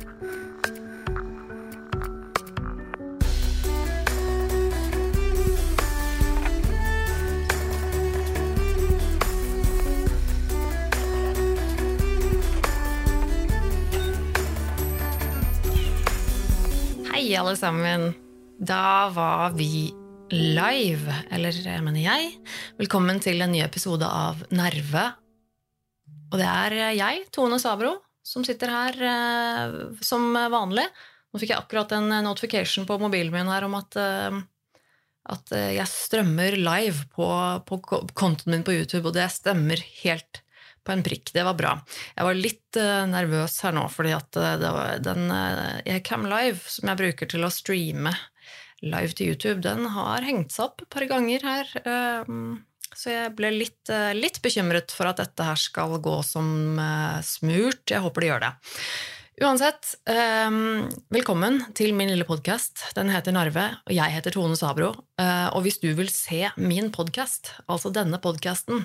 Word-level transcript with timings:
Hei, 0.00 0.06
alle 17.36 17.56
sammen. 17.56 18.14
Da 18.56 19.10
var 19.12 19.52
vi 19.52 19.92
live, 20.32 21.12
eller 21.30 21.52
jeg 21.52 21.84
mener 21.84 22.00
jeg. 22.00 22.38
Velkommen 22.80 23.20
til 23.20 23.44
en 23.44 23.52
ny 23.52 23.60
episode 23.60 24.08
av 24.08 24.40
Nerve. 24.48 25.10
Og 26.32 26.40
det 26.40 26.48
er 26.48 26.96
jeg, 26.96 27.26
Tone 27.36 27.60
Sabro, 27.60 27.98
som 28.26 28.44
sitter 28.46 28.72
her 28.72 29.00
eh, 29.10 29.78
som 30.04 30.32
vanlig. 30.34 30.86
Nå 31.30 31.40
fikk 31.40 31.52
jeg 31.54 31.62
akkurat 31.62 31.92
en 31.94 32.10
notification 32.26 32.86
på 32.88 32.98
mobilen 33.00 33.34
min 33.34 33.50
her 33.50 33.66
om 33.66 33.76
at, 33.78 33.96
eh, 34.00 34.40
at 35.34 35.52
eh, 35.56 35.72
jeg 35.78 35.92
strømmer 35.92 36.58
live 36.58 37.08
på, 37.14 37.28
på 37.66 37.80
kontoen 38.18 38.56
min 38.56 38.66
på 38.66 38.74
YouTube, 38.76 39.06
og 39.08 39.16
det 39.18 39.30
stemmer 39.34 39.82
helt 40.02 40.42
på 40.84 40.94
en 40.94 41.04
prikk. 41.04 41.32
Det 41.36 41.44
var 41.46 41.56
bra. 41.58 41.74
Jeg 42.16 42.26
var 42.26 42.38
litt 42.38 42.80
eh, 42.80 43.04
nervøs 43.10 43.58
her 43.64 43.76
nå, 43.76 43.86
fordi 43.92 44.14
at 44.16 44.40
eh, 44.40 44.56
det 44.60 44.72
var 44.74 45.04
den 45.04 45.30
uh, 45.30 46.00
Cam 46.06 46.26
Live, 46.30 46.64
som 46.72 46.90
jeg 46.90 47.00
bruker 47.02 47.30
til 47.30 47.46
å 47.46 47.52
streame 47.52 48.14
live 48.80 49.12
til 49.12 49.34
YouTube, 49.34 49.60
den 49.64 49.84
har 49.92 50.24
hengt 50.24 50.54
seg 50.54 50.70
opp 50.70 50.84
et 50.84 50.92
par 50.92 51.06
ganger 51.10 51.44
her. 51.44 51.72
eh, 51.84 52.34
så 52.96 53.12
jeg 53.12 53.32
ble 53.38 53.52
litt, 53.54 53.90
eh, 53.92 54.12
litt 54.16 54.40
bekymret 54.42 54.92
for 54.94 55.10
at 55.10 55.20
dette 55.22 55.46
her 55.46 55.58
skal 55.58 55.98
gå 56.02 56.16
som 56.26 56.78
eh, 56.80 57.18
smurt. 57.26 57.84
Jeg 57.90 58.02
håper 58.04 58.24
det 58.24 58.30
gjør 58.30 58.44
det. 58.46 58.52
Uansett, 59.40 59.94
eh, 60.10 60.50
velkommen 61.14 61.60
til 61.78 61.94
min 61.96 62.10
lille 62.12 62.26
podkast. 62.28 62.90
Den 62.96 63.12
heter 63.14 63.32
Narve, 63.36 63.66
og 63.86 63.94
jeg 63.96 64.16
heter 64.16 64.34
Tone 64.36 64.58
Sabro. 64.58 64.92
Og 65.20 65.60
hvis 65.64 65.80
du 65.80 65.92
vil 65.96 66.10
se 66.12 66.50
min 66.60 66.90
podkast, 66.92 67.54
altså 67.68 67.92
denne 67.92 68.20
podkasten, 68.20 68.84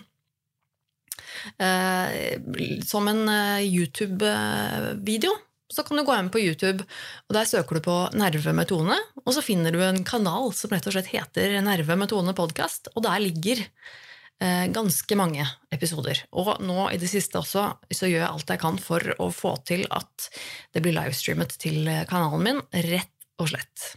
som 2.83 3.07
en 3.07 3.21
YouTube-video, 3.61 5.31
så 5.71 5.83
kan 5.83 5.97
du 5.97 6.05
gå 6.05 6.15
inn 6.15 6.31
på 6.33 6.41
YouTube, 6.41 6.85
og 7.27 7.35
der 7.37 7.47
søker 7.49 7.77
du 7.77 7.85
på 7.85 7.97
Nerve 8.17 8.53
med 8.55 8.69
Tone, 8.69 8.97
og 9.23 9.35
så 9.35 9.43
finner 9.45 9.73
du 9.73 9.81
en 9.83 10.03
kanal 10.07 10.51
som 10.55 10.73
rett 10.73 10.85
og 10.89 10.95
slett 10.95 11.11
heter 11.13 11.57
Nerve 11.65 11.97
med 11.97 12.11
Tone 12.11 12.35
podkast, 12.37 12.91
og 12.93 13.05
der 13.07 13.23
ligger 13.23 13.63
eh, 13.65 14.65
ganske 14.75 15.17
mange 15.17 15.47
episoder. 15.73 16.21
Og 16.37 16.55
nå 16.63 16.89
i 16.93 17.01
det 17.01 17.09
siste 17.11 17.41
også 17.41 17.67
så 17.89 18.09
gjør 18.11 18.21
jeg 18.21 18.29
alt 18.29 18.55
jeg 18.55 18.61
kan 18.61 18.79
for 18.81 19.17
å 19.17 19.31
få 19.33 19.55
til 19.67 19.85
at 19.89 20.29
det 20.75 20.85
blir 20.85 20.97
livestreamet 20.97 21.57
til 21.61 21.85
eh, 21.89 22.05
kanalen 22.09 22.45
min, 22.45 22.65
rett 22.91 23.13
og 23.41 23.51
slett. 23.51 23.93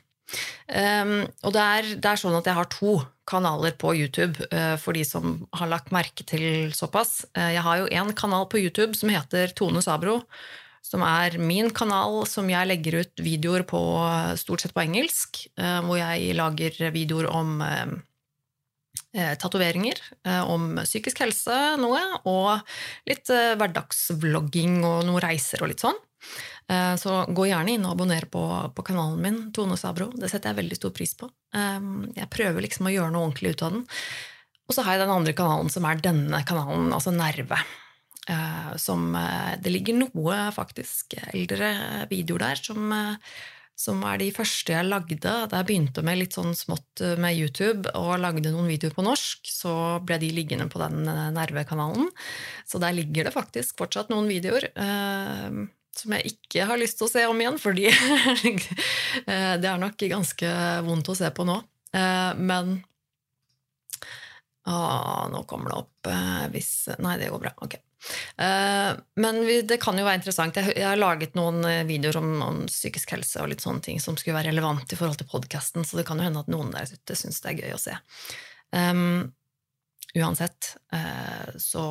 Um, 0.68 1.22
og 1.48 1.54
det 1.56 1.62
er, 1.64 1.86
det 1.96 2.08
er 2.10 2.20
sånn 2.20 2.36
at 2.36 2.48
jeg 2.48 2.58
har 2.58 2.68
to 2.68 2.98
kanaler 3.28 3.72
på 3.80 3.94
YouTube, 3.96 4.36
uh, 4.52 4.76
for 4.80 4.96
de 4.96 5.04
som 5.06 5.38
har 5.56 5.70
lagt 5.70 5.92
merke 5.94 6.24
til 6.28 6.74
såpass. 6.76 7.22
Uh, 7.36 7.48
jeg 7.54 7.64
har 7.64 7.80
jo 7.80 7.88
en 8.00 8.12
kanal 8.16 8.44
på 8.52 8.60
YouTube 8.60 8.92
som 8.98 9.12
heter 9.12 9.54
Tone 9.56 9.80
Sabro, 9.84 10.20
som 10.88 11.04
er 11.04 11.36
min 11.40 11.68
kanal 11.74 12.22
som 12.28 12.48
jeg 12.48 12.68
legger 12.70 13.02
ut 13.02 13.20
videoer 13.20 13.64
på 13.68 13.80
stort 14.40 14.64
sett 14.64 14.74
på 14.76 14.84
engelsk, 14.86 15.44
eh, 15.60 15.80
hvor 15.84 16.00
jeg 16.00 16.36
lager 16.38 16.78
videoer 16.94 17.28
om 17.28 17.58
eh, 17.64 17.92
eh, 19.12 19.34
tatoveringer, 19.40 20.00
om 20.48 20.78
psykisk 20.80 21.20
helse 21.26 21.58
noe, 21.80 22.00
og 22.28 22.64
litt 23.08 23.28
hverdagsvlogging 23.28 24.80
og 24.80 25.04
noen 25.08 25.24
reiser 25.24 25.64
og 25.64 25.72
litt 25.72 25.84
sånn. 25.84 25.98
Så 26.68 27.12
gå 27.32 27.46
gjerne 27.48 27.72
inn 27.72 27.84
og 27.86 27.94
abonner 27.94 28.26
på, 28.28 28.42
på 28.76 28.82
kanalen 28.84 29.22
min, 29.24 29.36
Tone 29.56 29.78
Sabro. 29.80 30.10
Det 30.12 30.28
setter 30.28 30.50
jeg 30.50 30.58
veldig 30.58 30.76
stor 30.76 30.92
pris 30.92 31.14
på. 31.16 31.30
Jeg 31.54 32.28
prøver 32.28 32.60
liksom 32.66 32.90
å 32.90 32.92
gjøre 32.92 33.14
noe 33.14 33.24
ordentlig 33.24 33.54
ut 33.54 33.64
av 33.64 33.72
den. 33.72 33.86
Og 34.68 34.76
så 34.76 34.84
har 34.84 34.98
jeg 34.98 35.06
den 35.06 35.14
andre 35.14 35.32
kanalen, 35.38 35.72
som 35.72 35.86
er 35.88 36.02
denne 36.04 36.42
kanalen, 36.44 36.90
altså 36.92 37.14
Nerve. 37.14 37.62
Eh, 38.28 38.76
Som 38.76 39.14
eh, 39.16 39.54
Det 39.60 39.72
ligger 39.72 39.96
noe 40.02 40.40
faktisk 40.54 41.16
eldre 41.32 41.70
videoer 42.10 42.44
der 42.50 42.60
som, 42.60 42.92
eh, 42.92 43.38
som 43.78 44.02
er 44.10 44.18
de 44.20 44.28
første 44.34 44.74
jeg 44.74 44.88
lagde. 44.88 45.20
Da 45.22 45.60
jeg 45.60 45.68
begynte 45.70 46.04
med 46.04 46.18
litt 46.20 46.36
sånn 46.36 46.52
smått 46.58 47.02
med 47.22 47.38
YouTube 47.38 47.92
og 47.94 48.18
lagde 48.20 48.50
noen 48.50 48.66
videoer 48.66 48.96
på 48.96 49.06
norsk, 49.06 49.46
så 49.46 49.72
ble 50.02 50.18
de 50.18 50.32
liggende 50.34 50.66
på 50.68 50.82
den 50.82 51.06
nervekanalen. 51.36 52.10
Så 52.66 52.82
der 52.82 52.96
ligger 52.96 53.28
det 53.28 53.36
faktisk 53.36 53.78
fortsatt 53.78 54.10
noen 54.10 54.26
videoer. 54.26 54.66
som 55.98 56.12
jeg 56.14 56.30
ikke 56.34 56.66
har 56.66 56.78
lyst 56.78 56.98
til 56.98 57.06
å 57.06 57.10
se 57.10 57.24
om 57.26 57.40
igjen, 57.40 57.58
fordi 57.58 57.86
det 59.62 59.70
er 59.70 59.78
nok 59.78 59.98
ganske 60.10 60.50
vondt 60.82 61.10
å 61.10 61.18
se 61.18 61.30
på 61.30 61.46
nå. 61.46 61.62
Men 62.38 62.82
Å, 64.66 64.78
nå 65.30 65.46
kommer 65.46 65.70
det 65.70 65.78
opp 65.78 66.10
hvis 66.50 66.88
Nei, 66.98 67.14
det 67.18 67.30
går 67.30 67.46
bra. 67.46 67.54
Ok. 67.62 67.78
Eh, 68.36 68.90
Men 69.14 69.40
det 69.68 69.80
kan 69.82 69.98
jo 69.98 70.06
være 70.06 70.20
interessant. 70.20 70.58
Jeg, 70.58 70.84
har 70.84 71.00
laget 71.00 71.36
noen 71.38 71.62
eh, 71.68 71.86
videoer 71.88 72.20
om, 72.20 72.30
om 72.44 72.60
psykisk 72.70 73.16
helse 73.16 73.42
og 73.42 73.50
litt 73.52 73.64
sånne 73.64 73.84
ting 73.84 74.02
som 74.02 74.18
skulle 74.18 74.36
være 74.38 74.52
relevant 74.52 74.92
i 74.92 74.98
forhold 74.98 75.20
til 75.20 75.30
podkasten, 75.30 75.86
så 75.86 75.98
det 75.98 76.06
kan 76.08 76.20
jo 76.20 76.28
hende 76.28 76.44
at 76.44 76.52
noen 76.52 76.72
der 76.74 76.90
ute 76.90 77.18
syns 77.18 77.42
det 77.44 77.54
er 77.54 77.62
gøy 77.62 77.74
å 77.76 77.82
se. 77.82 77.96
Um, 78.74 79.32
uansett, 80.18 80.74
eh, 80.94 81.56
så 81.60 81.84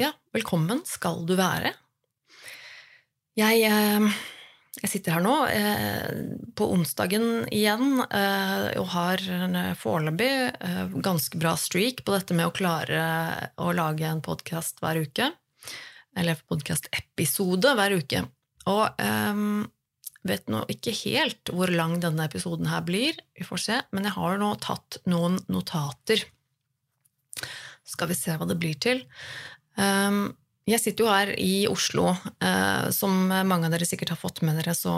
ja, 0.00 0.12
velkommen 0.36 0.82
skal 0.88 1.24
du 1.28 1.36
være. 1.38 1.74
Jeg, 3.36 3.68
jeg 4.82 4.90
sitter 4.92 5.16
her 5.16 5.24
nå 5.24 5.34
eh, 5.48 6.08
på 6.56 6.66
onsdagen 6.74 7.46
igjen 7.54 8.02
eh, 8.04 8.66
og 8.76 8.90
har 8.92 9.22
eh, 9.24 9.72
foreløpig 9.78 10.32
eh, 10.52 10.96
ganske 11.04 11.40
bra 11.40 11.54
streak 11.60 12.02
på 12.04 12.12
dette 12.12 12.36
med 12.36 12.50
å 12.50 12.54
klare 12.54 13.06
å 13.56 13.72
lage 13.76 14.04
en 14.08 14.20
podkast 14.24 14.82
hver 14.84 15.00
uke. 15.06 15.30
Eller 16.16 16.36
podkastepisode 16.48 17.72
hver 17.78 17.96
uke. 17.96 18.22
Og 18.68 19.00
eh, 19.00 19.42
vet 20.28 20.52
nå 20.52 20.62
ikke 20.72 20.94
helt 21.06 21.54
hvor 21.54 21.72
lang 21.72 21.96
denne 22.02 22.28
episoden 22.28 22.68
her 22.68 22.84
blir, 22.84 23.16
vi 23.36 23.46
får 23.48 23.62
se, 23.62 23.82
men 23.96 24.08
jeg 24.08 24.16
har 24.18 24.40
nå 24.42 24.52
tatt 24.60 25.00
noen 25.08 25.38
notater. 25.52 26.26
Skal 27.86 28.10
vi 28.10 28.18
se 28.18 28.34
hva 28.36 28.48
det 28.50 28.58
blir 28.60 28.76
til. 28.82 29.06
Um, 29.78 30.34
jeg 30.66 30.82
sitter 30.82 31.04
jo 31.04 31.10
her 31.12 31.30
i 31.38 31.66
Oslo. 31.70 32.10
Eh, 32.42 32.88
som 32.94 33.28
mange 33.30 33.68
av 33.68 33.74
dere 33.74 33.86
sikkert 33.86 34.14
har 34.14 34.18
fått 34.20 34.42
med 34.46 34.58
dere, 34.58 34.74
så, 34.74 34.94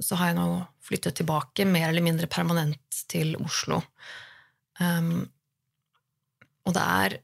så 0.00 0.16
har 0.16 0.32
jeg 0.32 0.38
nå 0.38 0.46
flyttet 0.82 1.18
tilbake 1.20 1.66
mer 1.68 1.90
eller 1.90 2.04
mindre 2.04 2.28
permanent 2.32 3.02
til 3.12 3.36
Oslo. 3.42 3.82
Um, 4.80 5.28
og 6.66 6.74
det 6.76 6.82
er 6.82 7.16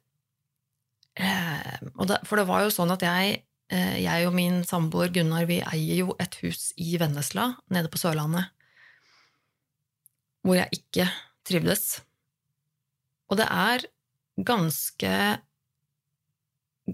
eh, 1.16 1.78
og 1.94 2.10
det, 2.10 2.18
For 2.28 2.40
det 2.40 2.48
var 2.50 2.66
jo 2.66 2.74
sånn 2.74 2.92
at 2.92 3.04
jeg, 3.06 3.38
eh, 3.72 3.96
jeg 4.02 4.28
og 4.28 4.36
min 4.36 4.60
samboer 4.68 5.12
Gunnar 5.14 5.48
vi 5.48 5.60
eier 5.62 6.02
jo 6.02 6.16
et 6.20 6.36
hus 6.42 6.72
i 6.76 6.98
Vennesla, 7.00 7.54
nede 7.72 7.90
på 7.92 8.00
Sørlandet, 8.00 8.52
hvor 10.44 10.58
jeg 10.58 10.82
ikke 10.82 11.08
trivdes. 11.48 12.02
Og 13.28 13.40
det 13.40 13.48
er 13.48 13.88
ganske 14.46 15.12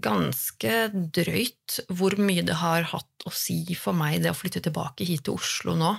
ganske 0.01 0.73
drøyt 0.93 1.79
hvor 1.93 2.15
mye 2.19 2.43
det 2.45 2.57
har 2.59 2.87
hatt 2.91 3.25
å 3.27 3.31
si 3.33 3.61
for 3.79 3.95
meg, 3.97 4.21
det 4.23 4.33
å 4.33 4.37
flytte 4.37 4.63
tilbake 4.65 5.07
hit 5.07 5.25
til 5.27 5.37
Oslo 5.39 5.75
nå. 5.79 5.93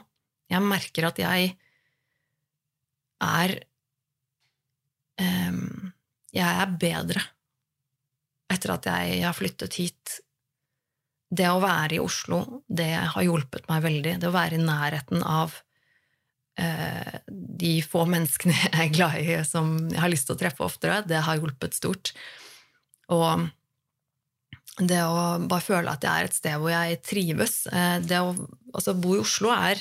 Jeg 0.53 0.63
merker 0.63 1.09
at 1.09 1.19
jeg 1.19 1.55
er 3.25 3.57
um, 5.19 5.93
Jeg 6.37 6.47
er 6.63 6.77
bedre 6.79 7.23
etter 8.53 8.77
at 8.77 8.87
jeg 8.87 9.23
har 9.25 9.35
flyttet 9.35 9.75
hit. 9.81 10.19
Det 11.27 11.49
å 11.51 11.59
være 11.59 11.97
i 11.97 12.03
Oslo, 12.03 12.63
det 12.69 12.93
har 12.95 13.25
hjulpet 13.25 13.67
meg 13.71 13.83
veldig. 13.83 14.13
Det 14.23 14.29
å 14.29 14.37
være 14.37 14.61
i 14.61 14.63
nærheten 14.63 15.25
av 15.27 15.57
uh, 16.61 17.17
de 17.27 17.73
få 17.83 18.05
menneskene 18.07 18.55
jeg 18.61 18.85
er 18.85 18.95
glad 18.95 19.19
i, 19.19 19.41
som 19.49 19.75
jeg 19.91 20.03
har 20.05 20.13
lyst 20.13 20.29
til 20.31 20.37
å 20.37 20.43
treffe 20.45 20.67
oftere, 20.69 21.01
det 21.09 21.25
har 21.27 21.41
hjulpet 21.41 21.75
stort. 21.75 22.13
Og 23.11 23.49
det 24.77 25.01
å 25.09 25.39
bare 25.49 25.65
føle 25.65 25.93
at 25.93 26.05
jeg 26.05 26.13
er 26.13 26.29
et 26.29 26.37
sted 26.37 26.57
hvor 26.61 26.69
jeg 26.69 26.99
trives 27.01 27.63
eh, 27.73 27.97
Det 28.05 28.19
å 28.21 28.35
altså, 28.75 28.93
bo 28.93 29.15
i 29.17 29.23
Oslo 29.23 29.53
er 29.55 29.81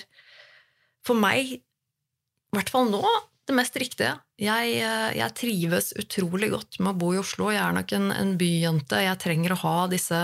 for 1.05 1.19
meg, 1.19 1.51
i 1.59 2.55
hvert 2.55 2.71
fall 2.73 2.87
nå, 2.89 3.03
det 3.45 3.53
mest 3.53 3.75
riktige. 3.77 4.15
Jeg, 4.41 4.77
eh, 4.81 5.11
jeg 5.19 5.35
trives 5.37 5.91
utrolig 6.01 6.49
godt 6.49 6.79
med 6.79 6.95
å 6.95 6.99
bo 7.03 7.11
i 7.13 7.19
Oslo. 7.21 7.51
Jeg 7.53 7.61
er 7.61 7.75
nok 7.77 7.93
en, 7.93 8.07
en 8.15 8.31
byjente. 8.39 9.03
Jeg 9.05 9.21
trenger 9.21 9.53
å 9.53 9.59
ha 9.61 9.75
disse 9.91 10.21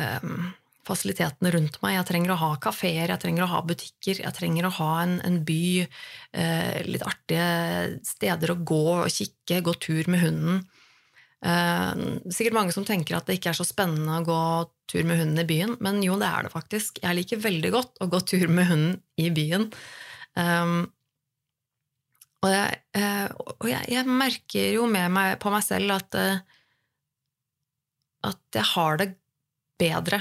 um, 0.00 0.48
fasilitetene 0.88 1.52
rundt 1.54 1.78
meg. 1.84 1.94
Jeg 1.98 2.08
trenger 2.10 2.34
å 2.34 2.40
ha 2.40 2.50
kafeer, 2.62 3.12
jeg 3.12 3.22
trenger 3.22 3.46
å 3.46 3.52
ha 3.52 3.62
butikker, 3.66 4.22
jeg 4.24 4.36
trenger 4.36 4.66
å 4.66 4.74
ha 4.80 4.90
en, 5.04 5.16
en 5.26 5.38
by, 5.46 5.86
eh, 6.34 6.82
litt 6.88 7.06
artige 7.06 8.00
steder 8.08 8.54
å 8.54 8.60
gå 8.66 8.82
og 8.96 9.14
kikke, 9.14 9.62
gå 9.66 9.76
tur 9.82 10.10
med 10.10 10.24
hunden. 10.24 10.62
Eh, 11.40 12.00
sikkert 12.28 12.56
mange 12.56 12.74
som 12.76 12.84
tenker 12.84 13.16
at 13.16 13.28
det 13.28 13.38
ikke 13.38 13.54
er 13.54 13.56
så 13.56 13.64
spennende 13.64 14.18
å 14.20 14.26
gå 14.26 14.40
tur 14.90 15.06
med 15.08 15.22
hunden 15.22 15.40
i 15.40 15.48
byen, 15.48 15.76
men 15.80 16.02
jo, 16.04 16.18
det 16.20 16.28
er 16.28 16.46
det 16.46 16.52
faktisk. 16.52 17.00
Jeg 17.04 17.16
liker 17.16 17.40
veldig 17.40 17.70
godt 17.72 18.00
å 18.04 18.08
gå 18.12 18.20
tur 18.28 18.48
med 18.52 18.68
hunden 18.68 18.98
i 19.20 19.30
byen. 19.32 19.68
Um, 20.36 20.82
og, 22.42 22.50
jeg, 22.52 22.80
uh, 22.96 23.28
og 23.56 23.68
jeg, 23.70 23.86
jeg, 23.92 24.18
merker 24.20 24.74
jo 24.74 24.86
med 24.90 25.14
meg, 25.14 25.38
på 25.40 25.52
meg 25.52 25.64
selv 25.64 25.96
at, 25.96 26.18
uh, 26.18 26.42
at 28.30 28.60
jeg 28.60 28.68
har 28.74 29.00
det 29.00 29.08
bedre. 29.80 30.20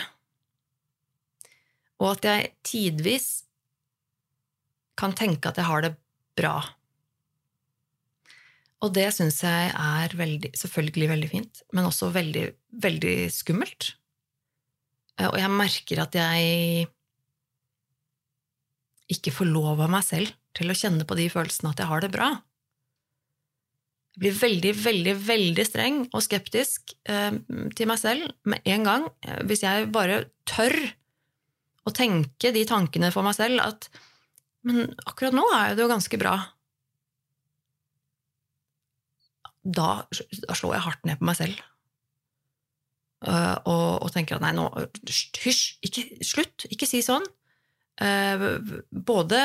Og 2.00 2.14
at 2.14 2.30
jeg 2.30 2.52
tidvis 2.64 3.30
kan 5.00 5.16
tenke 5.16 5.52
at 5.52 5.60
jeg 5.60 5.68
har 5.68 5.84
det 5.84 5.96
bra. 6.40 6.60
Og 8.80 8.94
det 8.96 9.10
syns 9.12 9.42
jeg 9.44 9.72
er 9.76 10.14
veldig, 10.16 10.54
selvfølgelig 10.56 11.10
veldig 11.12 11.30
fint, 11.32 11.64
men 11.76 11.88
også 11.90 12.14
veldig, 12.16 12.46
veldig 12.86 13.16
skummelt. 13.36 13.94
Eh, 15.20 15.28
og 15.28 15.38
jeg 15.42 15.52
merker 15.52 16.04
at 16.06 16.16
jeg 16.16 16.88
ikke 19.10 19.34
får 19.34 19.50
lov 19.50 19.82
av 19.84 19.92
meg 19.92 20.06
selv 20.06 20.32
til 20.58 20.72
å 20.72 20.78
kjenne 20.78 21.08
på 21.08 21.18
de 21.20 21.28
følelsene 21.32 21.74
at 21.74 21.82
jeg 21.82 21.90
har 21.90 22.06
det 22.06 22.12
bra. 22.14 22.30
Jeg 24.16 24.24
blir 24.24 24.38
veldig, 24.38 24.72
veldig, 24.84 25.16
veldig 25.28 25.66
streng 25.68 26.00
og 26.08 26.24
skeptisk 26.24 26.94
eh, 27.10 27.36
til 27.76 27.90
meg 27.90 28.00
selv 28.00 28.32
med 28.48 28.64
en 28.68 28.88
gang 28.88 29.10
eh, 29.26 29.42
hvis 29.50 29.66
jeg 29.66 29.90
bare 29.96 30.24
tør 30.50 30.76
å 31.88 31.94
tenke 31.96 32.54
de 32.56 32.64
tankene 32.68 33.12
for 33.16 33.28
meg 33.28 33.36
selv 33.38 33.64
at 33.64 33.92
Men 34.68 34.90
akkurat 35.08 35.32
nå 35.32 35.46
er 35.56 35.72
det 35.72 35.86
jo 35.86 35.92
ganske 35.92 36.18
bra 36.20 36.34
da, 39.70 39.90
da, 40.10 40.56
slår 40.58 40.78
jeg 40.78 40.86
hardt 40.86 41.06
ned 41.08 41.20
på 41.20 41.28
meg 41.30 41.38
selv. 41.40 41.60
Uh, 43.20 43.58
og, 43.68 43.88
og, 44.06 44.08
tenker 44.16 44.38
at 44.38 44.44
nei, 44.46 44.54
nå 44.56 44.70
Hysj! 45.44 45.82
Ikke, 45.84 46.06
slutt! 46.24 46.64
Ikke 46.72 46.88
si 46.88 47.02
sånn! 47.04 47.26
Uh, 48.00 48.62
både 48.96 49.42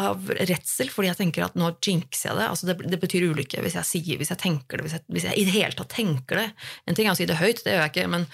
av 0.00 0.30
redsel, 0.48 0.88
fordi 0.88 1.10
jeg 1.10 1.18
tenker 1.18 1.44
at 1.44 1.58
nå 1.60 1.74
jinxer 1.76 2.30
jeg 2.30 2.38
det. 2.38 2.46
altså 2.48 2.70
det, 2.70 2.78
det, 2.88 2.98
betyr 3.02 3.26
ulykke 3.28 3.60
hvis 3.60 3.76
jeg 3.76 3.90
sier, 3.90 4.20
hvis 4.20 4.32
jeg 4.32 4.40
tenker 4.40 4.80
det, 4.80 4.86
hvis 4.86 4.96
jeg, 4.96 5.04
hvis 5.12 5.26
jeg, 5.28 5.36
i 5.36 5.44
det 5.44 5.56
hele 5.58 5.76
tatt 5.76 5.92
tenker 5.92 6.40
det. 6.40 6.48
En 6.88 6.96
ting 6.96 7.08
er 7.08 7.12
å 7.12 7.20
si 7.20 7.28
det 7.28 7.36
høyt, 7.36 7.60
det 7.66 7.76
gjør 7.76 7.84
jeg 7.84 7.92
ikke, 7.92 8.08
men, 8.14 8.24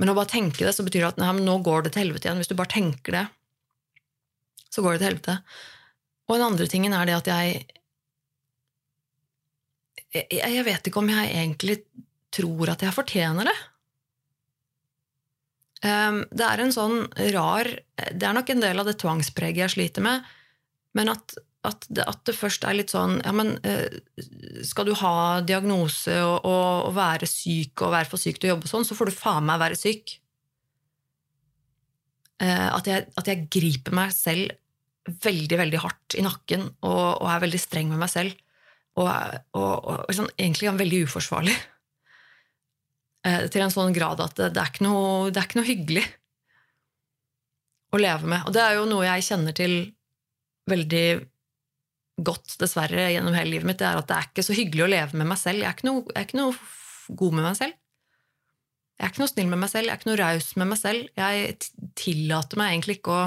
men 0.00 0.12
å 0.12 0.16
bare 0.16 0.32
tenke 0.32 0.64
det, 0.64 0.72
så 0.72 0.86
betyr 0.86 1.04
det 1.04 1.12
at 1.12 1.20
nei, 1.20 1.34
nå 1.44 1.58
går 1.66 1.84
det 1.84 1.92
til 1.92 2.06
helvete 2.06 2.30
igjen. 2.30 2.40
Hvis 2.40 2.52
du 2.52 2.56
bare 2.56 2.72
tenker 2.72 3.18
det, 3.18 3.26
så 4.72 4.84
går 4.84 4.96
det 4.96 5.02
til 5.02 5.10
helvete. 5.10 5.36
Og 6.26 6.38
den 6.38 6.48
andre 6.48 6.70
tingen 6.72 6.96
er 6.96 7.08
det 7.08 7.20
at 7.20 7.28
jeg 7.30 7.66
jeg 10.32 10.66
vet 10.66 10.88
ikke 10.88 11.02
om 11.02 11.10
jeg 11.12 11.32
egentlig 11.32 11.80
tror 12.34 12.72
at 12.72 12.84
jeg 12.84 12.94
fortjener 12.94 13.48
det. 13.48 13.56
Ehm, 15.84 16.22
det 16.32 16.46
er 16.46 16.62
en 16.62 16.72
sånn 16.72 17.02
rar 17.34 17.68
Det 17.68 18.24
er 18.24 18.36
nok 18.36 18.48
en 18.52 18.62
del 18.64 18.80
av 18.80 18.88
det 18.88 18.96
tvangspreget 19.02 19.66
jeg 19.66 19.74
sliter 19.74 20.04
med, 20.04 20.24
men 20.96 21.10
at, 21.12 21.36
at, 21.68 21.84
det, 21.90 22.06
at 22.08 22.22
det, 22.28 22.36
først 22.36 22.64
er 22.64 22.78
litt 22.78 22.94
sånn 22.94 23.18
Ja, 23.20 23.34
men 23.36 23.56
eh, 23.66 23.98
skal 24.64 24.88
du 24.88 24.94
ha 25.02 25.42
diagnose 25.44 26.16
og, 26.24 26.48
og, 26.48 26.94
være 26.96 27.28
syk 27.28 27.84
og 27.84 27.92
være 27.92 28.08
for 28.08 28.22
syk 28.22 28.40
til 28.40 28.50
å 28.50 28.54
jobbe 28.54 28.72
sånn, 28.72 28.88
så 28.88 28.96
får 28.96 29.10
du 29.10 29.18
faen 29.18 29.46
meg 29.48 29.60
være 29.60 29.80
syk. 29.80 30.16
Eh, 32.40 32.68
at 32.72 32.88
jeg, 32.88 33.08
at 33.20 33.28
jeg 33.28 33.48
griper 33.52 33.96
meg 33.96 34.16
selv 34.16 34.56
veldig, 35.06 35.60
veldig 35.60 35.84
hardt 35.84 36.16
i 36.18 36.24
nakken 36.24 36.64
og, 36.66 37.04
og 37.20 37.28
er 37.30 37.44
veldig 37.44 37.60
streng 37.62 37.92
med 37.92 38.00
meg 38.00 38.10
selv 38.10 38.45
og, 38.96 39.08
og, 39.56 39.88
og 40.06 40.12
sånn, 40.16 40.30
egentlig 40.38 40.72
veldig 40.78 41.02
uforsvarlig. 41.06 41.56
Eh, 43.26 43.46
til 43.50 43.64
en 43.64 43.72
sånn 43.72 43.94
grad 43.96 44.20
at 44.22 44.36
det, 44.38 44.52
det, 44.56 44.62
er 44.62 44.84
noe, 44.86 45.30
det, 45.30 45.40
er 45.40 45.48
ikke 45.48 45.60
noe, 45.60 45.68
hyggelig 45.68 46.04
å 47.94 48.00
leve 48.00 48.30
med. 48.30 48.44
Og 48.46 48.54
det 48.54 48.62
er 48.62 48.76
jo 48.78 48.84
noe 48.88 49.06
jeg 49.08 49.26
kjenner 49.28 49.56
til 49.56 49.74
veldig 50.70 51.06
godt, 52.26 52.56
dessverre, 52.60 53.08
gjennom 53.12 53.34
hele 53.36 53.56
livet 53.56 53.68
mitt. 53.68 53.80
Det 53.80 53.88
er 53.88 53.98
at 54.00 54.08
det 54.08 54.18
er 54.18 54.30
ikke 54.30 54.46
så 54.46 54.56
hyggelig 54.56 54.86
å 54.86 54.92
leve 54.92 55.18
med 55.20 55.30
meg 55.32 55.40
selv. 55.40 55.62
Jeg 55.62 55.68
er 55.68 55.76
ikke 55.76 55.88
noe, 55.90 56.04
er 56.14 56.28
ikke 56.28 56.40
noe 56.40 57.18
god 57.20 57.36
med 57.38 57.46
meg 57.48 57.58
selv. 57.58 57.82
Jeg 58.96 59.04
er 59.04 59.12
ikke 59.12 59.20
noe 59.20 59.32
snill 59.34 59.50
med 59.50 59.60
meg 59.60 59.68
selv, 59.68 59.86
jeg 59.86 59.92
er 59.92 60.00
ikke 60.00 60.08
noe 60.08 60.20
raus 60.22 60.46
med 60.56 60.70
meg 60.70 60.78
selv. 60.80 61.10
Jeg 61.20 61.90
tillater 62.00 62.60
meg 62.60 62.70
egentlig 62.72 62.96
ikke 62.96 63.12
å, 63.12 63.26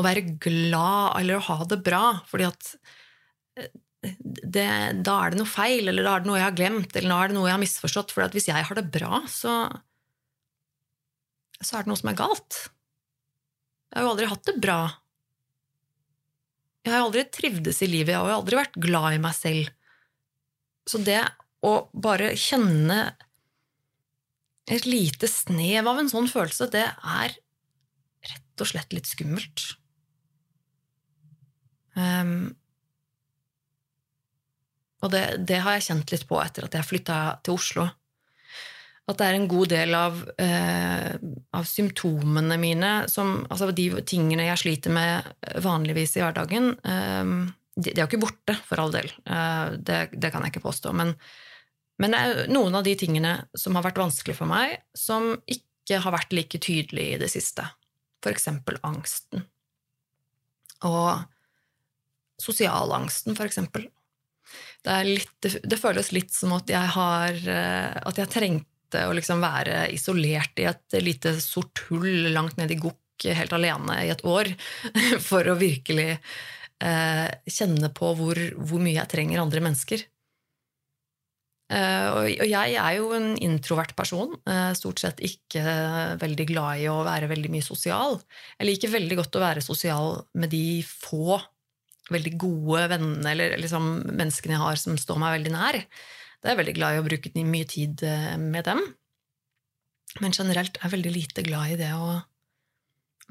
å 0.00 0.04
være 0.06 0.22
glad 0.40 1.18
eller 1.20 1.36
å 1.36 1.44
ha 1.50 1.58
det 1.68 1.82
bra, 1.84 2.04
fordi 2.30 2.48
at 2.48 2.70
det, 3.58 4.66
da 5.04 5.16
er 5.20 5.32
det 5.32 5.40
noe 5.40 5.50
feil, 5.50 5.90
eller 5.90 6.06
da 6.06 6.14
er 6.16 6.24
det 6.24 6.30
noe 6.30 6.38
jeg 6.40 6.46
har 6.46 6.56
glemt, 6.56 6.94
eller 6.96 7.12
da 7.12 7.18
er 7.20 7.30
det 7.30 7.36
noe 7.36 7.48
jeg 7.48 7.56
har 7.56 7.62
misforstått. 7.62 8.14
For 8.14 8.36
hvis 8.36 8.48
jeg 8.50 8.66
har 8.68 8.78
det 8.78 8.86
bra, 8.94 9.22
så, 9.30 9.56
så 11.60 11.76
er 11.76 11.84
det 11.84 11.92
noe 11.92 12.00
som 12.00 12.12
er 12.12 12.20
galt. 12.20 12.62
Jeg 13.90 13.98
har 13.98 14.06
jo 14.06 14.14
aldri 14.14 14.30
hatt 14.30 14.46
det 14.48 14.56
bra. 14.62 14.80
Jeg 16.80 16.94
har 16.94 17.02
jo 17.02 17.08
aldri 17.10 17.26
trivdes 17.28 17.82
i 17.84 17.90
livet, 17.90 18.14
jeg 18.14 18.22
har 18.22 18.32
jo 18.32 18.38
aldri 18.40 18.60
vært 18.60 18.78
glad 18.80 19.16
i 19.18 19.22
meg 19.22 19.36
selv. 19.36 19.68
Så 20.88 21.02
det 21.04 21.20
å 21.66 21.74
bare 21.92 22.32
kjenne 22.40 23.02
et 24.70 24.86
lite 24.86 25.28
snev 25.28 25.88
av 25.90 26.00
en 26.00 26.08
sånn 26.08 26.30
følelse, 26.30 26.70
det 26.72 26.86
er 26.88 27.34
rett 28.30 28.62
og 28.62 28.70
slett 28.70 28.94
litt 28.94 29.10
skummelt. 29.10 29.66
Um, 31.98 32.54
og 35.00 35.12
det, 35.14 35.24
det, 35.48 35.62
har 35.64 35.78
jeg 35.78 35.88
kjent 35.88 36.12
litt 36.12 36.26
på 36.28 36.38
etter 36.42 36.66
at 36.66 36.76
jeg 36.76 36.88
flytta 36.88 37.18
til 37.44 37.56
Oslo. 37.56 37.86
At 39.08 39.18
det 39.18 39.26
er 39.26 39.36
en 39.38 39.48
god 39.50 39.70
del 39.72 39.94
av, 39.96 40.18
eh, 40.38 41.14
av 41.56 41.66
symptomene 41.66 42.58
mine, 42.60 42.90
som, 43.10 43.40
altså 43.48 43.70
de 43.74 43.88
tingene 44.06 44.46
jeg 44.50 44.62
sliter 44.62 44.94
med 44.94 45.30
vanligvis 45.64 46.18
i 46.18 46.22
hverdagen, 46.22 46.74
eh, 46.84 47.32
de, 47.80 47.86
de, 47.88 47.94
er 47.96 48.04
jo 48.04 48.10
ikke 48.10 48.24
borte, 48.26 48.56
for 48.68 48.82
all 48.82 48.92
del. 48.94 49.08
Eh, 49.24 49.78
det, 49.80 50.00
det, 50.12 50.30
kan 50.30 50.44
jeg 50.44 50.54
ikke 50.54 50.66
påstå. 50.68 50.92
Men, 50.96 51.14
men, 52.02 52.12
det 52.12 52.20
er 52.20 52.52
noen 52.52 52.76
av 52.76 52.84
de 52.86 52.94
tingene 52.98 53.38
som 53.56 53.78
har 53.78 53.86
vært 53.88 54.02
vanskelig 54.02 54.36
for 54.36 54.50
meg, 54.50 54.76
som 54.94 55.32
ikke 55.48 56.02
har 56.04 56.14
vært 56.14 56.36
like 56.36 56.60
tydelige 56.62 57.16
i 57.16 57.22
det 57.22 57.30
siste. 57.32 57.64
For 58.20 58.36
eksempel 58.36 58.76
angsten. 58.84 59.46
Og 60.84 61.24
sosialangsten, 62.40 63.32
for 63.36 63.48
eksempel 63.48 63.88
det, 64.86 64.98
litt, 65.04 65.48
det, 65.64 65.78
føles 65.80 66.12
litt 66.16 66.32
som 66.32 66.54
at 66.56 66.70
jeg 66.72 66.92
har 66.94 67.36
eh, 67.36 67.96
At 68.08 68.20
jeg 68.20 68.32
trengte 68.32 69.04
å 69.06 69.14
liksom 69.14 69.42
være 69.42 69.84
isolert 69.94 70.58
i 70.58 70.66
et 70.70 70.96
lite 71.04 71.36
sort 71.42 71.84
hull 71.90 72.30
langt 72.34 72.56
ned 72.58 72.72
i 72.72 72.80
gokk 72.80 73.28
helt 73.36 73.52
alene 73.52 74.00
i 74.06 74.10
et 74.10 74.24
år 74.24 74.48
for 75.28 75.46
å 75.46 75.58
virkelig 75.60 76.14
eh, 76.16 77.28
kjenne 77.44 77.92
på 77.94 78.14
hvor, 78.16 78.40
hvor, 78.56 78.80
mye 78.80 78.96
jeg 78.96 79.12
trenger 79.12 79.42
andre 79.42 79.62
mennesker. 79.68 80.02
Eh, 81.70 82.08
og, 82.16 82.42
jeg 82.48 82.74
er 82.80 82.96
jo 82.96 83.12
en 83.14 83.30
introvert 83.38 83.92
person, 83.94 84.32
stort 84.74 85.04
sett 85.04 85.20
ikke 85.22 85.62
veldig 86.18 86.48
glad 86.50 86.82
i 86.82 86.88
å 86.90 87.02
være 87.06 87.30
veldig 87.30 87.52
mye 87.52 87.68
sosial. 87.68 88.18
Jeg 88.56 88.72
liker 88.72 88.96
veldig 88.96 89.20
godt 89.20 89.38
å 89.38 89.44
være 89.44 89.62
sosial 89.62 90.22
med 90.40 90.50
de 90.56 90.80
få 90.88 91.38
veldig 92.14 92.32
gode 92.40 92.86
vennene 92.92 93.34
eller 93.34 93.58
liksom 93.60 93.90
menneskene 94.08 94.56
jeg 94.56 94.64
har 94.64 94.80
som 94.80 94.98
står 95.00 95.20
meg 95.22 95.36
veldig 95.38 95.52
nær. 95.54 95.78
Da 96.40 96.48
er 96.48 96.54
jeg 96.54 96.60
veldig 96.62 96.76
glad 96.78 96.96
i 96.96 97.00
å 97.02 97.06
bruke 97.06 97.32
mye 97.46 97.68
tid 97.68 98.04
eh, 98.06 98.34
med 98.40 98.66
dem. 98.68 98.82
Men 100.20 100.34
generelt 100.34 100.78
er 100.78 100.88
jeg 100.88 100.96
veldig 100.96 101.14
lite 101.14 101.44
glad 101.46 101.74
i 101.74 101.78
det 101.78 101.92
å 101.94 102.18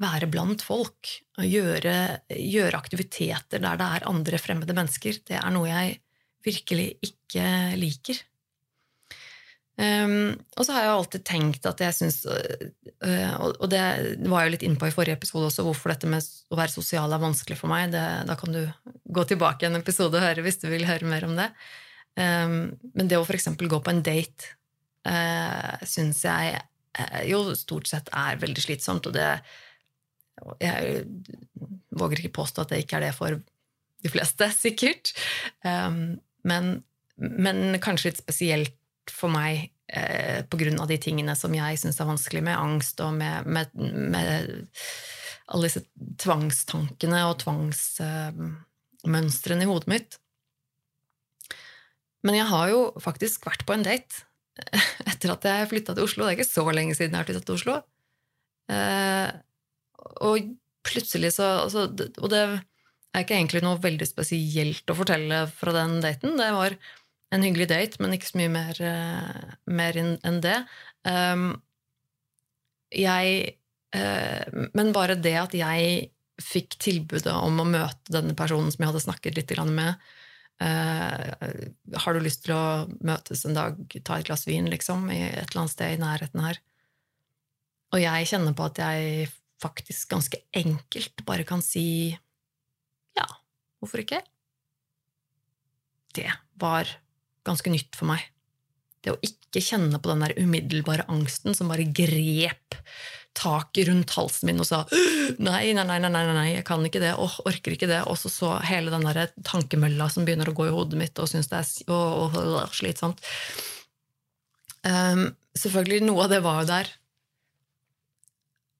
være 0.00 0.30
blant 0.32 0.64
folk. 0.64 1.10
Og 1.40 1.44
gjøre, 1.44 1.96
gjøre 2.32 2.78
aktiviteter 2.78 3.60
der 3.60 3.80
det 3.80 3.88
er 3.96 4.08
andre 4.08 4.40
fremmede 4.40 4.76
mennesker. 4.76 5.20
Det 5.28 5.36
er 5.36 5.52
noe 5.54 5.68
jeg 5.68 5.98
virkelig 6.46 6.88
ikke 7.04 7.44
liker. 7.76 8.22
Um, 9.80 10.34
og 10.58 10.66
så 10.66 10.74
har 10.74 10.84
jeg 10.84 10.92
alltid 10.92 11.22
tenkt 11.24 11.66
at 11.68 11.78
jeg 11.80 11.94
syns 11.96 12.18
uh, 12.28 13.36
Og 13.40 13.64
det 13.72 13.80
var 14.28 14.42
jeg 14.42 14.50
jo 14.50 14.52
litt 14.52 14.64
inne 14.66 14.76
på 14.76 14.90
i 14.90 14.92
forrige 14.92 15.16
episode 15.16 15.46
også, 15.48 15.64
hvorfor 15.64 15.94
dette 15.94 16.10
med 16.10 16.26
å 16.52 16.58
være 16.58 16.74
sosial 16.74 17.14
er 17.14 17.22
vanskelig 17.22 17.56
for 17.56 17.72
meg. 17.72 17.94
Det, 17.94 18.02
da 18.28 18.36
kan 18.36 18.52
du 18.52 18.60
gå 19.08 19.24
tilbake 19.30 19.68
en 19.68 19.78
episode 19.78 20.18
og 20.18 20.26
høre 20.26 20.44
hvis 20.44 20.60
du 20.60 20.66
vil 20.68 20.84
høre 20.88 21.08
mer 21.08 21.24
om 21.28 21.32
det. 21.38 21.48
Um, 22.18 22.58
men 22.92 23.08
det 23.08 23.16
å 23.16 23.24
f.eks. 23.24 23.48
gå 23.56 23.80
på 23.80 23.94
en 23.94 24.02
date 24.04 24.50
uh, 25.08 25.80
syns 25.88 26.24
jeg 26.26 26.58
uh, 26.60 27.22
jo 27.30 27.40
stort 27.56 27.88
sett 27.88 28.10
er 28.12 28.40
veldig 28.42 28.66
slitsomt, 28.66 29.08
og 29.08 29.16
det 29.16 29.30
Jeg 30.60 31.04
våger 32.00 32.20
ikke 32.20 32.36
påstå 32.40 32.62
at 32.62 32.70
det 32.72 32.82
ikke 32.84 32.98
er 32.98 33.08
det 33.08 33.16
for 33.16 33.40
de 33.40 34.12
fleste, 34.12 34.50
sikkert. 34.66 35.14
Um, 35.64 36.20
men, 36.44 36.82
men 37.16 37.80
kanskje 37.80 38.10
litt 38.10 38.22
spesielt 38.22 38.76
for 39.14 39.28
meg 39.32 39.70
eh, 39.92 40.42
av 40.42 40.88
de 40.88 40.98
tingene 41.02 41.36
som 41.36 41.54
jeg 41.54 41.78
syns 41.82 42.00
er 42.00 42.06
vanskelig, 42.08 42.42
med 42.46 42.58
angst 42.58 43.00
og 43.04 43.14
med, 43.18 43.46
med, 43.46 43.66
med 43.74 44.66
alle 45.50 45.66
disse 45.66 45.82
tvangstankene 46.22 47.20
og 47.28 47.38
tvangsmønstrene 47.42 49.62
eh, 49.62 49.66
i 49.66 49.70
hodet 49.70 49.88
mitt. 49.90 50.10
Men 52.26 52.34
jeg 52.36 52.46
har 52.50 52.66
jo 52.70 52.80
faktisk 53.00 53.46
vært 53.48 53.66
på 53.66 53.72
en 53.76 53.86
date 53.86 54.14
etter 55.10 55.28
at 55.32 55.44
jeg 55.46 55.70
flytta 55.70 55.92
til 55.96 56.06
Oslo. 56.06 56.24
Det 56.24 56.30
er 56.32 56.38
ikke 56.38 56.52
så 56.52 56.64
lenge 56.74 56.94
siden 56.96 57.12
jeg 57.14 57.20
har 57.22 57.28
flytta 57.28 57.46
til 57.46 57.58
Oslo. 57.58 57.74
Eh, 58.70 59.28
og 60.24 60.34
plutselig 60.86 61.30
så 61.36 61.46
Og 61.68 62.28
det 62.32 62.40
er 62.40 63.24
ikke 63.24 63.36
egentlig 63.36 63.62
noe 63.64 63.82
veldig 63.82 64.06
spesielt 64.08 64.90
å 64.90 64.96
fortelle 64.96 65.38
fra 65.52 65.70
den 65.74 65.92
daten. 66.04 66.38
Det 66.38 66.50
var 66.54 66.70
en 67.30 67.44
hyggelig 67.46 67.68
date, 67.70 68.00
men 68.02 68.14
ikke 68.16 68.30
så 68.30 68.40
mye 68.40 68.52
mer, 68.52 68.78
uh, 68.82 69.50
mer 69.70 69.98
enn 70.00 70.40
det. 70.42 70.56
Um, 71.06 71.52
jeg 72.90 73.54
uh, 73.94 74.66
Men 74.74 74.90
bare 74.94 75.14
det 75.14 75.36
at 75.38 75.54
jeg 75.54 76.10
fikk 76.42 76.78
tilbudet 76.82 77.32
om 77.32 77.60
å 77.62 77.68
møte 77.68 78.12
denne 78.12 78.34
personen 78.34 78.72
som 78.72 78.82
jeg 78.82 78.90
hadde 78.90 79.02
snakket 79.04 79.36
litt 79.36 79.52
med 79.68 79.92
uh, 80.64 81.30
Har 82.02 82.16
du 82.16 82.20
lyst 82.24 82.46
til 82.46 82.56
å 82.56 82.88
møtes 83.06 83.44
en 83.46 83.54
dag, 83.54 83.78
ta 84.02 84.18
et 84.18 84.26
glass 84.26 84.46
vin, 84.48 84.66
liksom, 84.72 85.06
i 85.12 85.22
et 85.28 85.44
eller 85.44 85.62
annet 85.62 85.76
sted 85.76 85.94
i 85.94 86.02
nærheten 86.02 86.42
her? 86.42 86.58
Og 87.94 88.02
jeg 88.02 88.30
kjenner 88.30 88.56
på 88.56 88.66
at 88.70 88.80
jeg 88.82 89.30
faktisk 89.60 90.10
ganske 90.14 90.40
enkelt 90.56 91.22
bare 91.28 91.44
kan 91.44 91.62
si 91.62 92.10
ja, 93.18 93.26
hvorfor 93.78 94.02
ikke? 94.02 94.22
Det 96.16 96.30
var 96.58 96.88
ganske 97.46 97.72
nytt 97.72 97.96
for 97.98 98.10
meg. 98.10 98.26
Det 99.00 99.14
å 99.14 99.20
ikke 99.24 99.62
kjenne 99.64 99.98
på 100.00 100.10
den 100.12 100.24
der 100.24 100.36
umiddelbare 100.36 101.06
angsten 101.10 101.56
som 101.56 101.70
bare 101.72 101.88
grep 101.88 102.76
taket 103.36 103.86
rundt 103.86 104.10
halsen 104.16 104.48
min 104.48 104.60
og 104.60 104.66
sa 104.66 104.80
nei, 105.38 105.70
nei, 105.76 105.84
nei, 105.86 105.98
nei, 106.02 106.10
nei, 106.10 106.22
nei 106.34 106.46
jeg 106.50 106.66
kan 106.68 106.82
ikke 106.86 107.02
det, 107.02 107.14
åh, 107.14 107.36
orker 107.48 107.76
ikke 107.76 107.88
det, 107.90 108.02
og 108.10 108.18
så 108.18 108.32
så 108.32 108.54
hele 108.66 108.92
den 108.92 109.06
der 109.06 109.30
tankemølla 109.46 110.10
som 110.12 110.26
begynner 110.26 110.50
å 110.50 110.56
gå 110.56 110.66
i 110.68 110.74
hodet 110.74 110.98
mitt, 111.00 111.20
og 111.22 111.30
syns 111.30 111.50
det 111.50 111.60
er 111.60 111.94
åh, 111.94 112.40
slitsomt. 112.74 113.22
Um, 114.82 115.28
selvfølgelig, 115.58 116.02
noe 116.08 116.24
av 116.24 116.32
det 116.32 116.40
var 116.44 116.62
jo 116.62 116.70
der. 116.72 116.90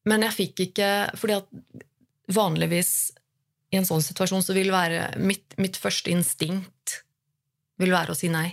Men 0.08 0.24
jeg 0.26 0.36
fikk 0.36 0.64
ikke 0.68 0.90
fordi 1.20 1.38
at 1.38 1.48
vanligvis 2.32 2.92
i 3.70 3.78
en 3.78 3.86
sånn 3.86 4.02
situasjon 4.02 4.42
så 4.42 4.54
vil 4.56 4.72
være 4.72 5.12
mitt, 5.22 5.54
mitt 5.60 5.78
første 5.78 6.10
instinkt 6.10 7.00
vil 7.80 7.94
være 7.94 8.14
å 8.14 8.18
si 8.18 8.30
nei. 8.32 8.48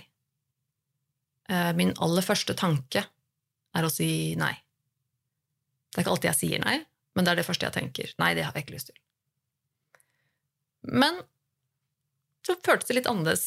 Eh, 1.48 1.72
min 1.76 1.94
aller 2.04 2.24
første 2.24 2.56
tanke 2.58 3.04
er 3.76 3.86
å 3.86 3.92
si 3.92 4.34
nei. 4.40 4.54
Det 5.88 6.00
er 6.00 6.04
ikke 6.04 6.14
alltid 6.16 6.30
jeg 6.32 6.40
sier 6.42 6.64
nei, 6.64 6.76
men 7.16 7.24
det 7.24 7.32
er 7.32 7.40
det 7.40 7.48
første 7.48 7.68
jeg 7.68 7.76
tenker. 7.78 8.12
Nei, 8.20 8.34
det 8.36 8.44
har 8.46 8.56
jeg 8.56 8.66
ikke 8.66 8.76
lyst 8.76 8.92
til. 8.92 9.00
Men 10.88 11.22
så 12.46 12.56
føltes 12.64 12.88
det 12.88 13.00
litt 13.00 13.08
annerledes 13.10 13.46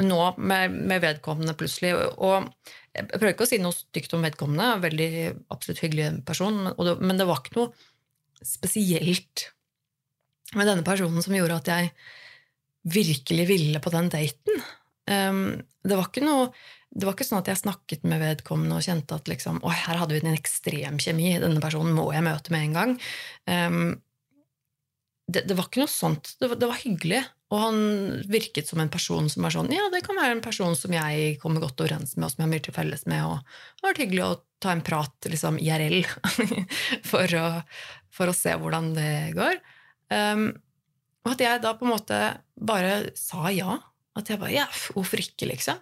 nå 0.00 0.18
med, 0.38 0.72
med, 0.72 1.00
vedkommende, 1.02 1.56
plutselig. 1.58 1.92
Og 2.22 2.46
jeg 2.96 3.08
prøver 3.10 3.34
ikke 3.34 3.46
å 3.48 3.50
si 3.50 3.60
noe 3.60 3.76
stygt 3.76 4.14
om 4.16 4.24
vedkommende, 4.24 4.78
veldig 4.84 5.10
absolutt 5.52 5.82
hyggelig 5.84 6.10
person, 6.28 6.62
men 6.70 6.86
det, 6.86 6.94
men 7.02 7.20
det 7.20 7.26
var 7.28 7.42
ikke 7.42 7.58
noe 7.58 8.46
spesielt 8.46 9.50
med 10.56 10.66
denne 10.66 10.86
personen 10.86 11.20
som 11.22 11.34
gjorde 11.36 11.58
at 11.60 11.68
jeg 11.70 11.90
virkelig 12.82 13.46
ville 13.48 13.80
på 13.82 13.92
den 13.92 14.10
daten. 14.12 14.60
Um, 15.10 15.40
det, 15.84 15.96
var 15.96 16.06
ikke 16.08 16.24
noe, 16.24 16.50
det 16.94 17.06
var 17.06 17.16
ikke 17.16 17.26
sånn 17.26 17.40
at 17.40 17.50
jeg 17.50 17.62
snakket 17.62 18.06
med 18.08 18.22
vedkommende 18.22 18.78
og 18.78 18.86
kjente 18.86 19.16
at 19.16 19.30
liksom, 19.30 19.58
å, 19.64 19.72
her 19.72 20.00
hadde 20.00 20.16
vi 20.16 20.22
en 20.22 20.36
ekstrem 20.36 21.00
kjemi, 21.02 21.34
denne 21.42 21.62
personen 21.62 21.96
må 21.96 22.10
jeg 22.14 22.26
møte 22.26 22.54
med 22.54 22.68
en 22.68 22.78
gang. 22.78 22.94
Um, 23.50 23.82
det, 25.30 25.44
det, 25.46 25.56
var 25.58 25.68
ikke 25.68 25.84
noe 25.84 25.92
sånt. 25.92 26.32
Det 26.40 26.48
var, 26.50 26.58
det 26.58 26.70
var, 26.70 26.80
hyggelig. 26.82 27.20
Og 27.50 27.58
han 27.58 27.78
virket 28.30 28.68
som 28.70 28.80
en 28.82 28.90
person 28.92 29.26
som 29.30 29.42
var 29.42 29.54
sånn 29.54 29.72
Ja, 29.74 29.88
det 29.90 30.04
kan 30.06 30.18
være 30.18 30.36
en 30.36 30.42
person 30.44 30.76
som 30.78 30.94
jeg 30.94 31.36
kommer 31.42 31.62
godt 31.62 31.82
overens 31.82 32.14
med, 32.16 32.26
og 32.26 32.32
som 32.32 32.42
jeg 32.42 32.46
har 32.46 32.52
mye 32.52 32.64
til 32.66 32.76
felles 32.76 33.06
med. 33.10 33.26
Og 33.26 33.38
det 33.42 33.82
har 33.82 33.90
vært 33.90 34.02
hyggelig 34.04 34.24
å 34.26 34.38
ta 34.62 34.74
en 34.74 34.84
prat 34.86 35.30
liksom 35.30 35.58
IRL 35.62 36.00
for, 37.10 37.36
å, 37.40 37.46
for 38.14 38.30
å 38.30 38.36
se 38.36 38.54
hvordan 38.58 38.92
det 38.98 39.12
går. 39.38 39.58
Um, 40.10 40.50
og 41.24 41.34
at 41.34 41.44
jeg 41.44 41.62
da 41.62 41.74
på 41.76 41.86
en 41.86 41.94
måte 41.94 42.18
bare 42.56 43.12
sa 43.18 43.50
ja. 43.52 43.78
At 44.18 44.30
jeg 44.30 44.40
bare 44.40 44.54
Ja, 44.54 44.66
hvorfor 44.94 45.20
ikke, 45.22 45.46
liksom? 45.50 45.78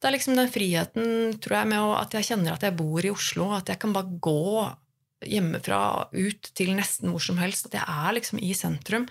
Det 0.00 0.08
er 0.08 0.14
liksom 0.14 0.38
den 0.38 0.48
friheten, 0.50 1.34
tror 1.44 1.58
jeg, 1.58 1.68
med 1.70 1.90
at 1.98 2.14
jeg 2.16 2.30
kjenner 2.30 2.54
at 2.54 2.64
jeg 2.64 2.76
bor 2.78 3.04
i 3.04 3.12
Oslo, 3.12 3.50
at 3.52 3.68
jeg 3.68 3.78
kan 3.82 3.92
bare 3.92 4.16
gå 4.24 4.64
hjemmefra 5.28 6.08
ut 6.14 6.48
til 6.56 6.72
nesten 6.72 7.12
hvor 7.12 7.20
som 7.20 7.38
helst. 7.40 7.68
At 7.68 7.76
jeg 7.76 7.84
er 7.84 8.16
liksom 8.16 8.40
i 8.40 8.54
sentrum. 8.56 9.04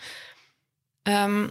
Um, 1.05 1.43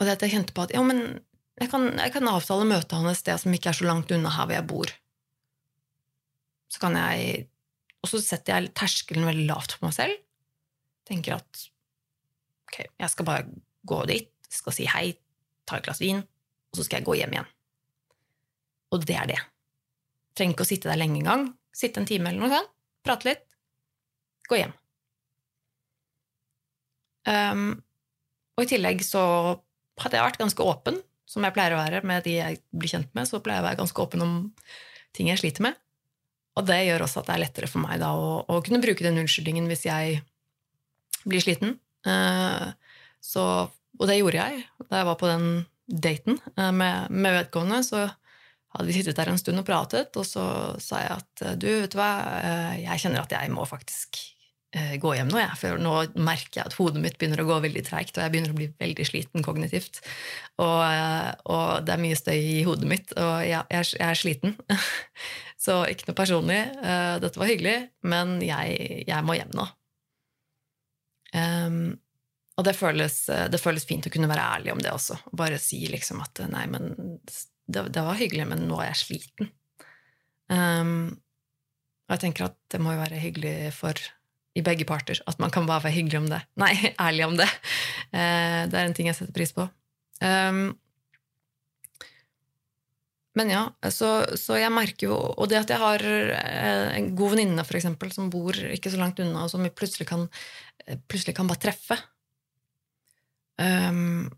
og 0.00 0.08
det 0.08 0.16
at 0.16 0.24
jeg 0.24 0.34
kjente 0.38 0.56
på 0.56 0.64
at 0.64 0.72
ja, 0.74 0.80
men 0.82 1.20
jeg 1.60 1.68
kan, 1.70 1.84
jeg 1.94 2.14
kan 2.14 2.30
avtale 2.32 2.66
møte 2.66 2.96
han 2.96 3.10
et 3.10 3.20
sted 3.20 3.38
som 3.38 3.54
ikke 3.54 3.70
er 3.70 3.78
så 3.78 3.86
langt 3.86 4.10
unna 4.14 4.32
her 4.32 4.48
hvor 4.48 4.56
jeg 4.56 4.68
bor. 4.72 4.94
Så 6.72 6.80
kan 6.80 6.96
jeg 6.96 7.48
Og 8.02 8.08
så 8.10 8.18
setter 8.18 8.56
jeg 8.56 8.72
terskelen 8.74 9.28
veldig 9.28 9.44
lavt 9.46 9.76
for 9.76 9.86
meg 9.86 9.94
selv. 9.94 10.16
Tenker 11.06 11.36
at 11.36 11.60
ok, 12.72 12.80
jeg 13.04 13.12
skal 13.12 13.28
bare 13.28 13.46
gå 13.88 14.00
dit, 14.08 14.30
skal 14.52 14.74
si 14.74 14.88
hei, 14.88 15.12
ta 15.68 15.78
et 15.78 15.86
glass 15.86 16.00
vin, 16.00 16.22
og 16.72 16.78
så 16.78 16.86
skal 16.86 17.00
jeg 17.00 17.08
gå 17.08 17.18
hjem 17.20 17.36
igjen. 17.36 17.50
Og 18.92 19.04
det 19.08 19.16
er 19.16 19.28
det. 19.30 19.40
Trenger 20.36 20.56
ikke 20.56 20.64
å 20.64 20.70
sitte 20.72 20.90
der 20.90 21.00
lenge 21.00 21.20
engang. 21.20 21.50
Sitte 21.76 22.00
en 22.00 22.08
time 22.08 22.28
eller 22.30 22.42
noe 22.42 22.52
sånt, 22.52 22.72
prate 23.04 23.28
litt, 23.28 23.44
gå 24.48 24.58
hjem. 24.60 24.74
Um, 27.28 27.68
og 28.56 28.64
i 28.64 28.70
tillegg 28.72 29.04
så 29.06 29.22
hadde 30.02 30.18
jeg 30.18 30.26
vært 30.26 30.40
ganske 30.40 30.66
åpen, 30.66 30.98
som 31.28 31.44
jeg 31.46 31.54
pleier 31.56 31.76
å 31.76 31.80
være 31.80 32.02
med 32.08 32.24
de 32.26 32.36
jeg 32.36 32.60
blir 32.74 32.92
kjent 32.92 33.12
med. 33.16 33.28
Så 33.28 33.40
pleier 33.40 33.60
jeg 33.60 33.64
å 33.64 33.68
være 33.70 33.80
ganske 33.80 34.04
åpen 34.04 34.24
om 34.24 34.34
ting 35.16 35.30
jeg 35.30 35.40
sliter 35.40 35.64
med. 35.68 35.78
Og 36.58 36.66
det 36.68 36.82
gjør 36.84 37.06
også 37.06 37.22
at 37.22 37.30
det 37.30 37.36
er 37.36 37.44
lettere 37.46 37.70
for 37.70 37.80
meg 37.84 38.02
da 38.02 38.10
å, 38.12 38.42
å 38.44 38.60
kunne 38.64 38.82
bruke 38.82 39.04
den 39.04 39.22
unnskyldningen 39.22 39.70
hvis 39.70 39.86
jeg 39.88 40.20
blir 41.24 41.44
sliten. 41.44 41.78
Eh, 42.06 42.66
så, 43.22 43.44
og 43.98 44.08
det 44.08 44.18
gjorde 44.18 44.42
jeg 44.42 44.64
da 44.88 45.02
jeg 45.02 45.08
var 45.08 45.20
på 45.20 45.30
den 45.30 45.46
daten 45.86 46.40
eh, 46.56 46.74
med, 46.74 47.10
med 47.10 47.38
vedkommende. 47.38 47.82
Så 47.86 48.04
hadde 48.72 48.88
vi 48.88 48.96
sittet 48.96 49.18
der 49.18 49.32
en 49.32 49.40
stund 49.40 49.60
og 49.60 49.68
pratet, 49.68 50.14
og 50.16 50.26
så 50.26 50.44
sa 50.80 51.02
jeg 51.02 51.16
at 51.18 51.42
du, 51.60 51.68
vet 51.82 51.92
du 51.92 51.98
hva, 52.00 52.12
eh, 52.40 52.76
jeg 52.86 53.04
kjenner 53.04 53.24
at 53.24 53.34
jeg 53.34 53.52
må 53.54 53.66
faktisk 53.68 54.28
gå 54.72 55.10
hjem 55.12 55.28
nå, 55.28 55.36
jeg. 55.36 55.56
For 55.60 55.80
nå 55.84 55.90
merker 56.24 56.62
jeg 56.62 56.70
at 56.70 56.74
hodet 56.78 57.02
mitt 57.04 57.18
begynner 57.20 57.42
å 57.42 57.44
gå 57.44 57.58
veldig 57.60 57.82
treigt, 57.84 58.16
og 58.16 58.22
jeg 58.24 58.32
begynner 58.32 58.54
å 58.54 58.56
bli 58.56 58.70
veldig 58.80 59.04
sliten 59.04 59.44
kognitivt. 59.44 60.00
Og, 60.64 60.80
og 61.52 61.84
det 61.84 61.92
er 61.92 62.00
mye 62.00 62.16
støy 62.16 62.38
i 62.38 62.62
hodet 62.64 62.88
mitt, 62.88 63.12
og 63.12 63.34
jeg, 63.44 63.68
jeg, 63.68 63.90
jeg 63.98 64.06
er 64.06 64.16
sliten. 64.22 64.56
Så 65.66 65.76
ikke 65.92 66.08
noe 66.08 66.16
personlig. 66.22 66.62
Dette 67.20 67.44
var 67.44 67.52
hyggelig, 67.52 67.76
men 68.08 68.38
jeg, 68.40 69.04
jeg 69.12 69.28
må 69.28 69.36
hjem 69.36 69.52
nå. 69.60 69.68
Um, 71.32 71.96
og 72.60 72.66
det 72.68 72.76
føles, 72.76 73.14
det 73.48 73.60
føles, 73.60 73.86
fint 73.88 74.06
å 74.06 74.12
kunne 74.12 74.28
være 74.28 74.44
ærlig 74.58 74.74
om 74.74 74.80
det 74.82 74.92
også. 74.92 75.16
Bare 75.36 75.60
si 75.62 75.80
liksom 75.88 76.20
at 76.20 76.42
nei, 76.52 76.66
men 76.68 76.92
det, 77.66 77.86
det 77.94 78.04
var 78.04 78.18
hyggelig, 78.18 78.44
men 78.50 78.66
nå 78.68 78.80
er 78.82 78.90
jeg 78.90 79.00
sliten. 79.06 79.48
Um, 80.52 81.14
og 82.06 82.16
jeg 82.16 82.24
tenker 82.26 82.50
at 82.50 82.58
det 82.72 82.80
må 82.82 82.92
jo 82.92 83.00
være 83.00 83.22
hyggelig 83.22 83.72
for 83.76 83.96
i 84.52 84.60
begge 84.64 84.84
parter 84.84 85.16
at 85.30 85.38
man 85.40 85.52
kan 85.52 85.64
bare 85.68 85.86
være 85.86 85.96
hyggelig 85.96 86.18
om 86.20 86.28
det. 86.28 86.42
Nei, 86.60 86.72
ærlig 87.06 87.26
om 87.30 87.38
det. 87.40 87.48
Uh, 88.12 88.68
det 88.68 88.76
er 88.76 88.84
en 88.84 88.96
ting 88.96 89.08
jeg 89.08 89.18
setter 89.18 89.36
pris 89.36 89.54
på. 89.56 89.68
Um, 90.20 90.74
men 93.38 93.48
ja, 93.48 93.62
så, 93.88 94.10
så, 94.36 94.58
jeg 94.60 94.72
merker 94.74 95.06
jo 95.08 95.16
Og 95.16 95.48
det 95.48 95.62
at 95.62 95.70
jeg 95.72 95.80
har 95.80 96.02
eh, 96.04 96.88
en 96.98 97.12
god 97.16 97.34
venninne 97.34 97.64
for 97.64 97.78
eksempel, 97.78 98.12
som 98.12 98.30
bor 98.32 98.56
ikke 98.56 98.92
så 98.92 99.00
langt 99.00 99.22
unna, 99.24 99.46
og 99.46 99.52
som 99.52 99.64
vi 99.64 99.72
plutselig 99.72 100.08
kan, 100.10 100.26
eh, 100.84 101.00
plutselig 101.08 101.36
kan 101.38 101.48
bare 101.48 101.62
treffe 101.62 101.96
um, 103.56 104.28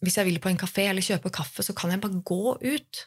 Hvis 0.00 0.16
jeg 0.16 0.30
vil 0.30 0.40
på 0.40 0.52
en 0.52 0.60
kafé 0.60 0.88
eller 0.88 1.04
kjøpe 1.04 1.32
kaffe, 1.36 1.64
så 1.66 1.76
kan 1.76 1.92
jeg 1.92 2.00
bare 2.00 2.22
gå 2.24 2.56
ut. 2.56 3.02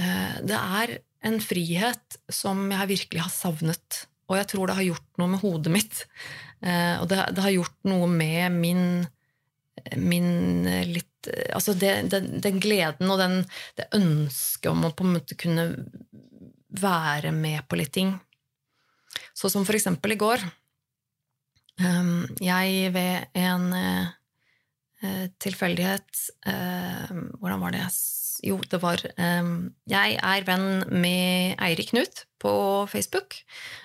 Uh, 0.00 0.36
det 0.48 0.56
er 0.56 0.96
en 1.26 1.36
frihet 1.42 2.16
som 2.32 2.64
jeg 2.72 2.92
virkelig 2.94 3.20
har 3.26 3.32
savnet, 3.32 4.06
og 4.30 4.38
jeg 4.38 4.48
tror 4.52 4.70
det 4.70 4.78
har 4.78 4.86
gjort 4.86 5.20
noe 5.20 5.32
med 5.34 5.42
hodet 5.42 5.72
mitt. 5.74 6.00
Uh, 6.64 7.02
og 7.02 7.10
det, 7.12 7.20
det, 7.36 7.44
har 7.44 7.52
gjort 7.58 7.76
noe 7.90 8.08
med 8.08 8.56
min, 8.56 8.86
min 10.00 10.32
litt 10.88 11.15
altså 11.54 11.74
det, 11.78 11.92
den, 12.12 12.28
den, 12.44 12.60
gleden 12.62 13.10
og 13.12 13.20
den, 13.20 13.40
det 13.78 13.88
ønsket 13.96 14.70
om 14.72 14.86
å 14.86 14.92
på 14.96 15.06
en 15.06 15.16
måte 15.18 15.38
kunne 15.38 15.66
være 16.76 17.32
med 17.34 17.64
på 17.68 17.78
litt 17.80 17.94
ting. 17.96 18.14
Så 19.36 19.50
som 19.52 19.66
for 19.68 19.76
eksempel 19.76 20.14
i 20.14 20.20
går. 20.20 20.44
Um, 21.76 22.24
jeg 22.40 22.92
ved 22.94 23.26
en 23.36 23.66
uh, 23.76 25.26
tilfeldighet 25.44 26.22
uh, 26.48 27.10
Hvordan 27.36 27.60
var 27.60 27.74
det 27.74 27.82
Jo, 28.48 28.56
det 28.64 28.80
var 28.80 29.02
um, 29.20 29.74
Jeg 29.84 30.16
er 30.16 30.46
venn 30.48 30.86
med 30.88 31.60
Eirik 31.60 31.92
Knut 31.92 32.24
på 32.40 32.54
Facebook. 32.88 33.36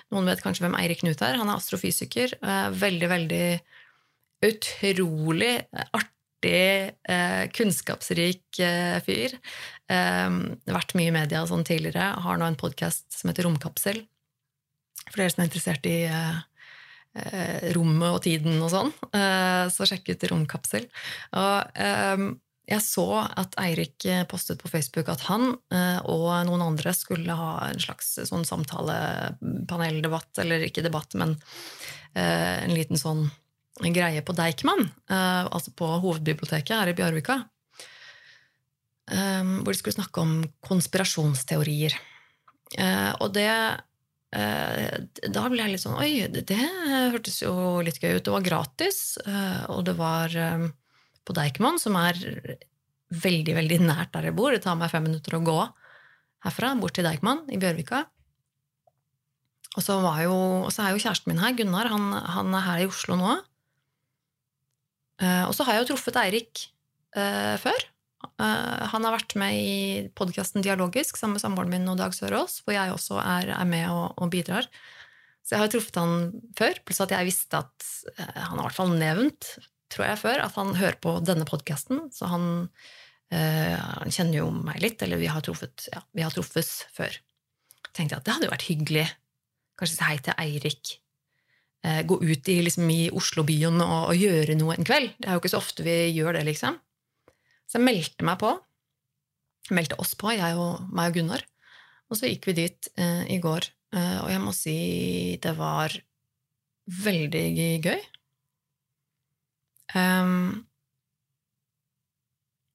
Noen 0.08 0.30
vet 0.30 0.40
kanskje 0.44 0.64
hvem 0.64 0.78
Eirik 0.80 1.02
Knut 1.04 1.20
er. 1.20 1.36
Han 1.40 1.52
er 1.52 1.60
astrofysiker. 1.60 2.36
Veldig, 2.80 3.08
veldig 3.12 3.44
utrolig 4.42 5.54
artig 5.92 6.21
artig, 6.42 6.94
eh, 7.08 7.48
kunnskapsrik 7.50 8.58
eh, 8.58 9.00
fyr. 9.02 9.38
Eh, 9.88 10.30
vært 10.66 10.94
mye 10.94 11.08
i 11.08 11.14
media 11.14 11.46
sånn 11.46 11.64
tidligere. 11.64 12.20
Har 12.20 12.38
nå 12.38 12.46
en 12.46 12.56
podkast 12.56 13.06
som 13.12 13.30
heter 13.30 13.44
Romkapsel. 13.44 14.06
For 15.10 15.18
dere 15.18 15.30
som 15.30 15.42
er 15.42 15.48
interessert 15.48 15.86
i 15.86 16.04
eh, 16.06 16.38
eh, 17.16 17.72
rommet 17.74 18.12
og 18.12 18.22
tiden 18.22 18.60
og 18.62 18.70
sånn, 18.70 18.92
eh, 19.12 19.68
så 19.68 19.86
sjekk 19.86 20.14
ut 20.14 20.30
Romkapsel. 20.30 20.88
Og 21.36 22.38
jeg 22.72 22.78
så 22.80 23.04
at 23.26 23.56
Eirik 23.58 24.06
postet 24.30 24.60
på 24.62 24.70
Facebook 24.70 25.08
at 25.10 25.24
han 25.26 25.56
og 26.06 26.28
noen 26.46 26.62
andre 26.62 26.92
skulle 26.94 27.34
ha 27.34 27.66
en 27.66 27.82
slags 27.82 28.14
sånn 28.30 28.46
samtale-paneldebatt, 28.46 30.30
eller 30.38 30.62
ikke 30.62 30.84
debatt, 30.86 31.12
men 31.18 31.34
en 32.14 32.72
liten 32.72 32.96
sånn 32.96 33.26
greie 33.80 34.22
på 34.24 34.34
Deichman, 34.36 34.84
uh, 35.10 35.48
altså 35.48 35.72
på 35.76 35.88
hovedbiblioteket 36.02 36.74
her 36.76 36.90
i 36.92 36.96
Bjørvika, 36.96 37.38
um, 39.12 39.62
hvor 39.62 39.72
de 39.72 39.78
skulle 39.78 39.96
snakke 39.96 40.24
om 40.24 40.34
konspirasjonsteorier. 40.64 41.96
Uh, 42.78 43.12
og 43.20 43.32
det 43.36 43.50
Da 44.32 45.42
ble 45.52 45.60
jeg 45.60 45.72
litt 45.74 45.82
sånn 45.82 45.98
Oi, 46.00 46.24
det, 46.32 46.46
det, 46.48 46.68
hørtes 47.12 47.42
jo 47.42 47.82
litt 47.84 47.98
gøy 48.00 48.14
ut. 48.16 48.22
Det 48.24 48.32
var 48.32 48.46
gratis, 48.46 49.18
og 49.68 49.82
det 49.84 49.92
var 49.98 50.32
på 51.20 51.34
Deichman, 51.36 51.76
som 51.76 51.98
er 52.00 52.16
veldig, 53.12 53.58
veldig 53.58 53.78
nært 53.84 54.14
der 54.14 54.30
jeg 54.30 54.36
bor. 54.38 54.56
Det 54.56 54.62
tar 54.64 54.78
meg 54.80 54.88
fem 54.88 55.04
minutter 55.04 55.36
å 55.36 55.42
gå 55.44 55.58
herfra, 56.46 56.72
bort 56.80 56.96
til 56.96 57.04
Deichman 57.04 57.44
i 57.52 57.60
Bjørvika. 57.60 58.06
Og 59.76 59.84
så, 59.84 59.96
jo, 60.20 60.36
og 60.66 60.72
så, 60.72 60.84
er 60.84 60.92
jo 60.96 61.04
kjæresten 61.04 61.32
min 61.32 61.40
her, 61.40 61.54
Gunnar, 61.56 61.88
han, 61.92 62.12
han 62.12 62.56
er 62.56 62.66
her 62.66 62.82
i 62.84 62.88
Oslo 62.90 63.16
nå. 63.20 63.36
Uh, 65.22 65.46
og 65.46 65.54
så 65.54 65.66
har 65.66 65.76
jeg 65.76 65.84
jo 65.84 65.92
truffet 65.92 66.18
Eirik 66.18 66.64
uh, 67.14 67.54
før. 67.62 67.84
Uh, 68.42 68.82
han 68.90 69.06
har 69.06 69.14
vært 69.14 69.36
med 69.38 69.58
i 69.58 69.76
podkasten 70.18 70.64
Dialogisk 70.64 71.18
sammen 71.18 71.38
med 71.38 71.44
samboeren 71.44 71.70
min 71.70 71.90
og 71.90 72.00
Dag 72.00 72.14
Sørås, 72.16 72.60
hvor 72.64 72.74
jeg 72.74 72.94
også 72.94 73.20
er, 73.22 73.52
er 73.54 73.68
med 73.68 73.86
og, 73.90 74.16
og, 74.16 74.32
bidrar. 74.34 74.66
Så 75.42 75.54
jeg 75.54 75.62
har 75.62 75.68
jo 75.68 75.76
truffet 75.76 75.98
han 75.98 76.16
før, 76.58 76.82
pluss 76.86 77.02
at 77.02 77.14
jeg 77.14 77.28
visste 77.28 77.58
at 77.58 77.86
han 78.14 78.58
har 78.58 78.60
i 78.60 78.66
hvert 78.68 78.78
fall 78.78 78.92
nevnt, 78.94 79.48
tror 79.90 80.06
jeg 80.06 80.20
før, 80.20 80.42
at 80.44 80.58
han 80.58 80.76
hører 80.78 80.98
på 81.02 81.16
denne 81.26 81.46
podkasten. 81.48 82.04
Så 82.14 82.28
han, 82.30 82.44
han, 83.34 84.12
kjenner 84.14 84.38
jo 84.38 84.46
meg 84.54 84.78
litt, 84.84 85.02
eller 85.02 85.18
vi 85.18 85.26
har, 85.26 85.42
truffet, 85.42 85.88
ja, 85.90 86.04
vi 86.14 86.22
har 86.22 86.30
truffes 86.30 86.70
før. 86.94 87.18
tenkte 87.90 88.14
jeg 88.14 88.22
at 88.22 88.28
det 88.28 88.36
hadde 88.36 88.46
jo 88.46 88.54
vært 88.54 88.68
hyggelig. 88.70 89.08
Kanskje 89.82 89.98
si 89.98 90.06
hei 90.06 90.18
til 90.22 90.38
Eirik 90.38 90.94
eh, 90.94 91.11
gå 91.82 92.14
ut 92.22 92.48
i, 92.52 92.60
liksom, 92.62 92.86
i 92.94 93.08
Oslobyen 93.10 93.80
og, 93.82 94.12
og, 94.12 94.14
gjøre 94.14 94.54
noe 94.54 94.76
en 94.76 94.86
kveld. 94.86 95.16
Det 95.18 95.26
er 95.26 95.34
jo 95.34 95.42
ikke 95.42 95.50
så 95.50 95.58
ofte 95.58 95.82
vi 95.82 95.96
gjør 96.14 96.36
det, 96.36 96.44
liksom. 96.46 96.76
Så 97.66 97.80
jeg 97.80 97.86
meldte 97.88 98.26
meg 98.28 98.38
på. 98.38 98.52
Meldte 99.74 99.98
oss 100.02 100.12
på, 100.18 100.30
jeg 100.36 100.58
og 100.60 100.84
meg 100.94 101.10
og 101.10 101.18
Gunnar. 101.18 101.42
Og 102.12 102.18
så 102.18 102.28
gikk 102.28 102.50
vi 102.50 102.58
dit 102.60 102.90
eh, 103.00 103.22
i 103.32 103.38
går, 103.42 103.66
eh, 103.96 104.18
og 104.20 104.28
jeg 104.28 104.42
må 104.42 104.52
si 104.54 104.78
det 105.42 105.54
var 105.56 105.94
veldig 107.02 107.46
gøy. 107.86 108.02
Um, 109.96 110.64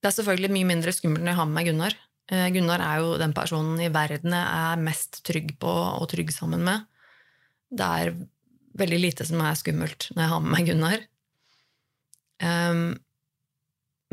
det 0.01 0.09
er 0.09 0.15
selvfølgelig 0.17 0.53
mye 0.53 0.69
mindre 0.69 0.93
skummelt 0.93 1.23
når 1.23 1.33
jeg 1.33 1.39
har 1.39 1.49
med 1.49 1.57
meg 1.57 1.69
Gunnar. 1.69 1.97
Eh, 2.33 2.47
Gunnar 2.55 2.83
er 2.83 3.03
jo 3.03 3.13
den 3.21 3.35
personen 3.37 3.79
i 3.81 3.91
verden 3.93 4.33
jeg 4.35 4.63
er 4.71 4.83
mest 4.87 5.21
trygg 5.27 5.53
på 5.61 5.69
og 5.69 6.09
trygg 6.11 6.33
sammen 6.33 6.65
med. 6.65 6.89
Det 7.69 7.87
er 8.01 8.13
veldig 8.79 9.01
lite 9.01 9.27
som 9.27 9.41
er 9.43 9.57
skummelt 9.59 10.09
når 10.13 10.23
jeg 10.23 10.33
har 10.33 10.43
med 10.43 10.53
meg 10.53 10.71
Gunnar. 10.71 11.03
Um, 12.43 12.87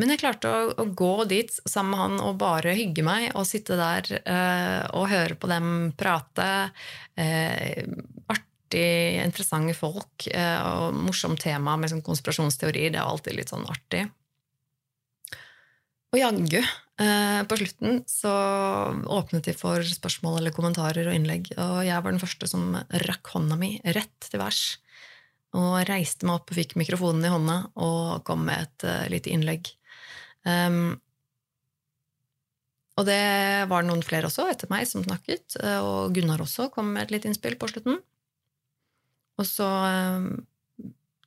men 0.00 0.10
jeg 0.10 0.22
klarte 0.24 0.50
å, 0.50 0.70
å, 0.82 0.86
gå 0.96 1.12
dit 1.30 1.52
sammen 1.70 1.92
med 1.92 2.00
han 2.00 2.22
og 2.24 2.38
bare 2.40 2.74
hygge 2.74 3.04
meg 3.06 3.28
og 3.38 3.46
sitte 3.46 3.76
der 3.78 4.08
uh, 4.26 4.80
og 4.98 5.10
høre 5.12 5.36
på 5.38 5.50
dem 5.50 5.68
prate. 5.98 6.48
Uh, 7.14 7.84
artig, 8.32 9.20
interessante 9.22 9.76
folk 9.78 10.26
uh, 10.34 10.88
og 10.88 10.98
morsomt 11.04 11.44
tema 11.44 11.76
med 11.78 11.92
sånn 11.92 12.02
konspirasjonsteorier. 12.06 12.90
Det 12.94 12.98
er 12.98 13.06
alltid 13.06 13.38
litt 13.38 13.54
sånn 13.54 13.68
artig. 13.70 14.08
Og 16.14 16.18
jaggu, 16.18 16.60
på 16.94 17.56
slutten 17.58 18.04
så 18.06 18.30
åpnet 19.10 19.48
de 19.48 19.54
for 19.58 19.82
spørsmål 19.82 20.36
eller 20.38 20.54
kommentarer 20.54 21.08
og 21.10 21.16
innlegg, 21.16 21.48
og 21.58 21.80
jeg 21.82 21.98
var 21.98 22.14
den 22.14 22.22
første 22.22 22.46
som 22.46 22.76
rakk 23.02 23.32
hånda 23.34 23.58
mi 23.58 23.72
rett 23.96 24.28
til 24.28 24.38
værs. 24.38 24.60
Og 25.58 25.80
reiste 25.86 26.26
meg 26.26 26.40
opp 26.40 26.50
og 26.50 26.58
fikk 26.58 26.74
mikrofonen 26.78 27.26
i 27.26 27.32
hånda 27.32 27.56
og 27.82 28.22
kom 28.26 28.46
med 28.46 28.62
et 28.62 28.86
uh, 28.86 29.04
lite 29.10 29.30
innlegg. 29.34 29.70
Um, 30.46 30.96
og 32.94 33.06
det 33.08 33.66
var 33.70 33.86
noen 33.86 34.04
flere 34.06 34.28
også 34.28 34.46
etter 34.50 34.70
meg 34.70 34.86
som 34.86 35.02
snakket, 35.02 35.56
eh, 35.58 35.80
og 35.82 36.14
Gunnar 36.14 36.42
også 36.44 36.68
kom 36.74 36.92
med 36.94 37.06
et 37.06 37.14
lite 37.16 37.30
innspill 37.30 37.56
på 37.58 37.66
slutten. 37.72 37.98
Og 39.34 39.48
så, 39.48 39.66
um, 39.66 40.28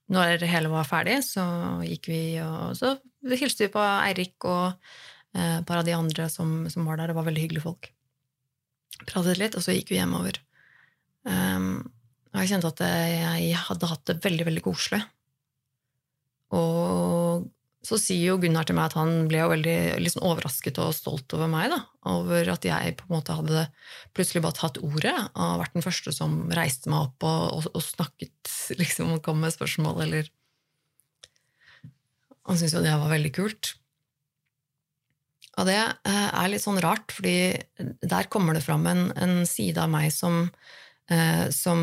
når 0.08 0.45
hele 0.47 0.71
var 0.71 0.88
ferdig, 0.88 1.17
så 1.27 1.43
gikk 1.84 2.08
vi 2.08 2.21
og 2.39 2.71
så 2.80 2.93
hilste 3.27 3.65
vi 3.65 3.73
på 3.73 3.84
Eirik 3.84 4.47
og 4.47 4.69
eh, 4.69 4.77
et 5.38 5.67
par 5.67 5.82
av 5.82 5.88
de 5.88 5.95
andre 5.95 6.28
som, 6.34 6.65
som, 6.71 6.88
var 6.88 7.00
der. 7.00 7.12
Det 7.12 7.17
var 7.17 7.28
veldig 7.28 7.43
hyggelige 7.45 7.67
folk. 7.67 7.91
Pratet 9.06 9.39
litt, 9.41 9.58
og 9.58 9.65
så 9.65 9.76
gikk 9.76 9.93
vi 9.93 10.00
hjemover. 10.00 10.39
Um, 11.28 11.86
og 12.34 12.41
jeg 12.41 12.54
kjente 12.54 12.71
at 12.71 12.82
jeg 12.86 13.62
hadde 13.67 13.91
hatt 13.91 14.04
det 14.10 14.19
veldig, 14.23 14.47
veldig 14.50 14.63
koselig. 14.65 15.04
Og 16.56 17.45
så 17.88 17.97
sier 18.02 18.34
jo 18.34 18.39
Gunnar 18.41 18.67
til 18.67 18.76
meg 18.76 18.89
at 18.89 18.97
han 18.97 19.30
ble 19.30 19.39
jo 19.39 19.52
veldig 19.54 19.78
liksom 20.02 20.26
overrasket 20.28 20.80
og 20.84 20.95
stolt 20.95 21.34
over 21.38 21.50
meg. 21.52 21.69
da, 21.71 21.80
Over 22.12 22.50
at 22.52 22.65
jeg 22.67 22.95
på 23.00 23.08
en 23.08 23.15
måte 23.15 23.36
hadde 23.38 23.67
plutselig 24.17 24.43
bare 24.43 24.58
tatt 24.58 24.80
ordet 24.84 25.15
og 25.15 25.62
vært 25.62 25.78
den 25.78 25.86
første 25.86 26.12
som 26.15 26.39
reiste 26.58 26.91
meg 26.91 27.06
opp 27.08 27.28
og, 27.28 27.43
og, 27.56 27.69
og 27.71 27.86
snakket 27.86 28.52
liksom, 28.82 29.13
og 29.15 29.23
kom 29.23 29.39
med 29.43 29.56
spørsmål 29.56 30.04
eller 30.08 30.32
han 32.47 32.60
syntes 32.60 32.78
jo 32.78 32.84
det 32.84 32.95
var 32.95 33.12
veldig 33.12 33.34
kult. 33.36 33.73
Og 35.58 35.65
det 35.65 35.78
eh, 35.78 36.28
er 36.28 36.52
litt 36.52 36.63
sånn 36.63 36.82
rart, 36.84 37.13
fordi 37.13 37.58
der 38.06 38.30
kommer 38.32 38.58
det 38.58 38.63
fram 38.65 38.86
en, 38.89 39.08
en 39.17 39.41
side 39.50 39.82
av 39.82 39.89
meg 39.89 40.12
som 40.13 40.46
eh, 41.10 41.48
som, 41.56 41.82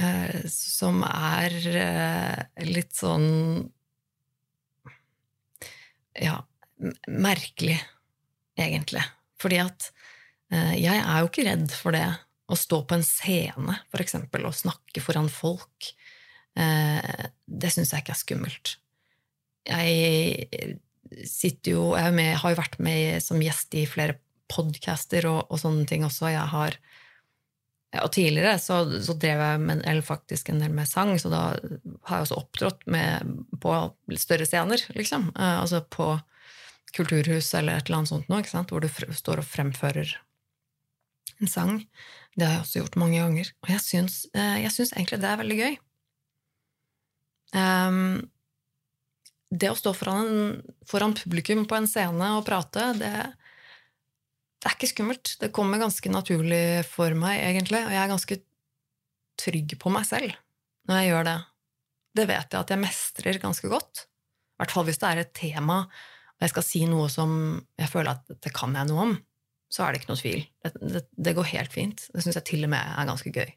eh, 0.00 0.38
som 0.48 1.02
er 1.08 1.56
litt 2.64 2.96
sånn 2.96 3.30
Ja, 6.12 6.42
merkelig, 7.08 7.78
egentlig. 8.60 9.00
Fordi 9.40 9.62
at 9.62 9.86
jeg 10.52 10.98
er 11.00 11.22
jo 11.22 11.28
ikke 11.30 11.46
redd 11.46 11.70
for 11.72 11.96
det 11.96 12.04
å 12.52 12.58
stå 12.60 12.82
på 12.84 12.98
en 12.98 13.04
scene, 13.06 13.78
for 13.88 14.04
eksempel, 14.04 14.44
og 14.44 14.52
snakke 14.52 15.00
foran 15.00 15.30
folk. 15.32 15.88
Det 16.52 17.70
syns 17.72 17.94
jeg 17.94 18.04
ikke 18.04 18.12
er 18.12 18.20
skummelt. 18.20 18.74
Jeg 19.64 20.76
sitter 21.28 21.76
jo 21.76 21.84
Jeg 21.98 22.14
med, 22.16 22.34
har 22.40 22.54
jo 22.54 22.60
vært 22.60 22.78
med 22.82 23.22
som 23.24 23.42
gjest 23.42 23.74
i 23.78 23.86
flere 23.88 24.18
podcaster 24.52 25.26
og, 25.30 25.46
og 25.48 25.60
sånne 25.60 25.86
ting 25.88 26.04
også. 26.06 26.30
Jeg 26.32 26.48
har 26.52 26.78
og 28.00 28.08
tidligere 28.14 28.56
så, 28.56 28.78
så 29.04 29.14
drev 29.20 29.40
jeg 29.42 29.60
med, 29.60 29.82
eller 29.84 30.04
faktisk 30.04 30.48
en 30.48 30.62
del 30.62 30.72
med 30.72 30.88
sang, 30.88 31.12
så 31.20 31.28
da 31.28 31.42
har 32.08 32.22
jeg 32.22 32.24
også 32.24 32.38
opptrådt 32.40 32.86
med, 32.88 33.34
på 33.60 33.74
større 34.16 34.46
scener, 34.48 34.80
liksom. 34.96 35.28
Eh, 35.36 35.58
altså 35.60 35.82
på 35.84 36.14
kulturhus 36.96 37.50
eller 37.56 37.76
et 37.76 37.88
eller 37.88 38.00
annet 38.00 38.12
sånt 38.12 38.32
noe, 38.32 38.64
hvor 38.70 38.84
du 38.84 38.88
står 38.88 39.42
og 39.42 39.48
fremfører 39.48 40.14
en 41.42 41.52
sang. 41.52 41.82
Det 42.32 42.46
har 42.46 42.56
jeg 42.56 42.64
også 42.64 42.80
gjort 42.80 43.00
mange 43.02 43.20
ganger. 43.20 43.52
Og 43.60 43.72
jeg 43.74 43.84
syns, 43.84 44.18
eh, 44.32 44.62
jeg 44.64 44.72
syns 44.72 44.94
egentlig 44.96 45.20
det 45.20 45.28
er 45.28 45.42
veldig 45.42 45.58
gøy. 45.60 45.80
Um, 47.52 48.31
det 49.52 49.68
å 49.68 49.76
stå 49.76 49.92
foran, 49.96 50.60
foran, 50.88 51.14
publikum 51.16 51.66
på 51.68 51.76
en 51.76 51.88
scene 51.90 52.30
og 52.38 52.46
prate, 52.46 52.86
det, 52.96 53.12
det, 54.62 54.64
er 54.64 54.76
ikke 54.76 54.92
skummelt. 54.94 55.34
Det 55.42 55.52
kommer 55.54 55.82
ganske 55.82 56.12
naturlig 56.12 56.82
for 56.88 57.12
meg, 57.18 57.42
egentlig. 57.50 57.82
Og 57.84 57.92
jeg 57.92 58.02
er 58.02 58.12
ganske 58.14 58.38
trygg 59.42 59.76
på 59.80 59.92
meg 59.92 60.08
selv 60.08 60.32
når 60.88 60.98
jeg 60.98 61.10
gjør 61.12 61.28
det. 61.28 61.36
Det 62.12 62.24
vet 62.28 62.54
jeg 62.54 62.60
at 62.64 62.72
jeg 62.72 62.82
mestrer 62.82 63.42
ganske 63.42 63.68
godt. 63.72 64.06
I 64.06 64.62
hvert 64.62 64.74
fall 64.74 64.88
hvis 64.88 65.00
det 65.02 65.10
er 65.10 65.22
et 65.22 65.36
tema 65.36 65.84
og 66.42 66.46
jeg 66.46 66.52
skal 66.56 66.64
si 66.66 66.80
noe 66.90 67.06
som 67.12 67.32
jeg 67.78 67.90
føler 67.92 68.16
at 68.16 68.32
det 68.42 68.50
kan 68.56 68.72
jeg 68.74 68.88
noe 68.88 69.02
om, 69.04 69.12
så 69.70 69.84
er 69.84 69.92
det 69.92 70.00
ikke 70.00 70.10
noe 70.10 70.18
tvil. 70.18 70.40
Det, 70.64 70.72
det, 70.80 71.02
det 71.28 71.34
går 71.38 71.52
helt 71.52 71.72
fint. 71.72 72.02
Det 72.10 72.24
syns 72.24 72.38
jeg 72.40 72.48
til 72.48 72.66
og 72.66 72.72
med 72.72 72.82
er 72.82 73.06
ganske 73.06 73.30
gøy. 73.30 73.52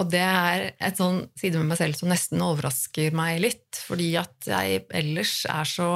Og 0.00 0.08
det 0.10 0.22
er 0.24 0.68
et 0.80 0.98
sånn 0.98 1.24
side 1.38 1.60
med 1.60 1.72
meg 1.72 1.80
selv 1.80 1.98
som 1.98 2.10
nesten 2.10 2.42
overrasker 2.42 3.14
meg 3.16 3.42
litt, 3.44 3.82
fordi 3.84 4.14
at 4.20 4.48
jeg 4.48 4.86
ellers 5.02 5.42
er 5.50 5.68
så 5.68 5.90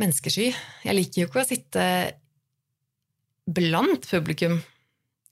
menneskesky. 0.00 0.50
Jeg 0.84 0.98
liker 0.98 1.22
jo 1.22 1.30
ikke 1.30 1.42
å 1.42 1.48
sitte 1.48 1.88
blant 3.44 4.08
publikum. 4.08 4.62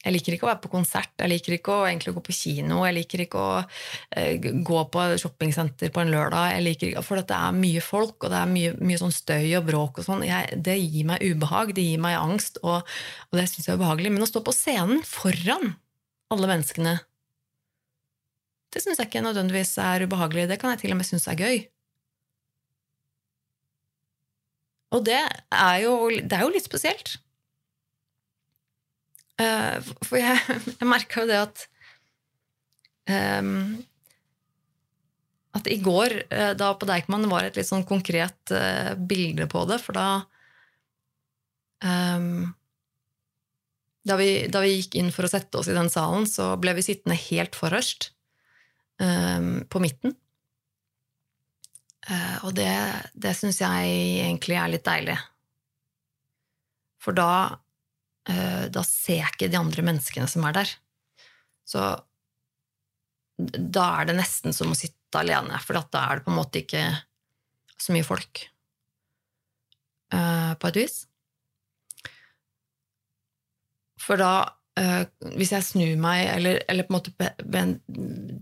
jeg 0.02 0.16
liker 0.16 0.34
ikke 0.34 0.46
å 0.48 0.48
være 0.48 0.62
på 0.64 0.70
konsert, 0.72 1.12
jeg 1.14 1.30
liker 1.30 1.54
ikke 1.54 1.74
å 1.76 1.84
egentlig 1.86 2.12
gå 2.16 2.22
på 2.26 2.34
kino, 2.34 2.80
jeg 2.82 2.94
liker 2.96 3.20
ikke 3.22 3.38
å 3.38 3.60
uh, 3.62 4.48
gå 4.66 4.80
på 4.90 5.04
shoppingsenter 5.22 5.92
på 5.94 6.02
en 6.02 6.10
lørdag, 6.10 6.56
jeg 6.56 6.64
liker 6.66 6.88
ikke, 6.88 7.04
for 7.06 7.22
det 7.22 7.36
er 7.36 7.54
mye 7.54 7.84
folk, 7.86 8.16
og 8.18 8.32
det 8.34 8.40
er 8.40 8.50
mye, 8.50 8.72
mye 8.82 8.98
sånn 8.98 9.14
støy 9.14 9.54
og 9.60 9.68
bråk 9.68 10.02
og 10.02 10.08
sånn. 10.08 10.26
Det 10.58 10.74
gir 10.74 11.06
meg 11.06 11.22
ubehag, 11.22 11.70
det 11.78 11.86
gir 11.86 12.02
meg 12.02 12.18
angst, 12.18 12.58
og, 12.66 12.82
og 13.30 13.38
det 13.38 13.46
syns 13.46 13.68
jeg 13.68 13.76
er 13.76 13.78
ubehagelig. 13.78 14.10
Men 14.16 14.26
å 14.26 14.30
stå 14.32 14.42
på 14.42 14.56
scenen 14.56 15.06
foran 15.06 15.76
alle 16.32 16.48
menneskene, 16.50 16.96
det 18.72 18.80
syns 18.80 19.00
jeg 19.00 19.10
ikke 19.10 19.24
nødvendigvis 19.24 19.74
er 19.84 20.06
ubehagelig. 20.06 20.48
Det 20.48 20.58
kan 20.60 20.72
jeg 20.72 20.82
til 20.82 20.94
og 20.94 20.98
med 21.00 21.08
synes 21.08 21.28
er 21.28 21.36
gøy. 21.36 21.58
Og 24.92 25.04
det 25.04 25.20
er 25.20 25.76
jo, 25.84 25.92
det 26.08 26.36
er 26.36 26.44
jo 26.44 26.52
litt 26.52 26.68
spesielt. 26.68 27.16
Uh, 29.40 29.80
for 30.04 30.20
jeg, 30.20 30.40
jeg 30.78 30.88
merka 30.88 31.22
jo 31.22 31.30
det 31.30 31.38
at 31.40 31.62
um, 33.40 33.80
At 35.56 35.68
i 35.68 35.78
går, 35.84 36.14
uh, 36.32 36.52
da 36.56 36.72
på 36.76 36.88
Deichman, 36.88 37.28
var 37.32 37.48
et 37.48 37.56
litt 37.58 37.68
sånn 37.68 37.84
konkret 37.88 38.52
uh, 38.52 38.92
bilde 38.96 39.48
på 39.52 39.64
det, 39.68 39.80
for 39.84 39.96
da 39.96 40.06
um, 41.84 42.52
da, 44.08 44.16
vi, 44.18 44.46
da 44.52 44.62
vi, 44.64 44.76
gikk 44.80 44.96
inn 45.00 45.12
for 45.14 45.26
å 45.26 45.30
sette 45.30 45.60
oss 45.60 45.70
i 45.70 45.76
den 45.76 45.90
salen, 45.92 46.26
så 46.28 46.52
ble 46.60 46.74
vi 46.78 46.84
sittende 46.86 47.18
helt 47.28 47.58
forrest, 47.58 48.10
um, 49.02 49.62
på 49.70 49.82
midten. 49.82 50.16
og 52.42 52.50
det, 52.58 52.72
det 53.14 53.30
syns 53.38 53.60
jeg 53.62 53.90
egentlig 54.24 54.56
er 54.58 54.72
litt 54.72 54.86
deilig. 54.86 55.14
For 57.02 57.14
da 57.14 57.58
uh, 58.30 58.64
da 58.70 58.84
ser 58.86 59.20
jeg 59.20 59.34
ikke 59.34 59.50
de 59.52 59.60
andre 59.60 59.84
menneskene 59.86 60.30
som 60.30 60.46
er 60.48 60.56
der. 60.60 60.72
Så 61.66 61.84
da 63.38 63.86
er 63.98 64.10
det 64.10 64.18
nesten 64.18 64.54
som 64.54 64.72
å 64.72 64.78
sitte 64.78 65.22
alene, 65.22 65.58
for 65.64 65.78
da 65.78 66.04
er 66.06 66.20
det 66.20 66.26
på 66.26 66.32
en 66.32 66.38
måte 66.38 66.62
ikke 66.62 66.84
så 67.80 67.94
mye 67.94 68.06
folk, 68.06 68.44
uh, 70.14 70.52
på 70.58 70.70
et 70.70 70.82
vis. 70.84 70.98
For 74.02 74.20
da, 74.20 74.32
uh, 74.80 75.02
hvis 75.38 75.52
jeg 75.54 75.66
snur 75.66 75.92
meg, 76.02 76.24
eller, 76.32 76.62
eller 76.70 76.88
på 76.88 76.94
en 76.94 76.98
måte 76.98 77.32
en 77.62 77.76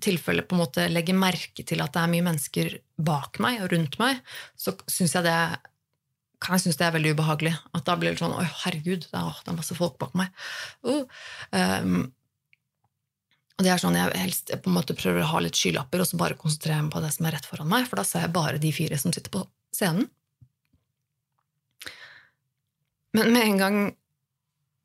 tilfelle 0.03 0.45
på 0.47 0.57
en 0.57 0.63
måte 0.63 0.87
legger 0.93 1.19
merke 1.19 1.67
til 1.67 1.83
at 1.85 1.93
det 1.97 2.05
er 2.05 2.15
mye 2.15 2.29
mennesker 2.31 2.79
bak 3.01 3.41
meg 3.45 3.61
og 3.65 3.75
rundt 3.75 3.99
meg, 4.01 4.23
så 4.59 4.75
syns 4.89 5.19
jeg 5.19 5.29
det 5.29 5.41
kan 6.41 6.57
jeg 6.57 6.65
synes 6.65 6.79
det 6.81 6.87
er 6.87 6.95
veldig 6.95 7.11
ubehagelig. 7.19 7.53
At 7.77 7.85
da 7.85 7.99
blir 8.01 8.15
det 8.15 8.23
sånn 8.23 8.33
Oi, 8.33 8.47
herregud, 8.63 9.05
det 9.11 9.19
er, 9.19 9.43
det 9.45 9.53
er 9.53 9.59
masse 9.59 9.77
folk 9.77 9.99
bak 10.01 10.17
meg. 10.17 10.33
Uh. 10.87 11.05
Um, 11.53 12.09
og 13.61 13.67
det 13.67 13.75
er 13.75 13.83
sånn 13.83 13.99
jeg 13.99 14.17
helst 14.17 14.49
på 14.65 14.71
en 14.71 14.77
måte 14.79 14.97
prøver 14.97 15.21
å 15.21 15.33
ha 15.35 15.41
litt 15.45 15.59
skylapper 15.59 16.01
og 16.01 16.09
så 16.09 16.17
bare 16.17 16.39
konsentrere 16.41 16.81
meg 16.81 16.95
på 16.95 17.03
det 17.05 17.11
som 17.13 17.27
er 17.29 17.35
rett 17.37 17.45
foran 17.45 17.69
meg, 17.69 17.85
for 17.91 18.01
da 18.01 18.07
ser 18.09 18.25
jeg 18.25 18.33
bare 18.33 18.63
de 18.63 18.71
fire 18.73 18.97
som 18.97 19.13
sitter 19.13 19.35
på 19.35 19.43
scenen. 19.77 20.07
Men 23.13 23.35
med 23.35 23.45
en 23.45 23.61
gang 23.61 23.77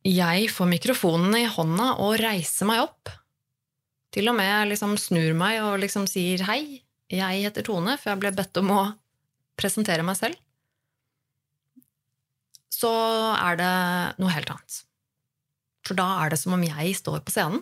jeg 0.06 0.50
får 0.54 0.70
mikrofonen 0.70 1.34
i 1.40 1.48
hånda 1.50 1.96
og 2.04 2.20
reiser 2.22 2.70
meg 2.70 2.84
opp, 2.84 3.10
til 4.14 4.30
og 4.32 4.38
med 4.38 4.70
liksom 4.70 4.94
snur 5.02 5.34
meg 5.38 5.60
og 5.66 5.80
liksom 5.82 6.06
sier 6.08 6.46
hei, 6.48 6.84
jeg 7.12 7.42
heter 7.46 7.66
Tone, 7.66 7.98
for 8.00 8.14
jeg 8.14 8.22
ble 8.22 8.32
bedt 8.38 8.62
om 8.62 8.72
å 8.74 8.84
presentere 9.60 10.06
meg 10.06 10.18
selv, 10.20 10.38
så 12.76 12.92
er 13.34 13.60
det 13.60 13.74
noe 14.22 14.34
helt 14.36 14.52
annet. 14.52 14.82
For 15.86 15.98
da 15.98 16.08
er 16.24 16.34
det 16.34 16.40
som 16.42 16.56
om 16.56 16.64
jeg 16.66 16.96
står 16.98 17.22
på 17.26 17.34
scenen, 17.34 17.62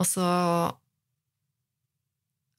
og 0.00 0.08
så 0.08 0.28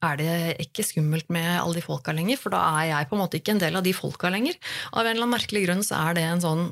er 0.05 0.19
det 0.19 0.35
ikke 0.63 0.85
skummelt 0.85 1.29
med 1.33 1.47
alle 1.57 1.79
de 1.79 1.83
folka 1.83 2.13
lenger, 2.15 2.39
for 2.39 2.53
da 2.53 2.61
er 2.79 2.91
jeg 2.91 3.09
på 3.09 3.17
en 3.17 3.23
måte 3.23 3.39
ikke 3.39 3.55
en 3.55 3.61
del 3.61 3.77
av 3.77 3.85
de 3.85 3.93
folka 3.95 4.31
lenger. 4.31 4.57
Av 4.93 5.01
en 5.01 5.11
eller 5.11 5.25
annen 5.25 5.35
merkelig 5.35 5.65
grunn 5.65 5.83
så 5.85 5.97
er 6.01 6.17
det 6.17 6.25
en 6.29 6.43
sånn 6.43 6.65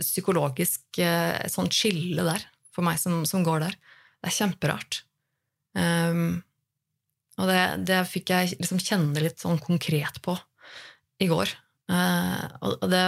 psykologisk 0.00 1.00
eh, 1.02 1.38
sånn 1.50 1.70
skille 1.74 2.24
der, 2.26 2.44
for 2.74 2.86
meg 2.86 3.00
som, 3.02 3.22
som 3.28 3.44
går 3.46 3.64
der. 3.66 3.78
Det 4.20 4.30
er 4.30 4.36
kjemperart. 4.36 5.02
Um, 5.78 6.40
og 7.40 7.48
det, 7.48 7.60
det, 7.88 8.02
fikk 8.10 8.32
jeg 8.34 8.56
liksom 8.58 8.82
kjenne 8.82 9.22
litt 9.22 9.40
sånn 9.40 9.60
konkret 9.62 10.18
på 10.24 10.34
i 11.22 11.28
går. 11.30 11.52
Uh, 11.90 12.46
og 12.66 12.86
det 12.90 13.04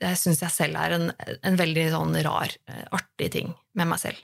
jeg 0.00 0.16
syns 0.16 0.40
jeg 0.44 0.54
selv 0.54 0.80
er 0.80 0.96
en, 0.96 1.10
en 1.44 1.58
veldig 1.60 1.86
sånn 1.92 2.14
rar, 2.24 2.52
eh, 2.70 2.84
artig 2.96 3.30
ting 3.34 3.50
med 3.76 3.90
meg 3.90 4.00
selv. 4.02 4.20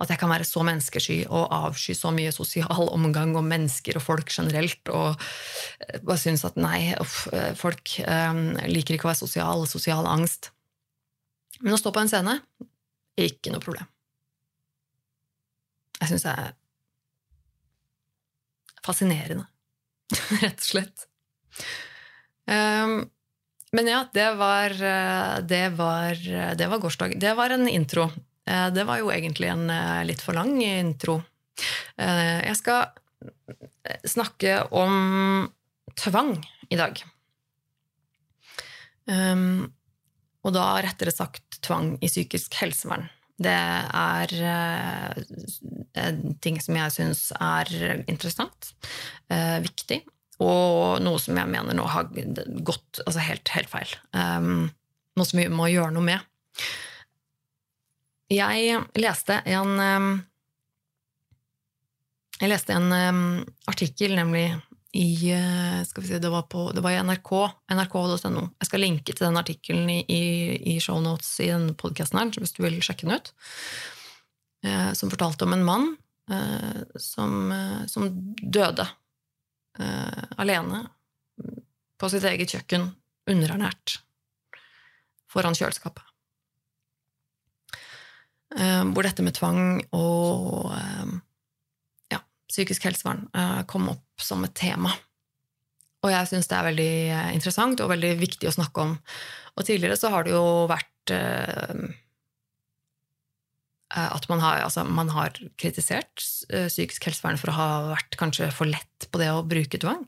At 0.00 0.08
jeg 0.08 0.20
kan 0.20 0.30
være 0.32 0.46
så 0.48 0.62
menneskesky 0.64 1.18
og 1.28 1.50
avsky 1.52 1.92
så 1.96 2.12
mye 2.14 2.32
sosial 2.32 2.88
omgang 2.88 3.34
og 3.36 3.44
mennesker 3.44 3.98
og 4.00 4.04
folk 4.06 4.32
generelt, 4.32 4.80
og 4.88 5.20
eh, 5.84 6.00
bare 6.00 6.20
synes 6.22 6.46
at 6.48 6.56
nei, 6.60 6.94
uff, 7.00 7.26
folk 7.60 7.98
um, 8.06 8.56
liker 8.70 8.96
ikke 8.96 9.08
å 9.08 9.12
være 9.12 9.20
sosial, 9.20 9.66
sosial 9.68 10.08
angst. 10.08 10.52
Men 11.60 11.76
å 11.76 11.80
stå 11.80 11.92
på 11.92 12.00
en 12.00 12.08
scene 12.08 12.38
ikke 13.20 13.52
noe 13.52 13.62
problem. 13.62 13.88
Jeg 16.00 16.14
syns 16.14 16.24
det 16.24 16.32
er 16.32 16.52
fascinerende, 18.86 19.44
rett 20.40 20.62
og 20.62 20.68
slett. 20.70 21.08
Um, 22.48 23.02
men 23.76 23.86
ja, 23.86 24.00
det 24.14 24.32
var, 24.34 24.72
eh, 24.72 25.36
det 25.46 25.66
var, 25.78 26.16
det 26.58 26.66
var 26.66 26.80
gårsdag. 26.82 27.14
Det 27.20 27.34
var 27.38 27.54
en 27.54 27.68
intro. 27.70 28.08
Eh, 28.50 28.68
det 28.74 28.86
var 28.88 29.00
jo 29.00 29.12
egentlig 29.14 29.50
en 29.52 29.68
eh, 29.70 30.02
litt 30.08 30.22
for 30.24 30.36
lang 30.36 30.56
intro. 30.64 31.20
Jeg 32.00 32.56
skal 32.56 32.86
snakke 34.08 34.54
om 34.72 35.50
tvang 36.00 36.30
i 36.72 36.78
dag. 36.80 36.96
Um, 39.04 39.68
og 40.40 40.54
da 40.56 40.64
rettere 40.80 41.12
sagt 41.12 41.58
tvang 41.66 41.92
i 42.00 42.08
psykisk 42.08 42.56
helsevern. 42.62 43.04
Det 43.36 43.52
er 43.52 44.32
en 46.00 46.22
ting 46.40 46.56
som 46.64 46.78
jeg 46.80 46.94
syns 46.96 47.22
er 47.36 47.68
interessant, 48.08 48.72
viktig, 49.66 50.00
og 50.40 51.04
noe 51.04 51.20
som 51.20 51.36
jeg 51.36 51.52
mener 51.52 51.76
nå 51.76 51.84
har 51.92 52.08
gått 52.64 53.02
altså 53.04 53.20
helt, 53.28 53.52
helt 53.52 53.72
feil. 53.72 53.96
Um, 54.16 54.70
noe 55.20 55.28
som 55.28 55.42
vi 55.42 55.50
må 55.52 55.68
gjøre 55.68 55.92
noe 55.98 56.08
med. 56.08 56.24
Jeg 58.30 58.84
leste 59.00 59.40
en 59.50 59.80
Jeg 62.40 62.50
leste 62.52 62.76
en 62.76 62.92
artikkel, 63.68 64.14
nemlig 64.16 64.48
i 64.92 65.30
uh, 65.34 65.84
skal 65.86 66.02
vi 66.02 66.08
si, 66.08 66.18
det 66.18 66.30
var, 66.32 66.48
på, 66.50 66.70
det 66.74 66.82
var 66.82 66.94
i 66.94 67.00
NRK, 67.04 67.30
nrk.no. 67.70 68.42
Jeg 68.58 68.66
skal 68.68 68.82
linke 68.82 69.14
til 69.14 69.28
den 69.28 69.38
artikkelen 69.38 69.90
i, 69.92 70.02
i, 70.58 70.78
shownotes 70.82 71.30
i 71.44 71.50
denne 71.52 71.76
podkasten 71.78 72.18
her, 72.18 72.32
hvis 72.34 72.56
du 72.56 72.64
vil 72.64 72.80
sjekke 72.82 73.06
den 73.06 73.14
ut. 73.14 73.30
Uh, 74.66 74.90
som 74.98 75.12
fortalte 75.12 75.46
om 75.46 75.54
en 75.54 75.66
mann 75.66 75.86
uh, 76.32 76.82
som, 76.98 77.54
som 77.90 78.10
døde 78.42 78.88
alene 80.36 80.82
på 81.96 82.08
sitt 82.10 82.24
eget 82.26 82.50
kjøkken, 82.52 82.82
underernært, 83.30 83.94
foran 85.30 85.56
kjøleskapet. 85.56 86.09
Uh, 88.50 88.82
hvor 88.90 89.06
dette 89.06 89.22
med 89.22 89.36
tvang 89.36 89.78
og 89.94 90.72
uh, 90.74 91.12
ja, 92.10 92.18
psykisk 92.50 92.88
helsevern 92.88 93.28
kom 93.70 93.88
opp 93.92 94.22
som 94.22 94.42
et 94.46 94.56
tema. 94.58 94.92
Og 96.00 96.10
jeg 96.10 96.30
syns 96.30 96.48
det 96.48 96.56
er 96.56 96.66
veldig 96.70 96.92
interessant 97.36 97.80
og 97.84 97.92
veldig 97.92 98.14
viktig 98.18 98.48
å 98.48 98.54
snakke 98.56 98.86
om. 98.86 98.94
Og 99.60 99.66
tidligere 99.68 99.98
så 100.00 100.10
har 100.14 100.24
det 100.24 100.32
jo 100.32 100.64
vært 100.70 101.12
at 103.90 104.28
man 104.30 104.40
har, 104.40 104.62
altså, 104.62 104.84
man 104.86 105.10
har, 105.10 105.34
kritisert 105.58 106.22
eh, 106.52 106.68
psykisk 106.70 107.08
helsevern 107.08 107.38
for 107.40 107.50
å 107.50 107.56
ha 107.56 107.68
vært 107.90 108.16
kanskje 108.20 108.50
for 108.54 108.70
lett 108.70 109.08
på 109.10 109.18
det 109.20 109.30
å 109.34 109.42
bruke 109.46 109.80
tvang. 109.82 110.04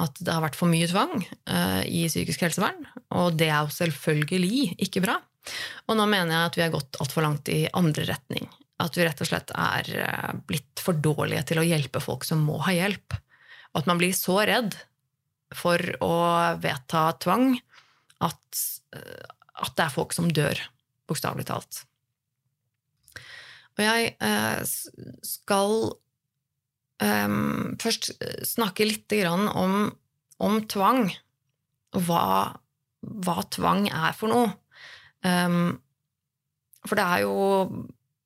At 0.00 0.18
det 0.22 0.30
har 0.30 0.42
vært 0.42 0.58
for 0.58 0.70
mye 0.70 0.86
tvang 0.90 1.22
eh, 1.22 1.82
i 1.86 2.04
psykisk 2.10 2.46
helsevern. 2.46 2.86
Og 3.14 3.34
det 3.38 3.50
er 3.50 3.62
jo 3.62 3.74
selvfølgelig 3.74 4.76
ikke 4.86 5.02
bra. 5.04 5.18
Og 5.88 5.98
nå 5.98 6.06
mener 6.08 6.32
jeg 6.32 6.50
at 6.50 6.58
vi 6.58 6.64
har 6.64 6.74
gått 6.74 7.00
altfor 7.02 7.26
langt 7.26 7.50
i 7.52 7.64
andre 7.76 8.06
retning. 8.08 8.48
At 8.82 8.96
vi 8.98 9.06
rett 9.06 9.20
og 9.22 9.28
slett 9.28 9.52
er 9.54 9.90
uh, 10.00 10.32
blitt 10.48 10.82
for 10.82 10.98
dårlige 10.98 11.44
til 11.50 11.60
å 11.62 11.66
hjelpe 11.66 12.02
folk 12.02 12.26
som 12.26 12.42
må 12.46 12.58
ha 12.66 12.74
hjelp. 12.74 13.16
Og 13.72 13.82
at 13.82 13.90
man 13.90 14.00
blir 14.00 14.14
så 14.16 14.40
redd 14.48 14.76
for 15.54 15.78
å 16.02 16.14
vedta 16.62 17.06
tvang 17.22 17.52
at, 18.24 18.62
uh, 18.96 19.26
at 19.62 19.76
det 19.76 19.86
er 19.86 19.94
folk 19.94 20.16
som 20.16 20.30
dør, 20.32 20.58
bokstavelig 21.10 21.46
talt. 21.50 21.84
Og 23.74 23.82
jeg 23.82 24.10
eh, 24.22 24.60
skal 25.26 25.72
um, 27.02 27.74
først 27.82 28.12
snakke 28.46 28.86
litt 28.86 29.14
om, 29.26 29.88
om 30.38 30.60
tvang, 30.70 31.08
og 31.94 32.06
hva, 32.06 32.26
hva, 33.02 33.36
tvang 33.54 33.88
er 33.90 34.14
for 34.18 34.30
noe. 34.30 34.52
Um, 35.24 35.80
For 36.84 37.00
det 37.00 37.04
er 37.04 37.24
jo, 37.24 37.36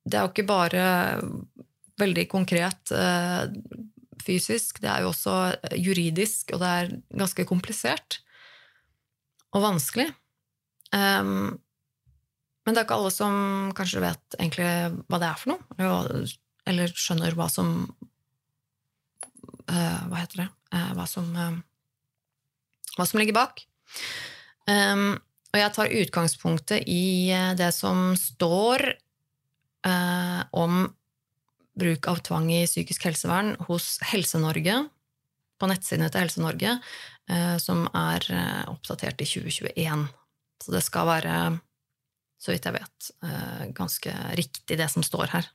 det 0.03 0.17
er 0.17 0.25
jo 0.25 0.31
ikke 0.33 0.49
bare 0.49 0.83
veldig 1.99 2.25
konkret 2.31 2.91
uh, 2.95 3.47
fysisk, 4.23 4.81
det 4.83 4.89
er 4.91 5.03
jo 5.03 5.13
også 5.13 5.35
juridisk, 5.79 6.53
og 6.53 6.61
det 6.61 6.69
er 6.69 6.91
ganske 7.15 7.45
komplisert 7.47 8.19
og 9.55 9.63
vanskelig. 9.63 10.09
Um, 10.93 11.55
men 12.65 12.75
det 12.75 12.81
er 12.81 12.85
ikke 12.85 12.99
alle 12.99 13.13
som 13.13 13.33
kanskje 13.77 14.03
vet 14.03 14.37
egentlig 14.37 14.67
hva 15.09 15.21
det 15.21 15.29
er 15.29 15.39
for 15.39 15.53
noe, 15.53 15.61
eller, 16.69 16.93
skjønner 16.93 17.37
hva 17.37 17.47
som 17.49 17.71
uh, 19.69 20.01
Hva 20.09 20.19
heter 20.19 20.43
det? 20.43 20.49
Uh, 20.75 20.91
hva, 20.97 21.07
som, 21.09 21.31
hva 22.93 23.07
som 23.07 23.21
ligger 23.21 23.37
bak. 23.39 23.63
Um, 24.69 25.15
og 25.49 25.57
jeg 25.57 25.73
tar 25.75 25.95
utgangspunktet 26.01 26.87
i 26.89 27.31
det 27.57 27.71
som 27.73 28.13
står 28.19 28.83
om 30.53 30.81
bruk 31.79 32.09
av 32.11 32.19
tvang 32.27 32.49
i 32.51 32.65
psykisk 32.67 33.07
helsevern 33.07 33.53
hos 33.69 33.95
Helse-Norge, 34.11 34.75
på 35.57 35.69
nettsidene 35.71 36.11
til 36.11 36.25
Helse-Norge, 36.25 36.75
som 37.63 37.85
er 37.95 38.27
oppdatert 38.69 39.23
i 39.23 39.29
2021. 39.31 40.05
Så 40.59 40.75
det 40.75 40.83
skal 40.83 41.07
være 41.07 41.37
så 42.39 42.53
vidt 42.53 42.65
jeg 42.69 42.77
vet, 42.77 43.11
eh, 43.27 43.67
ganske 43.75 44.15
riktig, 44.39 44.77
det 44.79 44.87
som 44.91 45.03
står 45.03 45.31
her. 45.35 45.49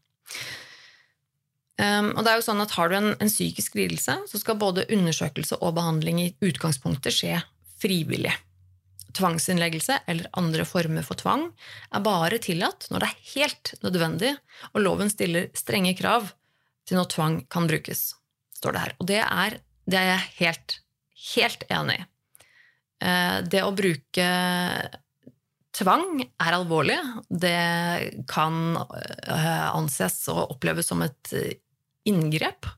Um, 1.75 2.13
og 2.15 2.23
det 2.23 2.31
er 2.31 2.39
jo 2.39 2.45
sånn 2.47 2.63
at 2.63 2.71
Har 2.77 2.87
du 2.87 2.95
en, 2.95 3.09
en, 3.19 3.31
psykisk 3.31 3.75
lidelse, 3.75 4.15
så 4.31 4.39
skal 4.39 4.61
både 4.61 4.85
undersøkelse 4.95 5.59
og 5.59 5.75
behandling 5.75 6.21
i 6.23 6.29
utgangspunktet 6.45 7.17
skje 7.17 7.41
frivillig. 7.83 8.31
Tvangsinnleggelse 9.15 10.01
eller 10.11 10.31
andre 10.39 10.67
former 10.69 11.07
for 11.07 11.19
tvang 11.21 11.47
er 11.95 12.05
bare 12.05 12.41
tillatt 12.43 12.89
når 12.91 13.05
det 13.05 13.11
er 13.11 13.29
helt 13.35 13.75
nødvendig, 13.85 14.33
og 14.73 14.83
loven 14.83 15.13
stiller 15.13 15.53
strenge 15.57 15.95
krav 15.99 16.33
til 16.89 16.99
når 16.99 17.13
tvang 17.15 17.39
kan 17.53 17.69
brukes, 17.71 18.11
står 18.59 18.75
det 18.75 18.83
her. 18.83 18.97
Og 18.99 19.09
det 19.09 19.21
er, 19.23 19.61
det 19.87 20.01
er 20.01 20.11
jeg 20.11 20.27
helt, 20.41 20.77
helt 21.35 21.65
enig 21.73 22.01
i. 22.01 22.05
Uh, 23.05 23.39
det 23.51 23.65
å 23.65 23.73
bruke 23.77 24.29
Tvang 25.75 26.23
er 26.23 26.55
alvorlig. 26.55 26.97
Det 27.27 27.55
kan 28.31 28.77
eh, 28.79 29.65
anses 29.75 30.21
og 30.31 30.55
oppleves 30.55 30.87
som 30.87 31.03
et 31.03 31.33
eh, 31.35 31.57
inngrep. 32.07 32.69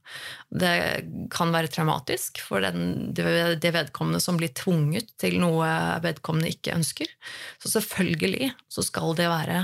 Det 0.56 0.72
kan 1.32 1.52
være 1.52 1.70
traumatisk 1.72 2.40
for 2.44 2.64
den, 2.64 3.12
det 3.12 3.72
vedkommende 3.74 4.22
som 4.24 4.38
blir 4.40 4.54
tvunget 4.56 5.12
til 5.20 5.38
noe 5.42 5.68
vedkommende 6.04 6.52
ikke 6.54 6.76
ønsker. 6.76 7.10
Så 7.60 7.74
selvfølgelig 7.76 8.52
så 8.72 8.84
skal 8.86 9.16
det 9.18 9.28
være 9.28 9.58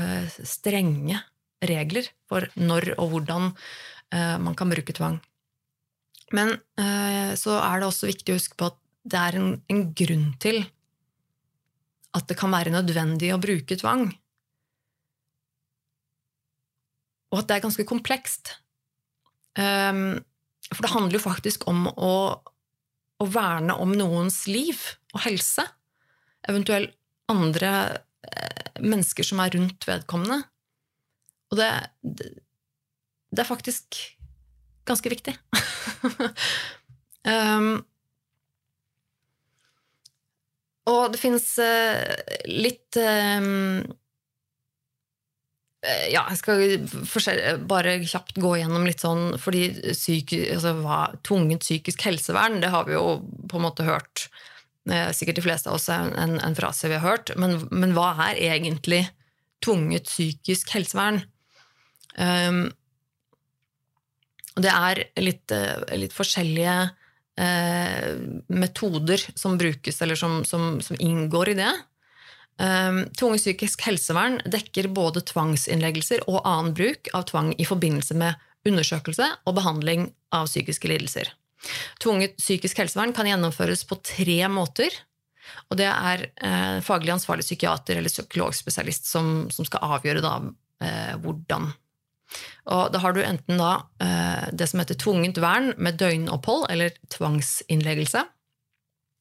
eh, 0.00 0.40
strenge 0.48 1.20
regler 1.60 2.08
for 2.30 2.48
når 2.56 2.94
og 2.96 3.12
hvordan 3.12 3.52
man 4.10 4.56
kan 4.58 4.66
bruke 4.66 4.90
tvang. 4.90 5.20
Men 6.34 6.56
så 7.38 7.52
er 7.62 7.78
det 7.78 7.86
også 7.86 8.08
viktig 8.08 8.32
å 8.34 8.38
huske 8.40 8.56
på 8.58 8.66
at 8.72 8.78
det 9.06 9.20
er 9.20 9.36
en, 9.38 9.52
en 9.70 9.84
grunn 9.94 10.24
til 10.42 10.64
at 12.16 12.26
det 12.26 12.36
kan 12.38 12.50
være 12.50 12.72
nødvendig 12.74 13.30
å 13.34 13.38
bruke 13.38 13.78
tvang. 13.78 14.08
Og 17.30 17.42
at 17.42 17.48
det 17.48 17.56
er 17.56 17.64
ganske 17.64 17.86
komplekst. 17.86 18.56
Um, 19.58 20.18
for 20.70 20.84
det 20.84 20.92
handler 20.92 21.18
jo 21.18 21.24
faktisk 21.24 21.66
om 21.70 21.88
å, 21.90 22.14
å, 23.20 23.26
verne 23.26 23.74
om 23.82 23.92
noens 23.96 24.44
liv 24.50 24.78
og 25.14 25.24
helse. 25.26 25.64
Eventuelt 26.48 26.94
andre 27.30 27.72
eh, 28.26 28.70
mennesker 28.80 29.26
som 29.26 29.42
er 29.42 29.52
rundt 29.54 29.86
vedkommende. 29.88 30.40
Og 31.50 31.58
det, 31.58 31.70
det, 32.02 32.30
det 33.30 33.42
er 33.42 33.50
faktisk 33.50 33.98
ganske 34.88 35.12
viktig. 35.12 35.34
um, 37.30 37.72
Og 40.90 41.12
det 41.12 41.20
fins 41.20 41.46
uh, 41.62 42.14
litt 42.48 42.98
um, 42.98 43.82
ja, 45.80 46.26
jeg 46.28 46.36
skal 46.36 47.60
bare 47.68 47.94
kjapt 48.04 48.36
gå 48.40 48.50
gjennom 48.60 48.84
litt 48.84 49.00
sånn 49.00 49.38
fordi 49.40 49.94
syk, 49.96 50.34
altså, 50.52 50.74
hva, 50.82 50.98
Tvungent 51.24 51.64
psykisk 51.64 52.04
helsevern, 52.04 52.58
det 52.60 52.72
har 52.74 52.84
vi 52.88 52.98
jo 52.98 53.20
på 53.48 53.56
en 53.56 53.64
måte 53.64 53.86
hørt. 53.88 54.26
Sikkert 55.16 55.38
de 55.38 55.44
fleste 55.44 55.70
av 55.70 55.78
oss 55.78 55.88
er 55.92 56.12
en, 56.20 56.36
en 56.42 56.56
frase 56.56 56.90
vi 56.90 56.98
har 56.98 57.06
hørt. 57.06 57.32
Men, 57.40 57.62
men, 57.72 57.94
hva 57.96 58.12
er 58.26 58.40
egentlig 58.50 59.06
tvunget 59.64 60.08
psykisk 60.08 60.72
helsevern? 60.76 61.22
Um, 62.16 62.66
det 64.60 64.72
er 64.72 65.04
litt, 65.20 65.52
litt 65.96 66.16
forskjellige 66.16 66.76
uh, 67.40 68.08
metoder 68.52 69.22
som 69.38 69.56
brukes, 69.60 70.00
eller 70.04 70.18
som, 70.18 70.42
som, 70.48 70.74
som 70.84 71.00
inngår 71.00 71.54
i 71.54 71.60
det. 71.62 71.72
Um, 72.60 73.06
Tvungent 73.16 73.40
psykisk 73.40 73.86
helsevern 73.86 74.38
dekker 74.52 74.90
både 74.92 75.22
tvangsinnleggelser 75.30 76.26
og 76.28 76.42
annen 76.44 76.74
bruk 76.76 77.08
av 77.16 77.24
tvang 77.30 77.54
i 77.56 77.64
forbindelse 77.64 78.16
med 78.20 78.36
undersøkelse 78.68 79.26
og 79.48 79.56
behandling 79.56 80.10
av 80.36 80.50
psykiske 80.50 80.90
lidelser. 80.90 81.30
Tvunget 82.00 82.36
psykisk 82.40 82.82
helsevern 82.82 83.14
kan 83.16 83.28
gjennomføres 83.28 83.86
på 83.88 83.96
tre 84.04 84.42
måter. 84.52 84.92
Og 85.72 85.78
det 85.80 85.88
er 85.88 86.26
eh, 86.36 86.78
faglig 86.84 87.14
ansvarlig 87.16 87.46
psykiater 87.46 87.98
eller 87.98 88.12
psykologspesialist 88.12 89.08
som, 89.08 89.48
som 89.50 89.66
skal 89.66 89.96
avgjøre 89.96 90.22
da, 90.24 90.34
eh, 90.84 91.14
hvordan 91.22 91.72
og 92.70 92.92
da 92.94 93.00
har 93.02 93.14
du 93.14 93.22
enten 93.24 93.58
da 93.58 93.70
eh, 94.02 94.50
det 94.54 94.68
som 94.70 94.78
heter 94.82 94.98
tvungent 95.00 95.40
vern 95.42 95.72
med 95.82 95.96
døgnopphold 95.98 96.68
eller 96.70 96.94
tvangsinnleggelse. 97.10 98.22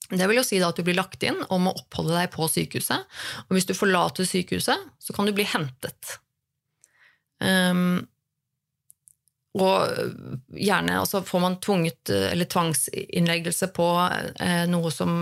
Det 0.09 0.25
vil 0.25 0.39
jo 0.39 0.45
si 0.45 0.57
at 0.63 0.77
du 0.77 0.85
blir 0.85 0.97
lagt 0.97 1.23
inn 1.25 1.37
og 1.47 1.61
må 1.61 1.73
oppholde 1.77 2.15
deg 2.17 2.31
på 2.33 2.47
sykehuset. 2.49 3.19
Og 3.47 3.57
hvis 3.57 3.67
du 3.69 3.75
forlater 3.77 4.25
sykehuset, 4.25 4.87
så 4.97 5.15
kan 5.15 5.29
du 5.29 5.35
bli 5.37 5.45
hentet. 5.47 6.17
Um, 7.39 8.01
og 9.59 10.49
gjerne 10.53 10.99
altså 10.99 11.23
får 11.25 11.41
man 11.41 11.57
tvunget 11.63 12.11
eller 12.13 12.45
tvangsinnleggelse 12.49 13.71
på 13.73 13.87
eh, 14.05 14.65
noe 14.69 14.91
som, 14.93 15.13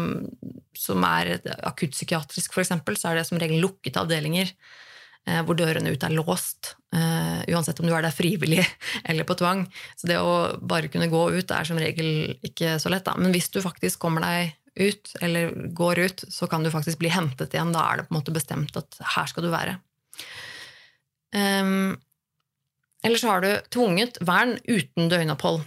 som 0.76 1.06
er 1.08 1.38
akuttpsykiatrisk, 1.70 2.52
f.eks., 2.52 2.74
så 3.00 3.12
er 3.12 3.22
det 3.22 3.24
som 3.30 3.40
regel 3.40 3.64
lukkede 3.64 4.04
avdelinger. 4.04 4.52
Eh, 5.28 5.40
hvor 5.48 5.56
dørene 5.60 5.96
ut 5.96 6.04
er 6.04 6.16
låst, 6.16 6.76
Eh, 6.96 7.54
uansett 7.54 7.80
om 7.80 7.88
du 7.88 7.92
er 7.92 8.06
der 8.06 8.16
frivillig 8.16 8.64
eller 9.10 9.28
på 9.28 9.36
tvang. 9.38 9.66
Så 10.00 10.08
det 10.08 10.20
å 10.24 10.56
bare 10.64 10.92
kunne 10.92 11.10
gå 11.12 11.24
ut 11.36 11.52
er 11.52 11.68
som 11.68 11.80
regel 11.80 12.38
ikke 12.48 12.78
så 12.82 12.92
lett. 12.94 13.06
Da. 13.08 13.18
Men 13.20 13.36
hvis 13.36 13.52
du 13.52 13.60
faktisk 13.64 14.00
kommer 14.06 14.24
deg 14.24 14.56
ut, 14.80 15.14
eller 15.22 15.54
går 15.76 16.00
ut, 16.00 16.24
så 16.34 16.48
kan 16.50 16.64
du 16.64 16.72
faktisk 16.74 17.02
bli 17.02 17.12
hentet 17.14 17.56
igjen. 17.56 17.74
Da 17.76 17.86
er 17.86 18.00
det 18.00 18.08
på 18.08 18.14
en 18.14 18.20
måte 18.20 18.36
bestemt 18.36 18.78
at 18.80 19.00
her 19.16 19.30
skal 19.30 19.48
du 19.48 19.52
være. 19.54 19.78
Um, 21.36 21.98
eller 23.06 23.20
så 23.22 23.34
har 23.34 23.44
du 23.44 23.50
tvunget 23.74 24.22
vern 24.26 24.58
uten 24.66 25.10
døgnopphold. 25.12 25.66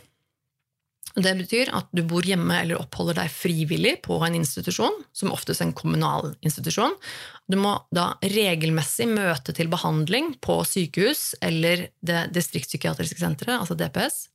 Det 1.19 1.33
betyr 1.41 1.73
at 1.75 1.89
du 1.91 2.05
bor 2.07 2.23
hjemme 2.23 2.55
eller 2.63 2.79
oppholder 2.79 3.17
deg 3.19 3.33
frivillig 3.35 3.97
på 4.05 4.21
en 4.23 4.37
institusjon, 4.39 4.95
som 5.13 5.33
oftest 5.35 5.63
en 5.65 5.73
kommunal 5.75 6.37
institusjon. 6.47 6.95
Du 7.51 7.57
må 7.59 7.75
da 7.95 8.13
regelmessig 8.23 9.09
møte 9.11 9.55
til 9.57 9.71
behandling 9.73 10.37
på 10.45 10.61
sykehus 10.69 11.33
eller 11.43 11.89
det 12.07 12.29
distriktspsykiatriske 12.37 13.19
senteret, 13.19 13.59
altså 13.59 13.75
DPS. 13.75 14.29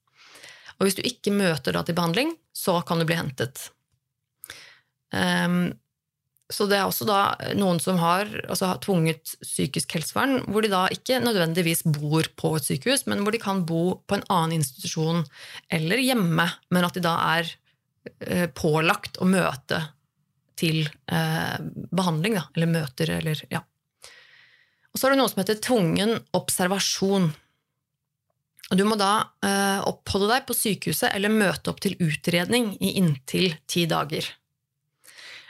Og 0.76 0.88
hvis 0.88 1.00
du 1.00 1.06
ikke 1.08 1.32
møter 1.32 1.78
da 1.78 1.86
til 1.88 1.96
behandling, 1.96 2.36
så 2.52 2.82
kan 2.84 3.00
du 3.00 3.08
bli 3.08 3.22
hentet. 3.22 3.70
Um, 5.14 5.74
så 6.54 6.68
det 6.70 6.78
er 6.78 6.86
også 6.86 7.08
da 7.10 7.20
noen 7.58 7.80
som 7.82 7.98
har 7.98 8.30
altså, 8.46 8.76
tvunget 8.84 9.34
psykisk 9.42 9.96
helsevern, 9.98 10.44
hvor 10.46 10.62
de 10.62 10.70
da 10.70 10.84
ikke 10.94 11.18
nødvendigvis 11.24 11.82
bor 11.90 12.28
på 12.38 12.54
et 12.60 12.68
sykehus, 12.68 13.08
men 13.10 13.24
hvor 13.26 13.34
de 13.34 13.42
kan 13.42 13.64
bo 13.66 14.04
på 14.06 14.20
en 14.20 14.26
annen 14.30 14.60
institusjon 14.60 15.24
eller 15.74 16.04
hjemme, 16.06 16.46
men 16.70 16.86
at 16.86 16.98
de 16.98 17.04
da 17.06 17.16
er 17.40 17.50
eh, 18.22 18.46
pålagt 18.54 19.18
å 19.18 19.30
møte 19.30 19.82
til 20.60 20.84
eh, 20.86 21.58
behandling, 21.90 22.38
da, 22.38 22.46
eller 22.54 22.74
møter, 22.78 23.16
eller 23.18 23.42
ja. 23.50 23.66
Og 24.94 25.02
så 25.02 25.08
har 25.08 25.16
du 25.16 25.24
noe 25.24 25.34
som 25.34 25.42
heter 25.42 25.58
tvungen 25.66 26.14
observasjon. 26.38 27.32
Og 28.70 28.80
du 28.80 28.86
må 28.88 28.96
da 29.02 29.12
eh, 29.44 29.82
oppholde 29.82 30.30
deg 30.30 30.46
på 30.46 30.56
sykehuset 30.56 31.10
eller 31.10 31.34
møte 31.34 31.74
opp 31.74 31.82
til 31.84 31.98
utredning 32.06 32.76
i 32.78 32.96
inntil 33.02 33.58
ti 33.70 33.90
dager. 33.90 34.30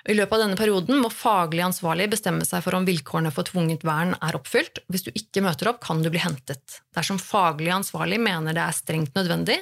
I 0.06 0.14
løpet 0.14 0.38
av 0.38 0.44
denne 0.44 0.58
perioden 0.60 1.00
må 1.02 1.10
faglig 1.10 1.64
ansvarlig 1.66 2.12
bestemme 2.12 2.46
seg 2.46 2.62
for 2.62 2.78
om 2.78 2.86
vilkårene 2.86 3.32
for 3.34 3.48
tvunget 3.48 3.86
vern 3.88 4.14
er 4.22 4.38
oppfylt. 4.38 4.84
Hvis 4.92 5.08
du 5.08 5.12
ikke 5.16 5.42
møter 5.46 5.72
opp, 5.72 5.82
kan 5.86 6.04
du 6.06 6.12
bli 6.14 6.22
hentet. 6.22 6.80
Dersom 6.94 7.18
faglig 7.22 7.74
ansvarlig 7.74 8.20
mener 8.22 8.54
det 8.54 8.62
er 8.62 8.78
strengt 8.78 9.18
nødvendig, 9.18 9.58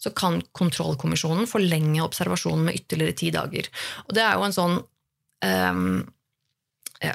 så 0.00 0.12
kan 0.16 0.40
kontrollkommisjonen 0.56 1.48
forlenge 1.48 2.02
observasjonen 2.04 2.68
med 2.68 2.80
ytterligere 2.80 3.18
ti 3.20 3.30
dager. 3.34 3.68
Og 4.08 4.16
det 4.16 4.24
er 4.24 4.38
jo 4.38 4.48
en 4.48 4.56
sånn 4.56 4.76
um, 4.80 5.86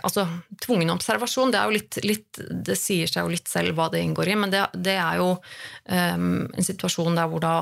altså, 0.04 0.26
Tvungen 0.64 0.94
observasjon, 0.94 1.54
det, 1.54 1.62
litt, 1.74 2.00
litt, 2.06 2.42
det, 2.66 2.78
sier 2.80 3.10
seg 3.10 3.26
jo 3.26 3.34
litt 3.34 3.50
selv 3.50 3.78
hva 3.78 3.90
det 3.94 4.02
inngår 4.06 4.30
i, 4.30 4.40
men 4.40 4.54
det, 4.54 4.66
det 4.78 4.98
er 5.00 5.22
jo 5.22 5.32
um, 5.36 6.46
en 6.46 6.70
situasjon 6.70 7.18
der 7.18 7.30
hvor, 7.32 7.44
da, 7.44 7.56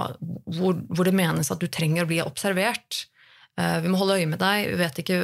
hvor, 0.57 0.79
hvor, 0.91 1.07
det 1.07 1.15
menes 1.15 1.51
at 1.53 1.63
du 1.63 1.69
trenger 1.71 2.03
å 2.03 2.11
bli 2.11 2.19
observert. 2.25 3.05
Uh, 3.57 3.79
vi 3.81 3.89
må 3.89 3.97
holde 3.97 4.19
øye 4.19 4.29
med 4.29 4.37
deg, 4.37 4.67
vi 4.69 4.77
vet 4.77 4.99
ikke 5.01 5.15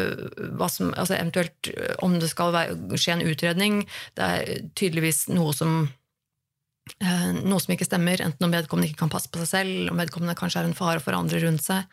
hva 0.57 0.65
som, 0.71 0.89
altså 0.97 1.13
eventuelt 1.19 1.69
om 2.01 2.15
det 2.17 2.31
skal 2.31 2.55
skje 2.97 3.17
en 3.17 3.27
utredning. 3.29 3.83
Det 4.17 4.29
er 4.29 4.63
tydeligvis 4.73 5.27
noe 5.29 5.53
som 5.53 5.75
uh, 5.85 7.29
noe 7.37 7.61
som 7.61 7.75
ikke 7.75 7.85
stemmer, 7.85 8.23
enten 8.25 8.47
om 8.47 8.55
vedkommende 8.55 8.89
ikke 8.89 9.03
kan 9.03 9.13
passe 9.13 9.29
på 9.29 9.43
seg 9.43 9.51
selv, 9.51 9.91
om 9.93 10.01
vedkommende 10.01 10.37
kanskje 10.39 10.63
er 10.63 10.71
en 10.71 10.77
fare 10.77 11.03
for 11.03 11.13
andre 11.17 11.43
rundt 11.45 11.65
seg, 11.65 11.85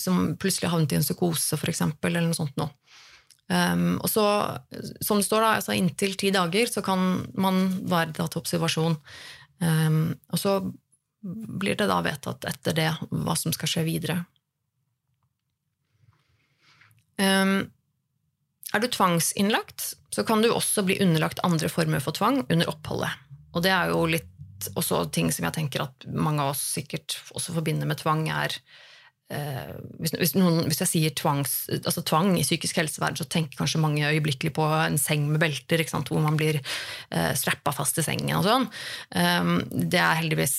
som 0.00 0.30
plutselig 0.40 0.70
havnet 0.72 0.94
i 0.94 0.96
en 0.96 1.02
psykose, 1.04 1.58
f.eks., 1.58 1.82
eller 2.08 2.22
noe 2.24 2.38
sånt 2.38 2.54
noe. 2.56 2.70
Og 4.00 4.08
så, 4.08 4.24
som 5.04 5.20
det 5.20 5.26
står, 5.26 5.44
da, 5.44 5.50
altså 5.58 5.76
inntil 5.76 6.14
ti 6.16 6.30
dager 6.32 6.72
så 6.72 6.80
kan 6.86 7.04
man 7.36 7.60
være 7.84 8.14
til 8.16 8.40
observasjon. 8.40 8.96
Og 9.60 10.40
så 10.40 10.54
blir 11.20 11.76
det 11.76 11.90
da 11.90 12.00
vedtatt 12.04 12.48
etter 12.48 12.76
det 12.80 12.88
hva 13.10 13.36
som 13.36 13.52
skal 13.52 13.74
skje 13.74 13.84
videre. 13.90 14.22
Um, 17.18 17.70
er 18.74 18.82
du 18.82 18.88
tvangsinnlagt, 18.92 19.94
så 20.14 20.24
kan 20.28 20.42
du 20.44 20.50
også 20.52 20.84
bli 20.86 20.98
underlagt 21.02 21.40
andre 21.46 21.70
former 21.72 22.02
for 22.04 22.16
tvang 22.16 22.42
under 22.46 22.68
oppholdet. 22.70 23.14
Og 23.56 23.64
det 23.64 23.72
er 23.72 23.94
jo 23.94 24.04
litt 24.10 24.68
også 24.76 25.04
ting 25.14 25.30
som 25.32 25.46
jeg 25.46 25.56
tenker 25.56 25.84
at 25.84 26.04
mange 26.10 26.42
av 26.42 26.52
oss 26.52 26.62
sikkert 26.74 27.16
også 27.36 27.54
forbinder 27.56 27.88
med 27.88 28.00
tvang, 28.02 28.26
er 28.28 28.58
Eh, 29.28 29.72
hvis, 30.00 30.14
hvis, 30.16 30.32
noen, 30.38 30.62
hvis, 30.70 30.80
jeg 30.80 30.88
sier 30.88 31.12
tvangs, 31.16 31.66
altså 31.76 32.00
tvang 32.06 32.32
i 32.38 32.44
psykisk 32.46 32.80
helsevern, 32.80 33.16
så 33.18 33.26
tenker 33.28 33.60
kanskje 33.60 33.80
mange 33.82 34.06
øyeblikkelig 34.08 34.54
på 34.56 34.64
en 34.64 34.96
seng 35.00 35.26
med 35.28 35.42
belter, 35.42 35.84
hvor 35.92 36.22
man 36.24 36.38
blir 36.40 36.60
uh, 36.62 37.34
strappa 37.36 37.74
fast 37.76 38.00
i 38.00 38.06
sengen 38.06 38.38
og 38.38 38.46
sånn. 38.46 38.64
Um, 39.12 39.58
det 39.68 40.00
er 40.00 40.20
heldigvis 40.22 40.56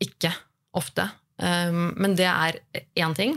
ikke 0.00 0.32
ofte. 0.76 1.10
Um, 1.36 1.92
men 2.00 2.16
det 2.16 2.30
er 2.30 2.60
én 2.96 3.16
ting. 3.16 3.36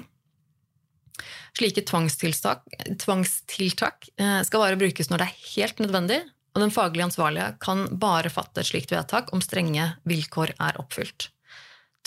Slike 1.58 1.86
tvangstiltak, 1.88 2.66
tvangstiltak 3.02 4.12
uh, 4.22 4.42
skal 4.48 4.66
bare 4.66 4.80
brukes 4.80 5.12
når 5.12 5.24
det 5.24 5.28
er 5.30 5.42
helt 5.56 5.82
nødvendig, 5.84 6.22
og 6.56 6.64
den 6.64 6.74
faglig 6.74 7.06
ansvarlige 7.06 7.52
kan 7.64 7.86
bare 8.02 8.32
fatte 8.34 8.64
et 8.64 8.70
slikt 8.72 8.94
vedtak 8.94 9.34
om 9.36 9.44
strenge 9.44 9.92
vilkår 10.10 10.56
er 10.58 10.80
oppfylt. 10.82 11.30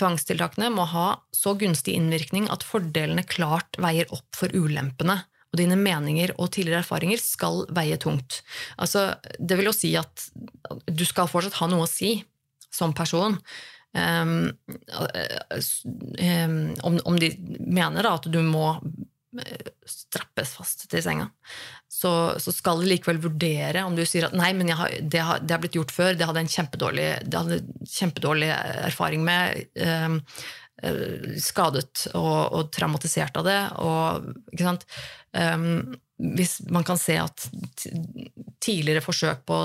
Tvangstiltakene 0.01 0.70
må 0.72 0.87
ha 0.88 1.07
så 1.37 1.53
gunstig 1.59 1.94
innvirkning 1.98 2.48
at 2.51 2.64
fordelene 2.66 3.25
klart 3.29 3.77
veier 3.83 4.09
opp 4.14 4.38
for 4.38 4.53
ulempene. 4.57 5.20
Og 5.53 5.61
dine 5.61 5.77
meninger 5.77 6.33
og 6.40 6.48
tidligere 6.55 6.81
erfaringer 6.81 7.20
skal 7.20 7.66
veie 7.77 7.98
tungt. 8.01 8.40
Altså, 8.81 9.12
det 9.37 9.59
vil 9.59 9.68
jo 9.68 9.75
si 9.77 9.92
at 10.01 10.31
du 10.88 11.05
skal 11.05 11.29
fortsatt 11.29 11.59
ha 11.61 11.68
noe 11.68 11.85
å 11.85 11.90
si 11.90 12.14
som 12.72 12.94
person. 12.96 13.37
Um, 13.92 14.52
om, 16.83 17.18
de 17.20 17.28
mener 17.61 18.07
da 18.07 18.14
at 18.16 18.28
du 18.33 18.38
må 18.44 18.78
strappes 19.88 20.55
fast 20.57 20.87
til 20.92 21.02
senga, 21.05 21.28
så, 21.88 22.12
så, 22.40 22.52
skal 22.52 22.81
de 22.81 22.88
likevel 22.90 23.20
vurdere 23.22 23.85
om 23.87 23.94
du 23.96 24.02
sier 24.09 24.26
at 24.28 24.37
nei, 24.37 24.50
men 24.57 24.72
har, 24.76 24.92
det, 25.00 25.20
har, 25.24 25.40
det, 25.44 25.55
har, 25.55 25.62
blitt 25.62 25.76
gjort 25.78 25.94
før, 25.94 26.16
det 26.16 26.28
hadde 26.28 26.42
en 26.44 26.52
kjempedårlig, 26.52 27.07
kjempedårlig 27.88 28.50
erfaring 28.88 29.24
med. 29.28 29.62
Um, 29.81 30.20
skadet 31.38 32.09
og, 32.18 32.38
og, 32.57 32.70
traumatisert 32.74 33.37
av 33.38 33.44
det. 33.46 33.59
Og, 33.85 34.24
um, 35.37 35.66
hvis 36.35 36.57
man 36.74 36.87
kan 36.87 36.98
se 36.98 37.18
at 37.22 37.46
tidligere 38.62 39.05
forsøk 39.05 39.44
på, 39.46 39.59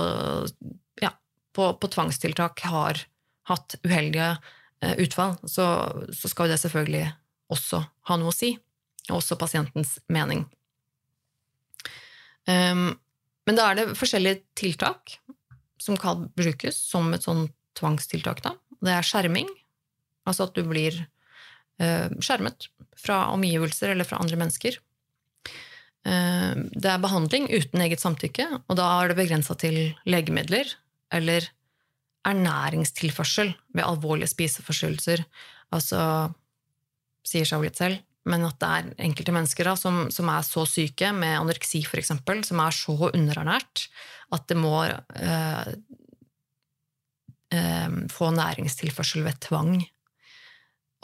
ja, 1.02 1.12
på, 1.58 1.72
på 1.82 1.90
tvangstiltak 1.96 2.62
har 2.70 3.02
hatt 3.48 3.78
uheldige 3.86 4.34
uh, 4.38 4.96
utfall, 5.02 5.38
så, 5.48 5.66
så 6.14 6.32
skal 6.32 6.52
det 6.52 6.60
selvfølgelig 6.62 7.06
også 7.54 7.82
ha 8.10 8.18
noe 8.20 8.34
å 8.34 8.36
si 8.36 8.54
også 9.14 9.38
pasientens 9.40 9.98
mening. 10.12 10.46
Um, 12.48 12.96
men 13.48 13.60
da 13.60 13.70
er 13.70 13.80
det 13.80 13.98
forskjellige 14.00 14.42
tiltak 14.60 15.18
som 15.82 16.00
kan 16.00 16.28
brukes 16.36 16.80
som 16.90 17.14
et 17.16 17.24
sånn 17.24 17.48
tvangstiltak. 17.78 18.42
Da. 18.44 18.56
Det 18.84 18.94
er 18.94 19.08
skjerming, 19.08 19.50
altså 20.28 20.48
at 20.48 20.58
du 20.58 20.64
blir 20.68 20.98
uh, 21.80 22.08
skjermet 22.20 22.70
fra 23.00 23.28
omgivelser 23.36 23.94
eller 23.94 24.08
fra 24.08 24.20
andre 24.24 24.40
mennesker. 24.42 24.80
Uh, 26.08 26.68
det 26.76 26.92
er 26.92 27.04
behandling 27.04 27.50
uten 27.52 27.84
eget 27.84 28.04
samtykke, 28.04 28.50
og 28.66 28.80
da 28.80 28.90
er 28.98 29.12
det 29.12 29.20
begrensa 29.22 29.56
til 29.60 29.80
legemidler 30.08 30.76
eller 31.16 31.48
ernæringstilførsel 32.28 33.54
ved 33.76 33.86
alvorlige 33.86 34.32
spiseforstyrrelser. 34.32 35.24
Altså 35.76 36.02
sier 37.28 37.48
seg 37.48 37.60
jo 37.60 37.68
litt 37.68 37.80
selv 37.80 38.04
men 38.28 38.46
at 38.48 38.60
det 38.62 38.70
er 38.70 38.88
enkelte 39.08 39.34
mennesker 39.36 39.70
da, 39.70 39.76
som, 39.80 40.08
som, 40.14 40.30
er 40.32 40.46
så 40.46 40.66
syke, 40.68 41.12
med 41.16 41.38
anoreksi 41.40 41.84
f.eks., 41.86 42.12
som 42.50 42.64
er 42.64 42.76
så 42.76 42.96
underernært 43.10 43.88
at 44.36 44.48
det 44.52 44.58
må 44.60 44.74
eh, 44.84 45.70
eh, 47.56 48.00
få 48.12 48.32
næringstilførsel 48.36 49.24
ved 49.28 49.40
tvang. 49.48 49.78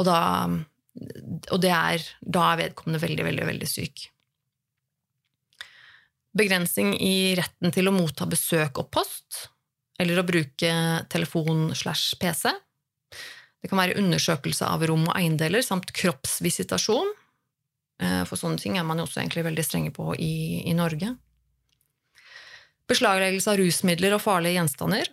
Og, 0.01 0.07
da, 0.09 0.17
og 1.53 1.69
er, 1.69 2.09
da 2.19 2.49
er 2.49 2.61
vedkommende 2.65 3.03
veldig, 3.05 3.27
veldig, 3.29 3.47
veldig 3.53 3.69
syk. 3.69 4.09
Begrensning 6.33 6.95
i 6.97 7.35
retten 7.37 7.71
til 7.71 7.87
å 7.87 7.95
motta 7.95 8.25
besøk 8.27 8.81
og 8.81 8.89
post, 8.91 9.45
eller 10.03 10.19
å 10.21 10.27
bruke 10.27 10.69
telefon 11.11 11.71
slash 11.77 12.17
PC. 12.21 12.51
Det 13.63 13.71
kan 13.71 13.79
være 13.79 13.97
undersøkelse 14.01 14.67
av 14.67 14.83
rom 14.89 15.07
og 15.07 15.15
eiendeler 15.15 15.63
samt 15.63 15.93
kroppsvisitasjon. 15.95 17.13
Eh, 18.03 18.23
for 18.27 18.39
sånne 18.39 18.59
ting 18.59 18.75
er 18.77 18.87
man 18.87 18.99
jo 18.99 19.07
også 19.07 19.21
egentlig 19.21 19.45
veldig 19.47 19.65
strenge 19.65 19.93
på 19.95 20.11
i, 20.19 20.63
i 20.67 20.75
Norge. 20.75 21.13
Beslagleggelse 22.91 23.53
av 23.53 23.59
rusmidler 23.61 24.17
og 24.17 24.23
farlige 24.25 24.57
gjenstander. 24.57 25.11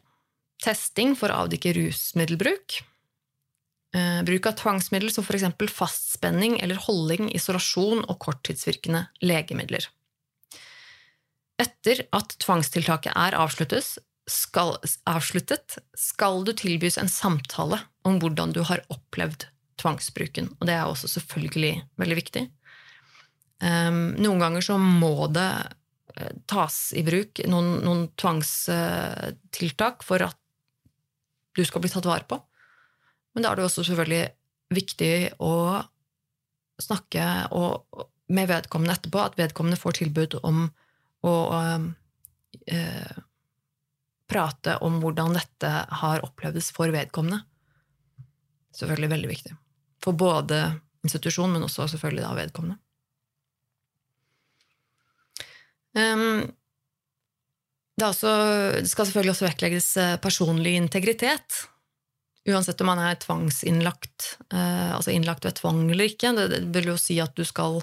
Testing 0.60 1.14
for 1.16 1.30
å 1.30 1.44
avdekke 1.44 1.76
rusmiddelbruk. 1.78 2.80
Eh, 3.94 4.18
bruk 4.26 4.50
av 4.50 4.58
tvangsmidler 4.58 5.14
som 5.14 5.24
f.eks. 5.26 5.46
fastspenning 5.74 6.58
eller 6.62 6.78
holding, 6.88 7.30
isolasjon 7.34 8.04
og 8.04 8.18
korttidsvirkende 8.22 9.06
legemidler. 9.22 9.86
Etter 11.60 12.06
at 12.16 12.36
tvangstiltaket 12.40 13.14
er 13.14 13.36
avsluttes, 13.36 13.98
skal, 14.30 14.76
avsluttet, 15.10 15.78
skal 15.98 16.44
du 16.46 16.52
tilbys 16.56 16.98
en 17.00 17.10
samtale 17.10 17.80
om 18.06 18.20
hvordan 18.22 18.54
du 18.54 18.62
har 18.66 18.82
opplevd 18.92 19.48
tvangsbruken. 19.80 20.52
Og 20.58 20.68
det 20.68 20.76
er 20.76 20.86
også 20.86 21.10
selvfølgelig 21.10 21.74
veldig 22.00 22.18
viktig. 22.18 22.46
Um, 23.60 24.16
noen 24.20 24.40
ganger 24.40 24.64
så 24.64 24.78
må 24.80 25.28
det 25.32 25.50
uh, 26.16 26.32
tas 26.48 26.78
i 26.96 27.04
bruk 27.04 27.42
noen, 27.50 27.80
noen 27.84 28.06
tvangstiltak 28.20 30.04
for 30.06 30.24
at 30.24 30.38
du 31.56 31.64
skal 31.66 31.82
bli 31.84 31.90
tatt 31.92 32.08
vare 32.08 32.28
på. 32.28 32.38
Men 33.34 33.44
da 33.44 33.50
er 33.50 33.60
det 33.60 33.66
også 33.66 33.84
selvfølgelig 33.86 34.24
viktig 34.74 35.14
å 35.44 35.54
snakke 36.80 37.26
og, 37.56 38.06
med 38.32 38.48
vedkommende 38.48 38.94
etterpå, 38.96 39.20
at 39.22 39.36
vedkommende 39.38 39.80
får 39.80 39.98
tilbud 40.00 40.38
om 40.46 40.68
å 41.26 41.34
uh, 41.50 41.88
prate 44.30 44.76
om 44.86 45.00
hvordan 45.02 45.34
dette 45.36 45.70
har 46.02 46.22
opplevdes 46.26 46.70
for 46.76 46.92
vedkommende. 46.94 47.42
Selvfølgelig 48.76 49.10
veldig 49.14 49.30
viktig. 49.32 49.56
For 50.04 50.16
både 50.16 50.62
institusjon, 51.04 51.52
men 51.52 51.66
også 51.66 51.88
selvfølgelig 51.90 52.24
da 52.24 52.30
vedkommende. 52.38 52.78
Um, 55.90 56.46
det, 57.98 58.06
også, 58.06 58.30
det, 58.78 58.88
skal 58.88 59.08
selvfølgelig 59.08 59.34
også 59.34 59.48
vektlegges 59.48 59.88
eh, 59.98 60.16
personlig 60.22 60.76
integritet. 60.78 61.64
Uansett 62.48 62.80
om 62.80 62.88
man 62.88 63.00
er 63.04 63.18
tvangsinnlagt, 63.20 64.38
eh, 64.54 64.94
altså 64.96 65.12
innlagt 65.12 65.44
ved 65.44 65.58
tvang 65.58 65.82
eller 65.90 66.08
ikke. 66.08 66.32
Det, 66.38 66.46
det, 66.48 66.60
vil 66.72 66.94
jo 66.94 66.96
si 66.96 67.18
at 67.20 67.36
skal, 67.44 67.82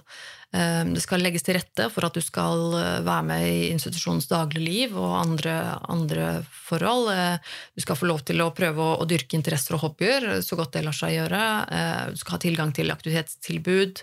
eh, 0.49 0.82
det 0.89 1.01
skal 1.03 1.22
legges 1.22 1.43
til 1.45 1.60
rette 1.60 1.86
for 1.93 2.08
at 2.08 2.16
du 2.18 2.24
skal 2.26 2.74
eh, 2.74 3.03
være 3.05 3.26
med 3.28 3.43
i 3.45 3.68
institusjonens 3.70 4.26
dagligliv 4.32 4.95
og 4.97 5.14
andre, 5.20 5.53
andre, 5.86 6.30
forhold. 6.49 7.12
Eh, 7.14 7.53
du 7.78 7.86
skal 7.86 7.99
få 7.99 8.10
lov 8.10 8.24
til 8.26 8.41
å 8.41 8.49
prøve 8.58 8.82
å, 8.82 8.95
å, 8.97 9.05
dyrke 9.05 9.38
interesser 9.38 9.78
og 9.78 9.84
hobbyer 9.86 10.39
så 10.41 10.58
godt 10.58 10.74
det 10.74 10.88
lar 10.88 10.97
seg 10.97 11.14
gjøre. 11.14 11.43
Eh, 11.78 12.01
du 12.16 12.18
skal 12.24 12.39
ha 12.39 12.43
tilgang 12.47 12.74
til 12.74 12.89
aktivitetstilbud 12.95 14.01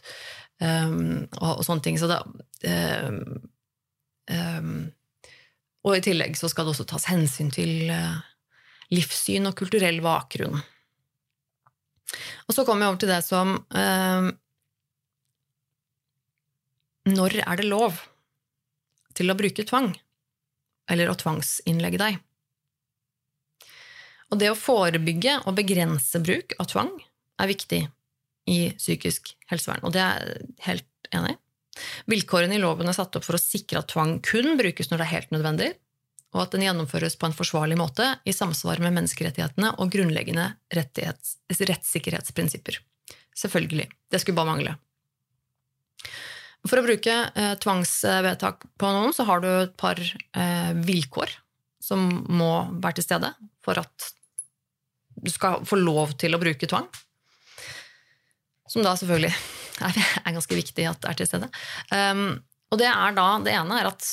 eh, 0.63 0.93
og, 0.95 1.49
og, 1.51 1.65
sånne 1.67 1.89
ting. 1.89 1.99
Så 1.99 2.13
da, 2.13 2.21
og 5.85 5.99
i 5.99 6.05
tillegg 6.07 6.39
så 6.39 6.47
skal 6.49 6.65
det 6.65 6.77
også 6.77 6.87
tas 6.95 7.11
hensyn 7.11 7.51
til 7.53 7.91
livssyn 8.93 9.49
og 9.49 9.57
kulturell 9.59 10.01
bakgrunn. 10.05 10.59
Og 12.47 12.55
så 12.57 12.65
kommer 12.67 12.85
vi 12.85 12.91
over 12.91 13.01
til 13.03 13.11
det 13.11 13.23
som 13.27 13.55
eh, 13.75 14.29
Når 17.15 17.41
er 17.43 17.61
det 17.61 17.67
lov 17.69 17.99
til 19.15 19.31
å 19.31 19.37
bruke 19.39 19.65
tvang, 19.67 19.93
eller 20.91 21.11
å 21.11 21.19
tvangsinnlegge 21.19 22.01
deg. 22.01 22.17
Og 24.33 24.41
det 24.41 24.51
å 24.51 24.59
forebygge 24.59 25.37
og 25.45 25.55
begrense 25.59 26.19
bruk 26.25 26.57
av 26.59 26.71
tvang 26.73 26.91
er 27.41 27.51
viktig 27.51 27.83
i 28.51 28.59
psykisk 28.77 29.35
helsevern, 29.51 29.85
og 29.87 29.95
det 29.95 30.03
er 30.03 30.27
jeg 30.27 30.57
helt 30.67 31.11
enig 31.15 31.35
i. 31.35 31.39
Vilkårene 32.11 32.57
i 32.57 32.63
loven 32.63 32.91
er 32.91 32.97
satt 32.97 33.17
opp 33.19 33.25
for 33.27 33.39
å 33.39 33.43
sikre 33.43 33.81
at 33.81 33.91
tvang 33.91 34.19
kun 34.25 34.55
brukes 34.59 34.91
når 34.91 35.01
det 35.01 35.07
er 35.07 35.15
helt 35.15 35.33
nødvendig, 35.35 35.71
og 36.35 36.43
at 36.43 36.55
den 36.55 36.65
gjennomføres 36.67 37.15
på 37.19 37.29
en 37.29 37.37
forsvarlig 37.37 37.77
måte 37.79 38.09
i 38.27 38.35
samsvar 38.35 38.81
med 38.83 38.97
menneskerettighetene 38.97 39.77
og 39.79 39.93
grunnleggende 39.95 40.49
rettssikkerhetsprinsipper. 40.75 42.81
Selvfølgelig. 43.39 43.87
Det 44.11 44.21
skulle 44.23 44.39
bare 44.39 44.51
mangle. 44.51 44.75
For 46.65 46.81
å 46.81 46.87
bruke 46.87 47.15
eh, 47.29 47.55
tvangsvedtak 47.61 48.67
på 48.81 48.91
noen, 48.91 49.13
så 49.15 49.27
har 49.29 49.45
du 49.45 49.49
et 49.53 49.75
par 49.79 50.01
eh, 50.01 50.73
vilkår 50.87 51.35
som 51.85 52.07
må 52.33 52.53
være 52.81 52.99
til 52.99 53.09
stede 53.11 53.35
for 53.65 53.79
at 53.83 54.11
du 55.25 55.31
skal 55.31 55.63
få 55.69 55.77
lov 55.79 56.17
til 56.21 56.35
å 56.35 56.41
bruke 56.41 56.69
tvang. 56.69 56.89
Som 58.71 58.83
da 58.83 58.95
selvfølgelig 58.97 59.33
er, 59.85 60.01
ganske 60.39 60.59
viktig 60.59 60.89
at 60.89 61.07
er 61.07 61.19
til 61.19 61.29
stede. 61.29 61.51
Um, 61.93 62.41
og 62.73 62.81
det 62.81 62.89
er 62.91 63.15
da 63.15 63.27
Det 63.45 63.53
ene 63.55 63.79
er 63.79 63.91
at 63.93 64.09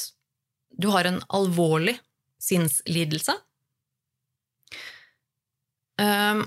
du 0.82 0.92
har 0.94 1.08
en 1.08 1.22
alvorlig 1.34 1.96
sinnslidelse. 2.42 3.36
Um, 6.02 6.46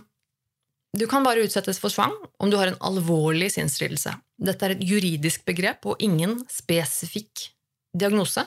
du 0.94 1.06
kan 1.10 1.24
bare 1.26 1.42
utsettes 1.42 1.80
for 1.82 1.90
tvang 1.90 2.14
om 2.42 2.50
du 2.50 2.58
har 2.58 2.70
en 2.70 2.80
alvorlig 2.86 3.50
sinnslidelse. 3.54 4.14
Dette 4.38 4.66
er 4.66 4.74
et 4.74 4.84
juridisk 4.86 5.44
begrep 5.46 5.86
og 5.90 6.02
ingen 6.02 6.40
spesifikk 6.50 7.48
diagnose, 7.94 8.42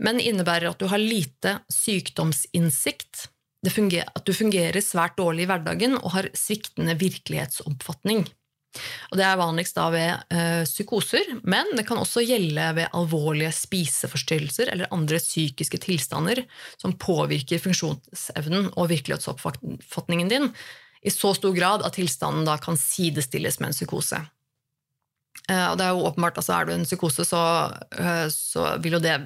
men 0.00 0.20
innebærer 0.20 0.70
at 0.70 0.80
du 0.80 0.88
har 0.88 1.00
lite 1.00 1.58
sykdomsinnsikt, 1.72 3.28
at 3.60 4.24
du 4.24 4.32
fungerer 4.32 4.80
svært 4.80 5.18
dårlig 5.20 5.44
i 5.44 5.50
hverdagen 5.50 5.98
og 6.00 6.14
har 6.14 6.30
sviktende 6.36 6.96
virkelighetsoppfatning. 7.00 8.24
Og 9.10 9.18
det 9.18 9.24
er 9.26 9.38
vanligst 9.40 9.74
da 9.74 9.88
ved 9.90 10.36
ø, 10.36 10.42
psykoser, 10.68 11.32
men 11.42 11.72
det 11.74 11.84
kan 11.88 11.98
også 11.98 12.22
gjelde 12.22 12.68
ved 12.78 12.92
alvorlige 12.96 13.50
spiseforstyrrelser 13.56 14.70
eller 14.70 14.90
andre 14.94 15.18
psykiske 15.22 15.80
tilstander 15.82 16.44
som 16.80 16.94
påvirker 16.94 17.62
funksjonsevnen 17.62 18.70
og 18.76 18.92
virkelighetsoppfatningen 18.92 20.30
din 20.30 20.52
i 21.02 21.10
så 21.10 21.32
stor 21.34 21.54
grad 21.56 21.82
at 21.86 21.96
tilstanden 21.96 22.46
da 22.46 22.58
kan 22.60 22.78
sidestilles 22.78 23.58
med 23.60 23.72
en 23.72 23.78
psykose. 23.78 24.20
Uh, 25.50 25.72
og 25.72 25.78
det 25.80 25.86
Er 25.86 25.96
jo 25.96 26.06
åpenbart, 26.06 26.36
altså 26.38 26.52
Er 26.52 26.66
du 26.68 26.72
en 26.74 26.84
psykose, 26.86 27.24
så, 27.26 27.42
uh, 27.96 28.26
så 28.30 28.76
vil 28.84 28.98
jo 28.98 29.02
det 29.02 29.16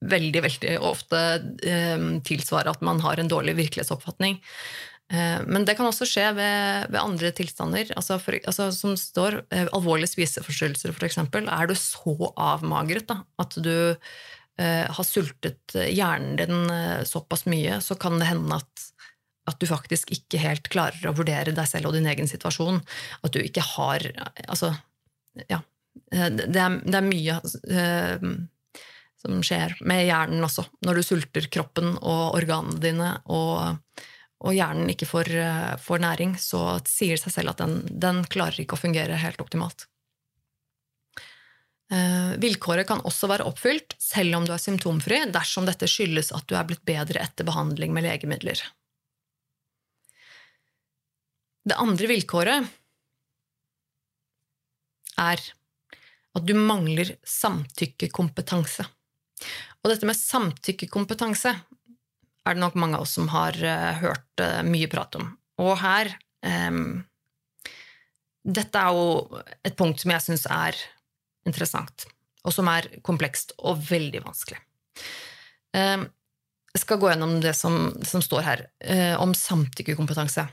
veldig 0.00 0.42
veldig 0.42 0.76
ofte 0.84 1.20
tilsvare 2.26 2.72
at 2.72 2.82
man 2.82 3.00
har 3.00 3.20
en 3.20 3.30
dårlig 3.30 3.56
virkelighetsoppfatning. 3.56 4.40
Eh, 5.10 5.40
men 5.46 5.64
det 5.66 5.74
kan 5.78 5.88
også 5.88 6.06
skje 6.06 6.28
ved, 6.36 6.90
ved 6.92 7.00
andre 7.00 7.32
tilstander. 7.34 7.88
Altså, 7.98 8.18
for, 8.22 8.36
altså 8.38 8.68
som 8.74 8.94
står 8.98 9.40
eh, 9.50 9.66
alvorlige 9.74 10.12
spiseforstyrrelser, 10.12 10.94
f.eks. 10.94 11.18
Er 11.40 11.70
du 11.70 11.74
så 11.78 12.14
avmagret 12.38 13.08
da, 13.10 13.20
at 13.42 13.56
du 13.58 13.74
eh, 13.90 14.86
har 14.86 15.06
sultet 15.06 15.74
hjernen 15.74 16.38
din 16.38 16.70
eh, 16.74 17.02
såpass 17.08 17.46
mye, 17.50 17.80
så 17.82 17.98
kan 17.98 18.20
det 18.22 18.30
hende 18.30 18.60
at, 18.60 18.86
at, 19.50 19.58
du 19.58 19.66
faktisk 19.70 20.14
ikke 20.14 20.42
helt 20.44 20.70
klarer 20.70 21.10
å 21.10 21.16
vurdere 21.18 21.56
deg 21.56 21.68
selv 21.68 21.90
og 21.90 21.98
din 21.98 22.08
egen 22.10 22.30
situasjon. 22.30 22.78
At 23.26 23.34
du 23.34 23.42
ikke 23.42 23.66
har 23.74 24.06
Altså, 24.46 24.76
ja. 25.50 25.62
Det 26.10 26.58
er, 26.58 26.78
det 26.86 26.96
er 26.96 27.06
mye 27.06 27.34
eh, 27.66 28.30
som 29.20 29.42
skjer 29.44 29.74
med 29.84 30.06
hjernen 30.06 30.46
også, 30.46 30.64
når 30.86 31.00
du 31.00 31.04
sulter 31.04 31.50
kroppen 31.52 31.96
og 31.98 32.38
organene 32.38 32.78
dine. 32.82 33.10
og 33.26 33.82
og 34.40 34.56
hjernen 34.56 34.88
ikke 34.92 35.08
får, 35.08 35.30
eh, 35.36 35.76
får, 35.76 36.00
næring, 36.00 36.34
så 36.40 36.80
sier 36.88 37.16
det 37.16 37.22
seg 37.24 37.34
selv 37.34 37.52
at 37.52 37.60
den, 37.60 37.80
den, 37.90 38.22
klarer 38.24 38.62
ikke 38.62 38.78
å 38.78 38.80
fungere 38.80 39.18
helt 39.20 39.40
optimalt. 39.42 39.86
Eh, 41.92 42.36
vilkåret 42.40 42.88
kan 42.88 43.02
også 43.04 43.28
være 43.28 43.44
oppfylt 43.50 43.96
selv 44.00 44.38
om 44.38 44.46
du 44.46 44.54
er 44.54 44.62
symptomfri, 44.62 45.24
dersom 45.34 45.66
dette 45.68 45.88
skyldes 45.90 46.32
at 46.32 46.46
du 46.48 46.54
er 46.56 46.68
blitt 46.68 46.84
bedre 46.88 47.20
etter 47.20 47.44
behandling 47.44 47.92
med 47.92 48.06
legemidler. 48.06 48.62
Det 51.66 51.76
andre 51.76 52.08
vilkåret 52.08 52.70
er 55.20 55.42
at 56.30 56.46
du 56.46 56.54
mangler 56.56 57.12
samtykkekompetanse. 57.26 58.86
Og 59.82 59.92
dette 59.92 60.08
med 60.08 60.16
samtykkekompetanse 60.16 61.52
er 62.50 62.58
det 62.58 62.64
nok 62.64 62.78
mange 62.80 62.98
av 62.98 63.06
oss 63.06 63.16
som 63.18 63.30
har 63.32 63.56
uh, 63.62 63.92
hørt 64.02 64.42
uh, 64.42 64.60
mye 64.66 64.88
prat 64.90 65.16
om. 65.20 65.30
Og 65.60 65.74
her 65.82 66.12
um, 66.46 67.00
Dette 68.40 68.80
er 68.80 68.96
jo 68.96 69.42
et 69.66 69.76
punkt 69.76 70.00
som 70.00 70.14
jeg 70.14 70.24
syns 70.24 70.46
er 70.48 70.78
interessant, 71.48 72.06
og 72.40 72.54
som 72.56 72.70
er 72.72 72.88
komplekst 73.04 73.52
og 73.58 73.82
veldig 73.90 74.22
vanskelig. 74.24 74.56
Um, 75.76 76.06
jeg 76.70 76.84
skal 76.84 77.00
gå 77.02 77.10
gjennom 77.10 77.36
det 77.42 77.52
som, 77.58 77.90
som 78.06 78.22
står 78.24 78.46
her 78.46 78.64
uh, 78.86 79.20
om 79.20 79.34
samtykkekompetanse. 79.36 80.46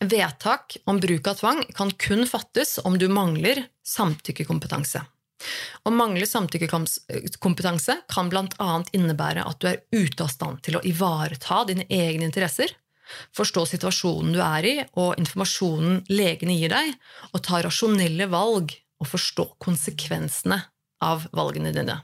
Vedtak 0.00 0.78
om 0.88 0.98
bruk 1.02 1.28
av 1.28 1.38
tvang 1.42 1.60
kan 1.76 1.92
kun 2.00 2.24
fattes 2.26 2.78
om 2.86 2.96
du 2.98 3.08
mangler 3.12 3.66
samtykkekompetanse. 3.86 5.04
Å 5.84 5.92
mangle 5.94 6.26
samtykkekompetanse 6.28 7.96
kan 8.12 8.30
bl.a. 8.32 8.70
innebære 8.94 9.46
at 9.48 9.60
du 9.62 9.68
er 9.70 9.82
ute 9.94 10.24
av 10.24 10.30
stand 10.32 10.62
til 10.66 10.78
å 10.78 10.84
ivareta 10.86 11.62
dine 11.68 11.86
egne 11.90 12.28
interesser, 12.28 12.74
forstå 13.36 13.66
situasjonen 13.74 14.32
du 14.36 14.40
er 14.44 14.68
i 14.68 14.76
og 15.00 15.18
informasjonen 15.20 16.04
legene 16.12 16.56
gir 16.56 16.72
deg, 16.72 16.94
og 17.32 17.44
ta 17.44 17.60
rasjonelle 17.64 18.28
valg 18.32 18.74
og 19.02 19.10
forstå 19.10 19.48
konsekvensene 19.62 20.60
av 21.02 21.26
valgene 21.34 21.74
dine. 21.74 21.98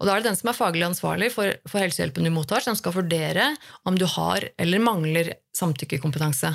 Og 0.00 0.08
Da 0.08 0.16
er 0.16 0.22
det 0.22 0.32
den 0.32 0.36
som 0.38 0.50
er 0.50 0.58
faglig 0.58 0.82
ansvarlig 0.82 1.28
for, 1.30 1.54
for 1.70 1.78
helsehjelpen 1.78 2.26
du 2.26 2.32
mottar, 2.34 2.64
som 2.64 2.74
skal 2.74 2.96
vurdere 2.96 3.52
om 3.86 3.94
du 3.98 4.04
har 4.10 4.48
eller 4.58 4.82
mangler 4.82 5.30
samtykkekompetanse. 5.54 6.50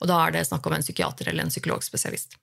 Og 0.00 0.08
Da 0.08 0.20
er 0.24 0.32
det 0.32 0.46
snakk 0.48 0.64
om 0.66 0.76
en 0.76 0.84
psykiater 0.84 1.28
eller 1.28 1.44
en 1.44 1.52
psykologspesialist. 1.52 2.38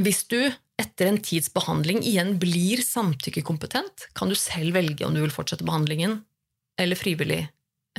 Hvis 0.00 0.24
du 0.32 0.38
etter 0.80 1.10
en 1.10 1.20
tids 1.20 1.50
behandling 1.52 2.00
igjen 2.06 2.36
blir 2.40 2.80
samtykkekompetent, 2.84 4.08
kan 4.16 4.30
du 4.30 4.36
selv 4.38 4.76
velge 4.78 5.04
om 5.04 5.16
du 5.16 5.20
vil 5.20 5.34
fortsette 5.34 5.66
behandlingen 5.66 6.22
eller 6.80 6.96
frivillig 6.96 7.42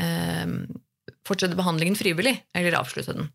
eh, 0.01 0.55
fortsette 1.27 1.57
behandlingen 1.57 1.95
frivillig 1.95 2.33
eller 2.57 2.77
avslutte 2.79 3.13
den. 3.15 3.29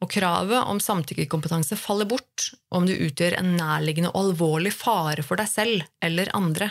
Og 0.00 0.10
kravet 0.12 0.70
om 0.70 0.80
samtykkekompetanse 0.82 1.78
faller 1.80 2.08
bort 2.08 2.50
om 2.74 2.86
du 2.88 2.94
utgjør 2.94 3.38
en 3.40 3.54
nærliggende 3.58 4.12
og 4.14 4.30
alvorlig 4.30 4.72
fare 4.74 5.24
for 5.26 5.40
deg 5.40 5.50
selv 5.50 5.84
eller 6.04 6.32
andre. 6.36 6.70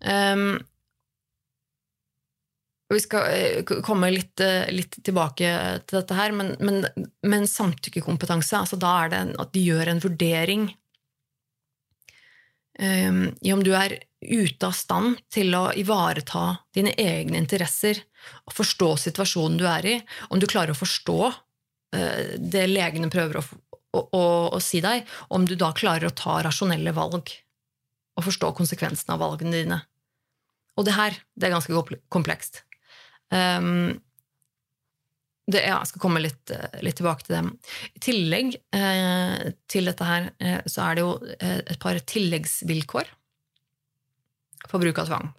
Um, 0.00 0.58
vi 2.94 3.00
skal 3.02 3.30
eh, 3.34 3.76
komme 3.82 4.10
litt, 4.10 4.40
eh, 4.40 4.68
litt, 4.70 4.98
tilbake 5.04 5.52
til 5.86 5.98
dette 5.98 6.16
her, 6.16 6.34
men, 6.36 6.54
men, 6.62 6.84
men 7.26 7.46
samtykkekompetanse, 7.50 8.58
altså 8.60 8.78
da 8.78 8.92
er 9.04 9.12
det 9.12 9.22
at 9.42 9.54
de 9.54 9.62
gjør 9.66 9.90
en 9.90 10.02
vurdering 10.04 10.66
um, 12.78 13.24
i 13.42 13.54
om 13.54 13.64
du 13.66 13.72
er 13.74 13.98
ute 14.26 14.68
av 14.68 14.76
stand 14.76 15.18
til 15.32 15.54
å 15.58 15.68
ivareta 15.78 16.60
dine 16.74 16.92
egne 17.00 17.40
interesser 17.42 17.98
og 18.46 18.54
forstå 18.54 18.92
situasjonen 19.06 19.58
du 19.58 19.66
er 19.70 19.90
i, 19.90 19.96
om 20.30 20.42
du 20.42 20.46
klarer 20.50 20.74
å 20.74 20.78
forstå 20.78 21.18
uh, 21.26 22.22
det 22.38 22.68
legene 22.70 23.10
prøver 23.10 23.40
å, 23.40 23.44
å, 23.98 24.04
å, 24.06 24.24
å 24.54 24.62
si 24.62 24.82
deg, 24.84 25.02
om 25.34 25.48
du 25.48 25.56
da 25.58 25.72
klarer 25.74 26.06
å 26.06 26.14
ta 26.14 26.38
rasjonelle 26.46 26.94
valg 26.94 27.34
og 28.16 28.24
forstå 28.24 28.54
konsekvensene 28.56 29.16
av 29.16 29.26
valgene 29.26 29.58
dine. 29.58 29.82
Og 30.76 30.86
det 30.86 30.94
her 30.96 31.18
det 31.34 31.48
er 31.48 31.56
ganske 31.56 31.98
komplekst. 32.12 32.65
Um, 33.34 33.96
det, 35.46 35.62
ja, 35.62 35.76
jeg 35.78 35.92
skal 35.92 36.02
komme 36.02 36.22
litt, 36.22 36.50
litt, 36.82 36.96
tilbake 36.98 37.26
til 37.26 37.36
det. 37.36 37.42
I 37.94 38.02
tillegg 38.02 38.56
eh, 38.74 39.52
til 39.70 39.86
dette 39.86 40.08
her, 40.08 40.30
eh, 40.42 40.58
så 40.66 40.88
er 40.88 40.98
det 40.98 41.04
jo 41.04 41.12
eh, 41.36 41.60
et 41.62 41.78
par 41.82 42.00
tilleggsvilkår 42.02 43.12
for 44.66 44.82
bruk 44.82 44.98
av 45.04 45.12
tvang. 45.12 45.30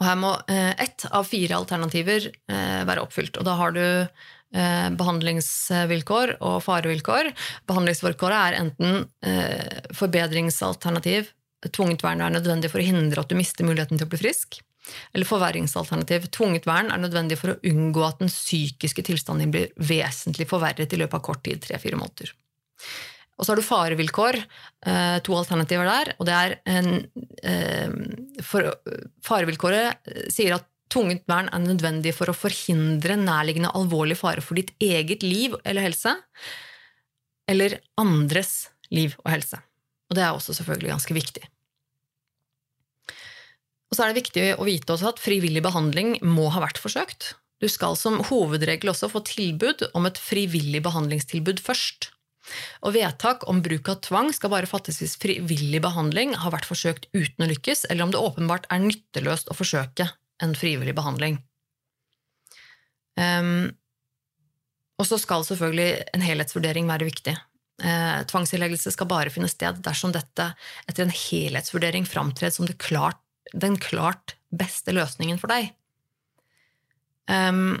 Og 0.00 0.06
her 0.08 0.20
må 0.20 0.34
eh, 0.52 0.72
ett 0.80 1.08
av 1.08 1.24
fire 1.28 1.56
alternativer 1.60 2.28
eh, 2.28 2.84
være 2.88 3.04
oppfylt. 3.06 3.40
Og 3.40 3.48
da 3.48 3.56
har 3.56 3.72
du 3.76 3.82
eh, 3.84 4.88
behandlingsvilkår 5.00 6.36
og 6.38 6.60
farevilkår. 6.64 7.32
Behandlingsvilkåret 7.72 8.40
er 8.40 8.60
enten 8.60 9.04
forbedringsalternativ, 9.96 11.32
tvunget 11.72 12.04
vern 12.04 12.24
er 12.24 12.36
nødvendig 12.36 12.72
for 12.72 12.80
å 12.80 12.90
hindre 12.92 13.24
at 13.24 13.32
du 13.32 13.36
mister 13.36 13.64
muligheten 13.68 14.00
til 14.00 14.08
å 14.08 14.12
bli 14.12 14.20
frisk 14.28 14.60
eller 15.12 15.28
forverringsalternativ. 15.28 16.28
Tvunget 16.34 16.68
vern 16.68 16.90
er 16.92 17.02
nødvendig 17.02 17.38
for 17.40 17.54
å 17.54 17.60
unngå 17.70 18.04
at 18.06 18.22
den 18.22 18.32
psykiske 18.32 19.04
tilstanden 19.06 19.52
blir 19.54 19.72
vesentlig 19.76 20.48
forverret 20.50 20.92
i 20.92 21.00
løpet 21.00 21.20
av 21.20 21.24
kort 21.26 21.44
tid, 21.46 21.62
tre-fire 21.64 22.00
måneder. 22.00 22.32
Og 23.40 23.46
så 23.46 23.54
har 23.54 23.60
du 23.60 23.64
farevilkår, 23.64 24.36
eh, 24.86 25.18
to 25.24 25.32
alternativer 25.32 25.88
der. 25.88 26.14
Og 26.18 26.26
det 26.28 26.34
er 26.36 26.58
en, 26.66 27.10
eh, 27.42 27.88
for, 28.42 28.68
Farevilkåret 29.24 29.96
sier 30.30 30.54
at 30.54 30.66
tvungent 30.90 31.24
vern 31.30 31.48
er 31.48 31.62
nødvendig 31.62 32.12
for 32.14 32.26
å 32.26 32.36
forhindre 32.36 33.16
nærliggende 33.16 33.72
alvorlig 33.72 34.18
fare 34.18 34.42
for 34.42 34.58
ditt 34.58 34.72
eget 34.78 35.22
liv 35.22 35.54
eller 35.64 35.86
helse, 35.86 36.16
eller 37.48 37.78
andres 37.96 38.68
liv 38.90 39.14
og 39.24 39.32
helse. 39.32 39.60
Og 40.10 40.18
det 40.18 40.24
er 40.26 40.34
også 40.34 40.52
selvfølgelig 40.58 40.90
ganske 40.90 41.14
viktig. 41.14 41.48
Og 43.90 43.98
så 43.98 44.04
er 44.04 44.12
det 44.12 44.22
viktig 44.22 44.46
å 44.54 44.66
vite 44.66 44.94
også 44.94 45.10
at 45.10 45.22
frivillig 45.22 45.62
behandling 45.64 46.14
må 46.22 46.46
ha 46.54 46.62
vært 46.62 46.78
forsøkt. 46.78 47.34
Du 47.60 47.68
skal 47.68 47.98
som 47.98 48.20
hovedregel 48.30 48.92
også 48.92 49.10
få 49.12 49.22
tilbud 49.26 49.90
om 49.98 50.06
et 50.08 50.18
frivillig 50.20 50.80
behandlingstilbud 50.86 51.60
først. 51.64 52.12
Og 52.86 52.94
vedtak 52.96 53.44
om 53.50 53.60
bruk 53.62 53.90
av 53.92 54.00
tvang 54.06 54.30
skal 54.34 54.52
bare 54.54 54.70
fattes 54.70 55.02
hvis 55.02 55.18
frivillig 55.20 55.82
behandling 55.84 56.32
har 56.40 56.54
vært 56.54 56.68
forsøkt 56.70 57.10
uten 57.12 57.44
å 57.44 57.50
lykkes, 57.50 57.84
eller 57.90 58.06
om 58.06 58.14
det 58.14 58.22
åpenbart 58.22 58.70
er 58.72 58.82
nytteløst 58.86 59.50
å 59.52 59.58
forsøke 59.58 60.08
en 60.40 60.56
frivillig 60.56 60.96
behandling. 60.96 61.36
Um, 63.20 63.68
og 65.00 65.08
så 65.08 65.18
skal 65.20 65.44
selvfølgelig 65.44 66.06
en 66.16 66.24
helhetsvurdering 66.24 66.88
være 66.88 67.08
viktig. 67.08 67.34
Eh, 67.80 68.18
tvangsinnleggelse 68.28 68.92
skal 68.92 69.08
bare 69.08 69.32
finne 69.32 69.48
sted 69.48 69.78
dersom 69.84 70.12
dette 70.12 70.50
etter 70.84 71.06
en 71.06 71.14
helhetsvurdering 71.14 72.04
framtrer 72.08 72.52
som 72.52 72.68
klart, 72.80 73.20
den 73.52 73.78
klart 73.80 74.36
beste 74.50 74.94
løsningen 74.94 75.38
for 75.40 75.52
deg. 75.52 75.72
Um, 77.30 77.78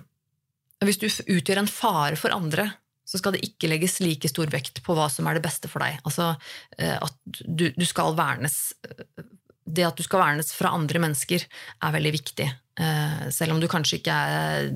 hvis 0.84 1.00
du 1.00 1.08
utgjør 1.08 1.60
en 1.62 1.70
fare 1.70 2.16
for 2.18 2.32
andre, 2.32 2.70
så 3.10 3.18
skal 3.18 3.34
det 3.34 3.42
ikke 3.44 3.68
legges 3.72 3.98
like 4.02 4.28
stor 4.30 4.50
vekt 4.52 4.82
på 4.86 4.94
hva 4.94 5.08
som 5.10 5.26
er 5.26 5.36
det 5.36 5.44
beste 5.44 5.68
for 5.70 5.82
deg. 5.82 5.98
Altså 6.06 6.30
eh, 6.78 6.94
at 6.94 7.16
du, 7.42 7.66
du 7.74 7.86
skal 7.88 8.14
vernes 8.14 8.72
Det 9.66 9.84
at 9.86 9.98
du 9.98 10.04
skal 10.06 10.22
vernes 10.22 10.52
fra 10.54 10.70
andre 10.76 11.02
mennesker, 11.02 11.42
er 11.42 11.94
veldig 11.96 12.12
viktig. 12.14 12.46
Eh, 12.80 13.24
selv 13.34 13.56
om 13.56 13.60
du 13.62 13.66
kanskje 13.70 13.98
ikke 13.98 14.14
er, 14.14 14.70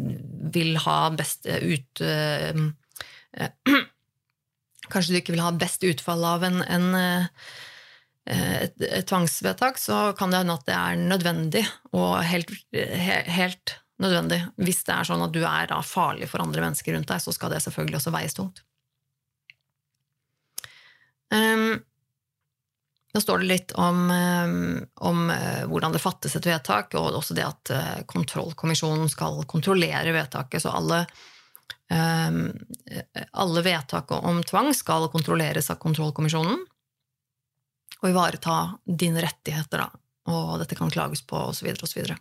vil 0.55 0.75
ha 0.83 0.99
best 1.15 1.47
ut 1.47 2.03
Kanskje 4.93 5.15
du 5.15 5.19
ikke 5.19 5.35
vil 5.35 5.43
ha 5.47 5.55
best 5.57 5.87
utfall 5.87 6.27
av 6.29 6.45
en, 6.47 6.61
en 6.67 6.87
et, 8.25 8.77
et, 8.81 9.05
tvangsvedtak, 9.05 9.77
så 9.79 10.13
kan 10.17 10.33
det 10.33 10.41
hende 10.41 10.57
at 10.57 10.69
det 10.69 10.77
er 10.77 11.01
nødvendig, 11.01 11.65
og 11.93 12.23
helt, 12.25 12.53
helt 12.73 13.79
nødvendig. 14.01 14.41
Hvis 14.57 14.85
det 14.87 14.95
er 14.97 15.09
sånn 15.09 15.25
at 15.25 15.35
du 15.35 15.43
er 15.45 15.69
da, 15.71 15.81
farlig 15.85 16.29
for 16.31 16.45
andre 16.45 16.65
mennesker 16.65 16.97
rundt 16.97 17.11
deg, 17.11 17.23
så 17.23 17.35
skal 17.35 17.53
det 17.55 17.63
selvfølgelig 17.65 18.01
også 18.01 18.15
veies 18.15 18.37
tungt. 18.37 18.65
Um, 21.35 21.83
nå 23.15 23.23
står 23.23 23.43
det 23.43 23.51
litt 23.51 23.77
om, 23.79 24.01
um, 24.11 24.81
om 25.07 25.23
uh, 25.31 25.63
hvordan 25.71 25.95
det 25.95 26.03
fattes 26.03 26.35
et 26.39 26.49
vedtak, 26.49 26.97
og 26.99 27.21
også 27.21 27.37
det 27.39 27.47
at 27.47 27.75
uh, 27.75 28.03
kontrollkommisjonen 28.11 29.11
skal 29.11 29.43
kontrollere 29.51 30.15
vedtaket. 30.15 30.65
Så 30.65 30.75
alle, 30.75 31.05
um, 31.93 32.47
alle 33.45 33.65
vedtak 33.67 34.15
om 34.19 34.43
tvang 34.47 34.73
skal 34.75 35.11
kontrolleres 35.15 35.71
av 35.71 35.83
kontrollkommisjonen 35.83 36.65
og 38.03 38.11
ivareta 38.11 38.57
dine 38.85 39.23
rettigheter, 39.25 39.85
da. 39.85 39.89
Og 40.33 40.57
dette 40.63 40.77
kan 40.79 40.93
klages 40.93 41.23
på, 41.27 41.37
osv., 41.51 41.69
osv. 41.85 42.15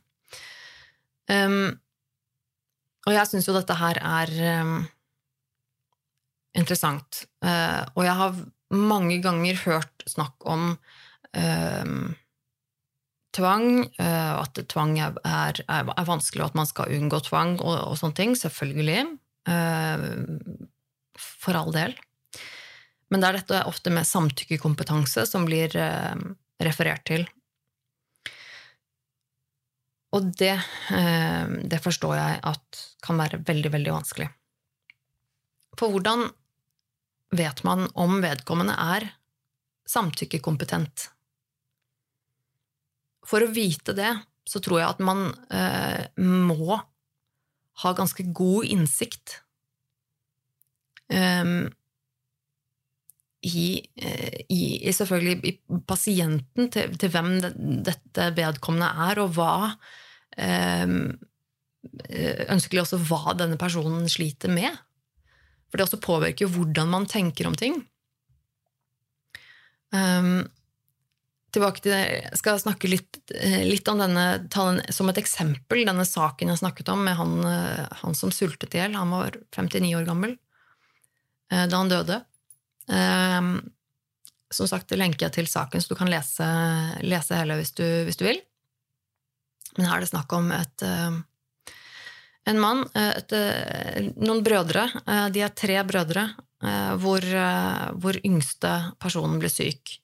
Um, 1.31 1.71
og 3.07 3.15
jeg 3.15 3.29
syns 3.29 3.47
jo 3.47 3.55
dette 3.55 3.77
her 3.79 3.99
er 3.99 4.33
um, 4.63 4.75
interessant. 6.55 7.23
Uh, 7.43 7.83
og 7.95 8.03
jeg 8.07 8.17
har 8.19 8.43
mange 8.73 9.19
ganger 9.23 9.59
hørt 9.63 10.05
snakk 10.09 10.47
om 10.49 10.73
um, 10.73 12.13
tvang, 13.35 13.67
uh, 13.99 14.33
at 14.43 14.63
tvang 14.71 14.95
er, 14.99 15.19
er, 15.23 15.63
er, 15.67 16.07
vanskelig, 16.07 16.43
og 16.43 16.51
at 16.51 16.59
man 16.61 16.69
skal 16.69 16.95
unngå 16.95 17.23
tvang 17.27 17.57
og, 17.61 17.75
og 17.91 17.99
sånne 17.99 18.19
ting. 18.19 18.37
Selvfølgelig. 18.39 19.05
Uh, 19.47 20.07
for 21.19 21.55
all 21.59 21.73
del. 21.75 21.95
Men 23.13 23.21
det 23.21 23.29
er 23.29 23.37
dette 23.37 23.61
ofte 23.69 23.93
med 23.93 24.07
samtykkekompetanse 24.09 25.27
som 25.29 25.45
blir 25.45 25.69
referert 26.63 27.03
til. 27.05 27.27
Og 30.13 30.29
det, 30.37 30.53
eh, 30.93 31.45
det, 31.65 31.81
forstår 31.81 32.15
jeg 32.19 32.39
at 32.45 32.81
kan 33.03 33.17
være 33.17 33.41
veldig, 33.45 33.71
veldig 33.73 33.93
vanskelig. 33.95 34.29
For 35.79 35.89
hvordan 35.89 36.27
vet 37.33 37.63
man 37.65 37.87
om 37.97 38.19
vedkommende 38.21 38.75
er 38.77 39.07
samtykkekompetent? 39.89 41.07
For 43.25 43.41
å 43.41 43.53
vite 43.55 43.95
det, 43.97 44.11
så 44.45 44.61
tror 44.61 44.83
jeg 44.83 44.91
at 44.93 45.01
man 45.01 45.31
eh, 45.49 46.05
må 46.21 46.77
ha 47.83 47.93
ganske 47.97 48.27
god 48.37 48.69
innsikt 48.69 49.39
eh, 51.09 51.47
eh, 53.43 54.39
i, 54.47 54.61
i, 54.79 54.93
selvfølgelig 54.95 55.35
i 55.43 55.57
pasienten, 55.87 56.71
til, 56.71 56.95
til 56.97 57.11
hvem 57.13 57.35
det, 57.43 57.53
dette 57.91 58.31
vedkommende 58.37 58.93
er, 59.09 59.21
og 59.23 59.35
hva 59.35 59.53
Ehm, 60.37 61.19
eh, 62.09 62.45
ønskelig 62.49 62.83
også 62.83 62.99
hva 63.05 63.35
denne 63.37 63.59
personen 63.61 64.07
sliter 64.09 64.51
med. 64.51 64.71
For 65.69 65.77
det 65.79 65.87
også 65.87 66.01
påvirker 66.03 66.45
jo 66.45 66.53
hvordan 66.57 66.91
man 66.91 67.07
tenker 67.09 67.49
om 67.49 67.55
ting. 67.57 67.79
Um, 69.93 70.47
tilbake 71.53 71.83
til, 71.83 71.93
det. 71.93 72.03
Jeg 72.31 72.39
skal 72.39 72.61
snakke 72.61 72.89
litt, 72.89 73.19
eh, 73.35 73.61
litt 73.67 73.87
om 73.89 73.99
denne, 74.01 74.25
den 74.49 74.81
som 74.93 75.09
et 75.09 75.19
eksempel, 75.21 75.83
denne 75.85 76.05
saken 76.05 76.49
jeg 76.49 76.61
snakket 76.63 76.89
om 76.89 77.03
med 77.05 77.17
han, 77.17 77.35
han 78.01 78.17
som 78.17 78.33
sultet 78.33 78.73
i 78.73 78.81
hjel. 78.81 78.97
Han 78.97 79.13
var 79.13 79.37
59 79.53 79.93
år 79.99 80.07
gammel 80.09 80.37
da 81.53 81.77
han 81.77 81.91
døde. 81.91 82.23
Um, 82.87 83.55
som 84.53 84.69
sagt 84.69 84.93
lenker 84.95 85.27
jeg 85.27 85.35
til 85.37 85.49
saken, 85.49 85.81
så 85.81 85.91
du 85.91 85.97
kan 85.97 86.11
lese, 86.11 86.47
lese 87.05 87.37
hele 87.39 87.57
hvis 87.59 87.73
du, 87.77 87.85
hvis 88.07 88.19
du 88.19 88.25
vil. 88.27 88.41
Men 89.77 89.89
her 89.89 89.97
er 89.97 90.05
det 90.05 90.11
snakk 90.11 90.33
om 90.37 90.51
et, 90.53 90.83
eh, 90.85 91.15
en 92.51 92.59
mann, 92.59 92.83
eh, 92.93 93.13
et, 93.17 93.33
eh, 93.33 94.11
noen 94.21 94.43
brødre. 94.45 94.85
De 95.33 95.41
er 95.41 95.49
tre 95.49 95.81
brødre, 95.83 96.29
hvor, 96.63 97.19
hvor 97.99 98.15
yngste 98.23 98.95
personen 98.97 99.39
blir 99.39 99.51
syk. 99.51 99.99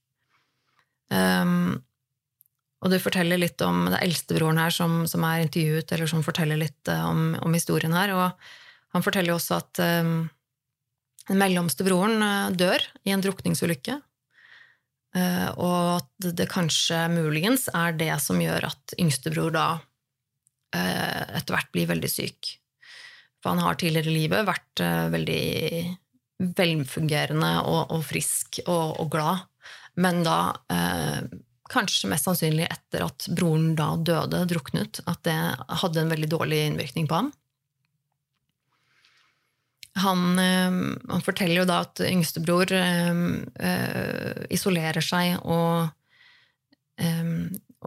Um, 1.09 1.81
og 2.83 2.91
du 2.91 2.97
forteller 2.99 3.39
litt 3.39 3.61
om 3.61 3.85
det 3.87 4.01
eldstebroren 4.03 4.59
her 4.59 4.69
som, 4.69 5.07
som, 5.07 5.23
er 5.23 5.45
intervjuet, 5.45 5.91
eller 5.95 6.07
som 6.11 6.21
forteller 6.21 6.59
litt 6.59 6.91
om, 6.91 7.37
om, 7.39 7.55
historien 7.55 7.95
her. 7.95 8.11
Og 8.11 8.35
han 8.91 9.05
forteller 9.05 9.37
også 9.37 9.55
at 9.55 9.81
um, 10.03 10.29
den 11.29 11.39
mellomste 11.39 11.85
broren 11.85 12.19
dør 12.57 12.83
i 13.05 13.13
en 13.13 13.21
drukningsulykke. 13.23 13.99
Eh, 15.17 15.49
og 15.57 15.99
at 16.03 16.29
det 16.37 16.49
kanskje 16.51 17.07
muligens 17.09 17.65
er 17.73 17.95
det 17.97 18.13
som 18.21 18.41
gjør 18.41 18.69
at 18.69 18.93
yngstebror 19.01 19.53
da 19.55 19.67
eh, 20.75 21.37
etter 21.39 21.55
hvert 21.55 21.71
blir 21.73 21.89
veldig 21.89 22.11
syk. 22.11 22.53
For 23.41 23.53
han 23.53 23.63
har 23.63 23.79
tidligere 23.79 24.11
i 24.11 24.17
livet 24.19 24.47
vært 24.47 24.83
eh, 24.85 25.07
veldig 25.09 25.43
velfungerende 26.59 27.53
og, 27.65 27.95
og 27.95 28.05
frisk 28.05 28.61
og, 28.67 28.99
og, 29.01 29.09
glad, 29.11 29.41
men 29.99 30.21
da 30.23 30.55
kanskje 31.69 32.07
mest 32.07 32.29
sannsynlig 32.29 32.63
etter 32.71 33.03
at 33.03 33.25
broren 33.35 33.73
da 33.75 33.89
døde, 33.99 34.45
druknet, 34.47 35.01
at 35.03 35.19
det 35.27 35.35
hadde 35.81 35.99
en 35.99 36.13
veldig 36.13 36.29
dårlig 36.31 36.61
innvirkning 36.69 37.09
på 37.11 37.17
ham. 37.17 37.27
Han, 39.97 40.39
eh, 40.39 40.71
han, 41.09 41.23
forteller 41.25 41.61
jo 41.61 41.67
da 41.67 41.81
at 41.83 42.01
yngstebror 42.05 42.71
øh, 42.75 43.23
eh, 43.59 44.43
isolerer 44.53 45.03
seg 45.03 45.39
og, 45.43 45.89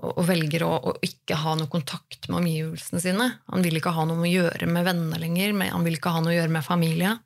og 0.03 0.22
velger 0.26 0.64
å, 0.66 0.72
å, 0.90 0.94
ikke 1.05 1.36
ha 1.42 1.55
noe 1.59 1.70
kontakt 1.72 2.28
med 2.28 2.40
omgivelsene 2.40 3.03
sine. 3.03 3.28
Han 3.53 3.64
vil 3.64 3.78
ikke 3.78 3.94
ha 3.94 4.07
noe 4.09 4.24
å 4.24 4.30
gjøre 4.30 4.68
med 4.70 4.86
venner 4.88 5.20
lenger, 5.20 5.55
han 5.68 5.86
vil 5.86 5.98
ikke 5.98 6.14
ha 6.14 6.22
noe 6.24 6.32
å 6.32 6.38
gjøre 6.38 6.55
med 6.55 6.66
familie. 6.66 7.16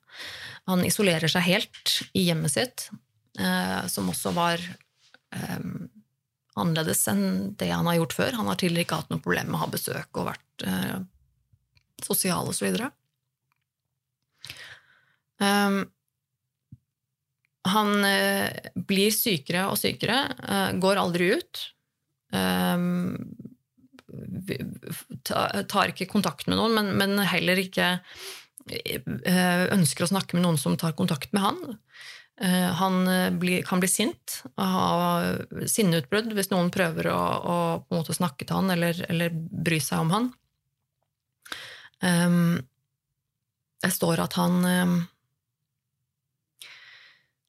Han 0.67 0.83
isolerer 0.83 1.31
seg 1.31 1.45
helt 1.47 1.93
i 2.11 2.25
hjemmet 2.27 2.51
sitt, 2.51 2.89
som 3.87 4.09
også 4.11 4.33
var 4.35 4.59
annerledes 6.59 7.05
enn 7.07 7.53
det 7.55 7.69
han 7.71 7.87
har 7.87 8.01
gjort 8.01 8.17
før. 8.17 8.35
Han 8.41 8.51
har 8.51 8.59
tidligere 8.59 8.83
ikke 8.83 8.99
hatt 8.99 9.13
noe 9.13 9.23
problem 9.23 9.47
med 9.47 9.61
å 9.61 9.63
ha 9.63 9.71
besøk 9.71 10.19
og 10.19 10.27
vært 10.33 10.67
sosial 12.03 12.51
osv. 12.51 12.67
Um, 15.43 15.83
han 17.67 17.93
uh, 18.05 18.47
blir 18.87 19.13
sykere 19.13 19.67
og 19.71 19.77
sykere, 19.79 20.21
uh, 20.43 20.69
går 20.79 21.01
aldri 21.01 21.31
ut. 21.37 21.63
Um, 22.33 23.25
tar 25.27 25.91
ikke 25.91 26.09
kontakt 26.09 26.47
med 26.47 26.59
noen, 26.59 26.75
men, 26.77 26.93
men 26.99 27.27
heller 27.27 27.59
ikke 27.61 27.97
uh, 27.99 29.65
ønsker 29.75 30.05
å 30.05 30.11
snakke 30.13 30.37
med 30.37 30.47
noen 30.47 30.59
som 30.61 30.77
tar 30.79 30.97
kontakt 30.97 31.33
med 31.35 31.45
han. 31.45 31.77
Eh, 32.37 32.69
han 32.77 32.99
blir, 33.39 33.63
kan 33.65 33.79
bli 33.81 33.87
sint 33.89 34.43
og 34.51 34.67
ha 34.69 35.63
sinneutbrudd 35.65 36.35
hvis 36.37 36.51
noen 36.51 36.67
prøver 36.69 37.09
å, 37.09 37.21
å 37.81 38.01
snakke 38.13 38.45
til 38.45 38.59
han 38.59 38.69
eller, 38.75 38.99
eller 39.09 39.33
bry 39.33 39.79
seg 39.81 40.03
om 40.03 40.11
han. 40.13 40.27
Um, 41.97 42.59
det 43.81 43.89
står 43.95 44.21
at 44.21 44.37
han 44.37 44.61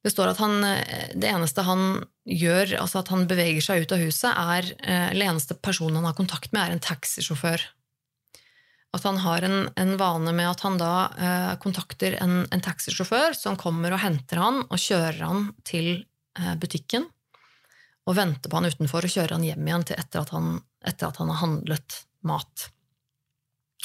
Det 0.03 0.13
står 0.13 0.29
at 0.31 0.39
han 0.39 0.61
Det 1.11 1.27
eneste 1.27 1.65
han 1.67 2.05
gjør, 2.23 2.77
altså 2.79 3.01
at 3.01 3.09
han 3.11 3.25
beveger 3.27 3.63
seg 3.65 3.83
ut 3.83 3.91
av 3.91 3.99
huset, 3.99 4.31
er 4.31 4.69
Eller 5.11 5.27
eneste 5.27 5.57
personen 5.59 5.99
han 5.99 6.07
har 6.07 6.15
kontakt 6.15 6.53
med, 6.53 6.61
er 6.63 6.77
en 6.77 6.83
taxisjåfør 6.83 7.65
at 8.91 9.03
han 9.05 9.19
har 9.21 9.45
en, 9.45 9.69
en, 9.75 9.97
vane 9.97 10.33
med 10.33 10.49
at 10.49 10.63
han 10.65 10.79
da 10.79 10.93
eh, 11.19 11.53
kontakter 11.61 12.17
en, 12.23 12.41
en, 12.49 12.63
taxisjåfør 12.63 13.37
som 13.37 13.57
kommer 13.59 13.93
og 13.93 14.01
henter 14.01 14.41
han 14.41 14.63
og 14.65 14.81
kjører 14.81 15.21
han 15.21 15.51
til 15.67 15.91
eh, 16.39 16.55
butikken. 16.57 17.05
Og 18.09 18.17
venter 18.17 18.49
på 18.49 18.57
han 18.57 18.69
utenfor 18.71 19.05
og 19.05 19.13
kjører 19.13 19.37
han 19.37 19.45
hjem 19.45 19.69
igjen 19.69 19.85
etter 19.93 20.23
at 20.23 20.33
han, 20.33 20.57
etter 20.81 21.11
at 21.11 21.21
han 21.21 21.29
har 21.29 21.41
handlet 21.43 21.99
mat. 22.25 22.69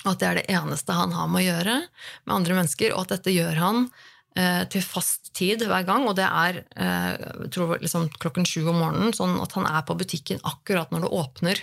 At 0.08 0.18
det 0.22 0.30
er 0.30 0.40
det 0.40 0.48
eneste 0.56 0.96
han 0.96 1.12
har 1.16 1.28
med 1.28 1.42
å 1.42 1.46
gjøre 1.50 1.76
med 2.24 2.36
andre 2.38 2.58
mennesker, 2.62 2.96
og 2.96 3.04
at 3.04 3.18
dette 3.18 3.36
gjør 3.36 3.60
han 3.60 3.84
eh, 3.84 3.92
til 4.34 4.82
fast 4.82 5.30
tid 5.38 5.62
hver 5.68 5.84
gang. 5.86 6.08
Og 6.10 6.16
det 6.18 6.26
er 6.26 6.62
eh, 6.74 7.44
tror 7.54 7.76
liksom 7.78 8.08
klokken 8.18 8.48
sju 8.48 8.64
om 8.64 8.80
morgenen, 8.82 9.14
sånn 9.14 9.36
at 9.42 9.54
han 9.58 9.68
er 9.70 9.86
på 9.86 9.96
butikken 10.00 10.42
akkurat 10.42 10.90
når 10.94 11.06
det 11.06 11.14
åpner 11.20 11.62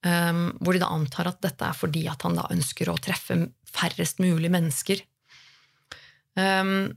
Um, 0.00 0.54
hvor 0.64 0.72
de 0.72 0.80
da 0.80 0.88
antar 0.88 1.28
at 1.28 1.42
dette 1.44 1.60
er 1.60 1.76
fordi 1.76 2.06
at 2.08 2.22
han 2.24 2.38
da 2.38 2.46
ønsker 2.48 2.88
å 2.88 2.96
treffe 3.04 3.36
færrest 3.68 4.22
mulig 4.22 4.48
mennesker. 4.48 5.02
Um, 6.40 6.94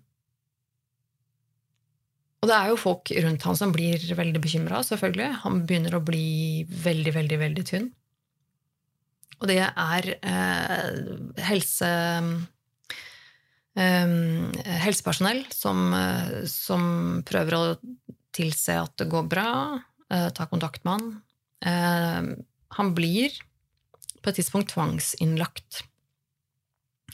og 2.40 2.48
det 2.48 2.56
er 2.56 2.72
jo 2.72 2.80
folk 2.80 3.12
rundt 3.26 3.44
han 3.48 3.60
som 3.60 3.74
blir 3.76 4.00
veldig 4.16 4.40
bekymra, 4.44 4.80
selvfølgelig. 4.88 5.28
Han 5.44 5.62
begynner 5.68 5.98
å 5.98 6.04
bli 6.04 6.64
veldig, 6.64 7.14
veldig, 7.16 7.42
veldig 7.44 7.68
tynn. 7.68 7.92
Og 9.42 9.48
det 9.52 9.62
er 9.64 10.10
eh, 10.20 11.44
helse... 11.48 11.92
Um, 13.74 14.52
helsepersonell 14.84 15.48
som, 15.50 15.88
uh, 15.98 16.44
som, 16.46 16.84
prøver 17.26 17.56
å 17.58 17.62
tilse 18.34 18.76
at 18.78 18.94
det 19.02 19.08
går 19.10 19.26
bra, 19.32 19.80
uh, 20.14 20.30
ta 20.30 20.46
kontakt 20.52 20.86
med 20.86 20.94
han. 20.94 21.08
Uh, 21.66 22.44
han 22.78 22.94
blir 22.94 23.34
på 24.22 24.30
et 24.30 24.38
tidspunkt 24.38 24.76
tvangsinnlagt 24.76 25.82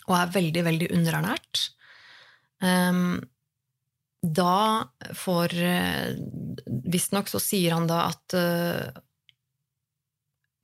og 0.09 0.15
er 0.17 0.35
veldig, 0.35 0.65
veldig 0.67 0.91
underernært. 0.97 1.63
Um, 2.59 3.21
da 4.19 4.89
får 5.15 5.55
uh, 5.63 6.11
Visstnok 6.91 7.31
så 7.31 7.39
sier 7.39 7.77
han 7.77 7.87
da 7.87 8.09
at 8.09 8.35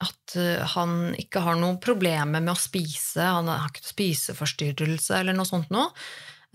at 0.04 0.36
uh, 0.36 0.64
han 0.76 1.14
ikke 1.20 1.44
har 1.46 1.60
noen 1.60 1.80
problemer 1.84 2.42
med 2.42 2.54
å 2.54 2.60
spise, 2.60 3.24
han 3.24 3.48
har 3.52 3.70
ikke 3.70 3.86
spiseforstyrrelse 3.88 5.22
eller 5.22 5.38
noe 5.38 5.48
sånt 5.48 5.72
noe. 5.74 5.92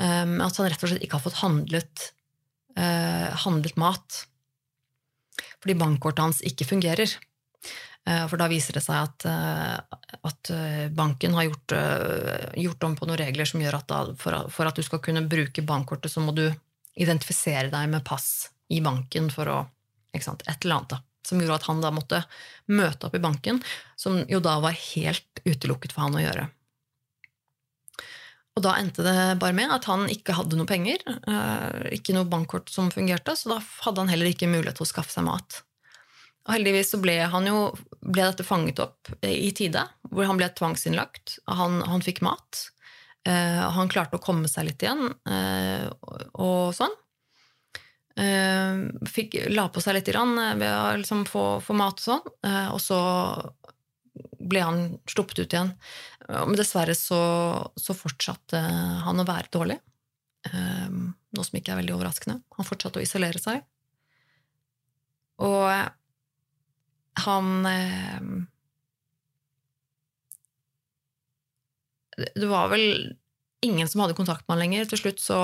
Um, 0.00 0.38
at 0.44 0.56
han 0.56 0.68
rett 0.68 0.82
og 0.84 0.92
slett 0.92 1.04
ikke 1.04 1.18
har 1.18 1.24
fått 1.24 1.40
handlet, 1.42 2.10
uh, 2.78 3.32
handlet 3.46 3.80
mat. 3.80 4.24
Fordi 5.60 5.76
bankkortet 5.80 6.24
hans 6.24 6.44
ikke 6.46 6.68
fungerer. 6.68 7.16
Eh, 8.08 8.24
for 8.30 8.40
da 8.40 8.48
viser 8.48 8.76
det 8.76 8.82
seg 8.84 8.96
at, 8.96 9.26
eh, 9.28 9.98
at 10.26 10.50
eh, 10.54 10.86
banken 10.96 11.36
har 11.36 11.50
gjort, 11.50 11.74
gjort, 12.56 12.86
om 12.88 12.96
på 12.96 13.08
noen 13.08 13.20
regler 13.20 13.48
som 13.48 13.60
gjør 13.60 13.80
at 13.82 13.90
da, 13.90 14.00
for, 14.18 14.48
for, 14.52 14.70
at 14.70 14.78
du 14.78 14.84
skal 14.86 15.02
kunne 15.04 15.26
bruke 15.28 15.64
bankkortet, 15.66 16.12
så 16.12 16.24
må 16.24 16.34
du 16.36 16.46
identifisere 17.00 17.68
deg 17.72 17.92
med 17.92 18.04
pass 18.06 18.50
i 18.72 18.80
banken 18.84 19.28
for 19.32 19.52
å 19.52 19.60
sant, 20.20 20.42
Et 20.48 20.64
eller 20.64 20.80
annet. 20.80 20.96
da. 20.96 21.02
Som 21.26 21.42
gjorde 21.42 21.58
at 21.60 21.68
han 21.68 21.82
da 21.84 21.90
måtte 21.94 22.22
møte 22.70 23.08
opp 23.08 23.16
i 23.18 23.22
banken, 23.22 23.60
som 23.98 24.22
jo 24.30 24.40
da 24.42 24.56
var 24.62 24.76
helt 24.76 25.42
utelukket 25.44 25.92
for 25.92 26.06
han 26.06 26.16
å 26.16 26.24
gjøre. 26.24 26.46
Og 28.58 28.64
da 28.64 28.74
endte 28.80 29.04
det 29.06 29.16
bare 29.40 29.56
med 29.56 29.72
at 29.72 29.86
han 29.88 30.08
ikke 30.10 30.34
hadde 30.36 30.58
noe 30.58 30.68
penger, 30.68 31.04
ikke 31.94 32.16
noe 32.16 32.28
bankkort 32.28 32.72
som 32.72 32.90
fungerte, 32.92 33.36
så 33.38 33.54
da 33.54 33.58
hadde 33.86 34.02
han 34.02 34.10
heller 34.10 34.32
ikke 34.32 34.50
mulighet 34.50 34.80
til 34.80 34.88
å 34.88 34.90
skaffe 34.90 35.14
seg 35.14 35.24
mat. 35.28 35.62
Og 36.48 36.56
heldigvis 36.56 36.90
så 36.94 37.00
ble, 37.00 37.14
jo, 37.46 37.60
ble 38.00 38.26
dette 38.26 38.46
fanget 38.46 38.82
opp 38.82 39.12
i 39.26 39.52
tide, 39.56 39.84
hvor 40.10 40.26
han 40.26 40.40
ble 40.40 40.48
tvangsinnlagt. 40.56 41.38
Han, 41.46 41.78
han 41.86 42.04
fikk 42.04 42.22
mat. 42.26 42.64
Eh, 43.28 43.60
han 43.76 43.90
klarte 43.92 44.16
å 44.18 44.24
komme 44.24 44.48
seg 44.48 44.70
litt 44.70 44.82
igjen, 44.82 45.12
eh, 45.28 45.86
og 46.40 46.72
sånn. 46.76 46.96
Eh, 48.20 48.80
fikk, 49.08 49.38
la 49.48 49.68
på 49.72 49.80
seg 49.80 49.96
litt 49.96 50.10
grann, 50.10 50.34
eh, 50.38 50.56
ved 50.60 50.70
å 50.74 50.96
liksom 51.00 51.24
få, 51.28 51.44
få, 51.64 51.76
mat 51.78 52.00
og 52.00 52.04
sånn. 52.04 52.32
Eh, 52.44 52.68
og 52.74 52.80
så 52.82 52.98
ble 54.50 54.64
han 54.66 54.80
sluppet 55.08 55.40
ut 55.40 55.54
igjen. 55.54 55.72
Men 56.30 56.58
dessverre 56.58 56.94
så, 56.98 57.20
så 57.80 57.94
fortsatte 57.96 58.58
han 59.04 59.22
å 59.22 59.26
være 59.26 59.50
dårlig. 59.50 59.76
Noe 60.52 61.46
som 61.46 61.56
ikke 61.58 61.72
er 61.74 61.80
veldig 61.80 61.94
overraskende. 61.96 62.36
Han 62.56 62.66
fortsatte 62.66 63.00
å 63.00 63.02
isolere 63.02 63.40
seg. 63.42 63.64
Og 65.42 65.66
han 67.24 67.48
Det 72.36 72.50
var 72.50 72.70
vel 72.74 72.86
ingen 73.64 73.88
som 73.90 74.04
hadde 74.04 74.18
kontakt 74.18 74.46
med 74.46 74.54
han 74.54 74.64
lenger. 74.64 74.90
Til 74.90 75.02
slutt 75.02 75.22
så 75.24 75.40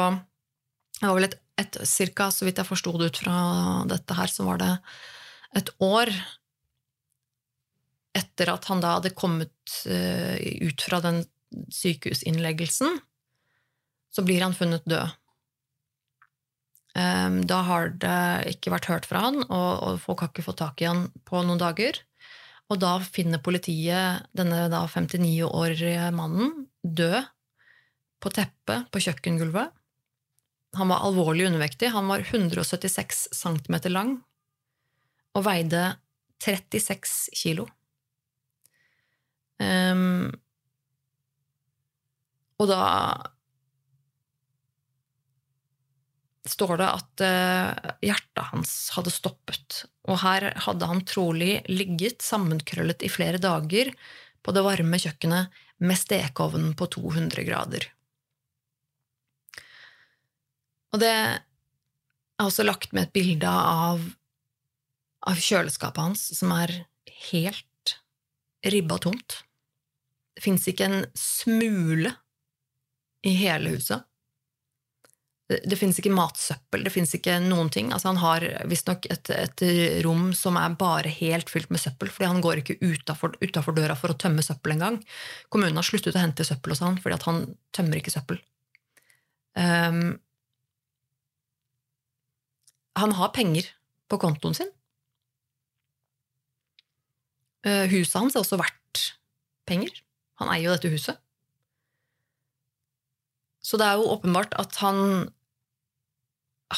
Det 1.01 1.09
var 1.09 1.19
vel 1.19 1.31
et, 1.31 1.39
et 1.61 1.79
cirka, 1.89 2.31
så 2.31 2.47
vidt 2.47 2.61
jeg 2.61 2.69
forsto 2.69 2.93
det 3.01 3.11
ut 3.11 3.21
fra 3.25 3.37
dette 3.89 4.17
her, 4.19 4.33
så 4.33 4.45
var 4.47 4.61
det 4.61 4.73
et 5.57 5.71
år 5.85 6.13
etter 8.17 8.51
at 8.53 8.69
han 8.71 8.81
da 8.81 8.97
hadde 8.97 9.17
kommet 9.17 9.77
uh, 9.89 10.37
ut 10.37 10.85
fra 10.85 11.01
den 11.05 11.23
sykehusinnleggelsen, 11.73 12.99
så 14.13 14.25
blir 14.25 14.45
han 14.45 14.57
funnet 14.57 14.85
død. 14.89 15.15
Ehm, 16.97 17.43
da 17.49 17.61
har 17.67 17.91
det 18.01 18.55
ikke 18.55 18.73
vært 18.73 18.89
hørt 18.91 19.09
fra 19.09 19.27
han, 19.27 19.43
og, 19.45 19.99
folk 20.01 20.23
har 20.23 20.33
ikke 20.33 20.47
fått 20.47 20.63
tak 20.63 20.83
i 20.83 20.89
han 20.89 21.07
på 21.29 21.43
noen 21.45 21.61
dager. 21.61 21.99
Og 22.73 22.81
da 22.83 22.97
finner 23.05 23.43
politiet 23.45 24.27
denne 24.37 24.67
da 24.73 24.83
59-årige 24.91 26.09
mannen 26.17 26.67
død 26.83 27.29
på 28.23 28.33
teppet 28.35 28.89
på 28.91 29.03
kjøkkengulvet. 29.05 29.75
Han 30.77 30.93
var 30.93 31.05
alvorlig 31.07 31.47
undervektig. 31.49 31.91
Han 31.95 32.09
var 32.11 32.25
176 32.25 33.29
cm 33.33 33.79
lang 33.93 34.19
og 35.37 35.45
veide 35.45 35.97
36 36.43 37.37
kilo. 37.37 37.67
Um, 39.61 40.33
og 42.61 42.69
da 42.71 42.83
står 46.47 46.79
det 46.81 46.87
at 46.87 47.25
eh, 47.27 47.93
hjertet 48.07 48.51
hans 48.53 48.73
hadde 48.95 49.13
stoppet, 49.13 49.83
og 50.07 50.21
her 50.23 50.53
hadde 50.67 50.89
han 50.89 51.03
trolig 51.09 51.59
ligget 51.67 52.23
sammenkrøllet 52.25 53.03
i 53.03 53.11
flere 53.11 53.41
dager 53.43 53.91
på 54.47 54.55
det 54.55 54.63
varme 54.63 55.01
kjøkkenet 55.03 55.63
med 55.83 55.99
stekeovnen 55.99 56.73
på 56.79 56.89
200 56.95 57.45
grader. 57.49 57.89
Og 60.97 61.03
det 61.03 61.13
er 61.13 61.43
også 62.41 62.65
lagt 62.65 62.95
med 62.97 63.07
et 63.07 63.15
bilde 63.17 63.51
av, 63.53 64.01
av 65.29 65.43
kjøleskapet 65.45 66.01
hans, 66.01 66.23
som 66.39 66.55
er 66.57 66.73
helt 67.29 67.97
ribba 68.65 68.97
tomt. 69.05 69.43
Det 70.37 70.45
fins 70.45 70.65
ikke 70.69 70.89
en 70.89 71.03
smule 71.21 72.15
i 73.27 73.35
hele 73.37 73.77
huset 73.77 74.09
det, 75.51 75.61
det 75.71 75.79
fins 75.79 75.99
ikke 76.01 76.15
matsøppel, 76.15 76.83
det 76.87 76.93
fins 76.95 77.13
ikke 77.17 77.39
noen 77.45 77.71
ting. 77.73 77.93
Altså, 77.95 78.11
han 78.11 78.21
har 78.23 78.47
visstnok 78.71 79.07
et, 79.13 79.31
et 79.31 79.65
rom 80.07 80.29
som 80.37 80.59
er 80.59 80.75
bare 80.79 81.13
helt 81.21 81.51
fylt 81.53 81.71
med 81.75 81.83
søppel, 81.83 82.11
fordi 82.13 82.31
han 82.31 82.43
går 82.45 82.63
ikke 82.63 82.79
utafor 82.83 83.77
døra 83.77 83.97
for 83.99 84.13
å 84.13 84.19
tømme 84.19 84.45
søppel 84.45 84.77
engang. 84.77 85.01
Kommunen 85.53 85.79
har 85.79 85.87
sluttet 85.87 86.19
å 86.19 86.23
hente 86.23 86.47
søppel 86.47 86.75
hos 86.75 86.83
han 86.85 86.99
fordi 87.03 87.21
han 87.29 87.43
tømmer 87.77 88.01
ikke 88.01 88.15
søppel. 88.15 88.41
Um, 89.57 90.17
han 92.97 93.13
har 93.19 93.35
penger 93.37 93.69
på 94.11 94.19
kontoen 94.23 94.57
sin. 94.57 94.73
Uh, 97.67 97.85
huset 97.91 98.19
hans 98.21 98.37
er 98.37 98.45
også 98.45 98.59
verdt 98.61 99.03
penger. 99.69 99.93
Han 100.41 100.51
eier 100.53 100.69
jo 100.69 100.75
dette 100.77 100.93
huset. 100.93 101.21
Så 103.67 103.79
det 103.81 103.87
er 103.89 103.99
jo 103.99 104.13
åpenbart 104.15 104.53
at 104.61 104.77
han 104.79 105.33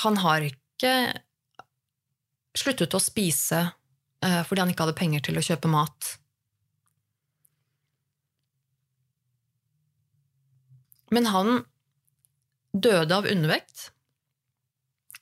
Han 0.05 0.19
har 0.21 0.45
ikke 0.45 0.93
sluttet 2.59 2.93
å 2.93 3.01
spise 3.01 3.61
eh, 4.21 4.43
fordi 4.45 4.61
han 4.61 4.73
ikke 4.73 4.85
hadde 4.85 4.99
penger 4.99 5.23
til 5.25 5.39
å 5.41 5.45
kjøpe 5.47 5.71
mat. 5.73 6.11
Men 11.14 11.31
han 11.33 11.62
døde 12.77 13.16
av 13.16 13.31
undervekt. 13.33 13.89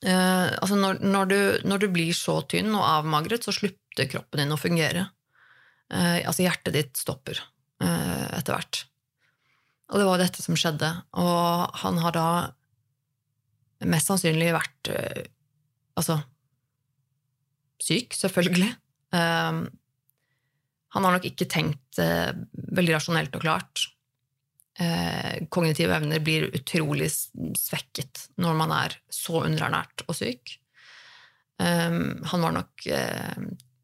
Eh, 0.05 0.49
altså 0.61 0.77
når, 0.77 0.99
når, 1.01 1.29
du, 1.31 1.39
når, 1.65 1.81
du, 1.81 1.87
blir 1.93 2.13
så 2.15 2.39
tynn 2.49 2.69
og 2.75 2.85
avmagret, 2.85 3.45
så 3.45 3.53
slutter 3.55 4.09
kroppen 4.11 4.43
din 4.43 4.53
å 4.53 4.59
fungere. 4.59 5.07
Uh, 5.87 6.19
altså 6.27 6.43
hjertet 6.43 6.75
ditt 6.75 6.99
stopper 6.99 7.39
uh, 7.39 8.27
etter 8.35 8.51
hvert. 8.51 8.81
Og 9.87 10.01
det 10.01 10.07
var 10.09 10.19
dette 10.19 10.43
som 10.43 10.57
skjedde. 10.59 10.89
Og 11.15 11.79
han 11.81 12.01
har 12.03 12.15
da 12.17 12.27
mest 13.87 14.09
sannsynlig 14.09 14.49
vært 14.51 14.89
altså 15.97 16.17
syk, 17.79 18.17
selvfølgelig. 18.17 18.67
Han 19.13 19.69
har 21.05 21.13
nok 21.13 21.27
ikke 21.29 21.47
tenkt 21.47 22.01
veldig 22.01 22.97
rasjonelt 22.97 23.37
og 23.37 23.45
klart 23.45 23.85
kognitive 25.49 25.95
evner 25.95 26.21
blir 26.21 26.51
utrolig 26.53 27.07
svekket 27.09 28.27
når 28.37 28.57
man 28.59 28.73
er 28.75 28.93
så 29.09 29.39
underernært 29.41 30.03
og 30.05 30.13
syk. 30.19 30.57
Um, 31.57 32.23
han 32.23 32.41
var 32.41 32.53
nok 32.53 32.85
eh, 32.85 33.37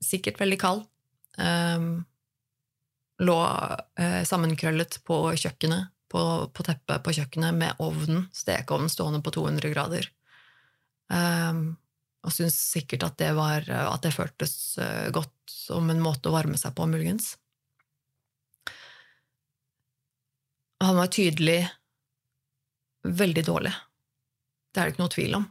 sikkert 0.03 0.41
veldig 0.41 0.59
kald. 0.61 0.83
Um, 1.41 2.03
lå 3.23 3.37
eh, 3.99 4.21
sammenkrøllet 4.27 4.99
på 5.07 5.17
kjøkkenet, 5.33 5.89
på, 6.13 6.23
på, 6.53 6.65
teppet 6.65 7.01
på 7.05 7.15
kjøkkenet 7.17 7.57
med 7.57 7.81
ovnen, 7.81 8.27
stekeovnen 8.35 8.91
stående 8.93 9.23
på 9.25 9.33
200 9.33 9.73
grader. 9.73 10.09
Um, 11.09 11.73
og 12.23 12.31
syntes 12.31 12.59
sikkert 12.75 13.07
at 13.07 13.17
det, 13.19 13.31
var, 13.35 13.65
at 13.67 14.05
det 14.05 14.13
føltes 14.15 14.77
godt 15.11 15.33
som 15.51 15.89
en 15.91 15.99
måte 15.99 16.29
å 16.29 16.35
varme 16.37 16.55
seg 16.59 16.71
på, 16.77 16.85
muligens. 16.87 17.33
Han 20.83 20.95
var 20.99 21.07
tydelig 21.07 21.61
veldig 23.03 23.43
dårlig. 23.47 23.73
Det 24.73 24.81
er 24.81 24.87
det 24.89 24.93
ikke 24.93 25.03
noe 25.03 25.13
tvil 25.13 25.35
om. 25.37 25.45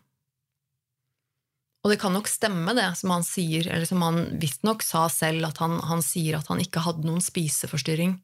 Og 1.82 1.90
det 1.90 1.98
kan 1.98 2.14
nok 2.14 2.28
stemme, 2.30 2.74
det 2.78 2.84
som 2.98 3.10
han 3.10 3.24
sier, 3.26 3.66
eller 3.66 3.88
som 3.88 4.02
han 4.04 4.20
visstnok 4.42 4.84
sa 4.86 5.08
selv, 5.10 5.48
at 5.48 5.58
han, 5.58 5.80
han, 5.88 6.02
sier 6.04 6.38
at 6.38 6.50
han 6.52 6.60
ikke 6.62 6.84
hadde 6.84 7.06
noen 7.08 7.22
spiseforstyrring. 7.24 8.14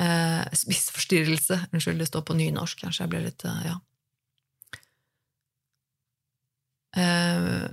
Eh, 0.00 0.42
spiseforstyrrelse. 0.60 1.60
Unnskyld, 1.72 2.02
det 2.02 2.10
står 2.10 2.26
på 2.28 2.36
nynorsk, 2.36 2.82
kanskje 2.84 3.06
jeg 3.06 3.12
ble 3.14 3.22
litt 3.28 3.46
eh, 3.48 3.62
Ja. 3.70 3.78
Eh, 7.00 7.70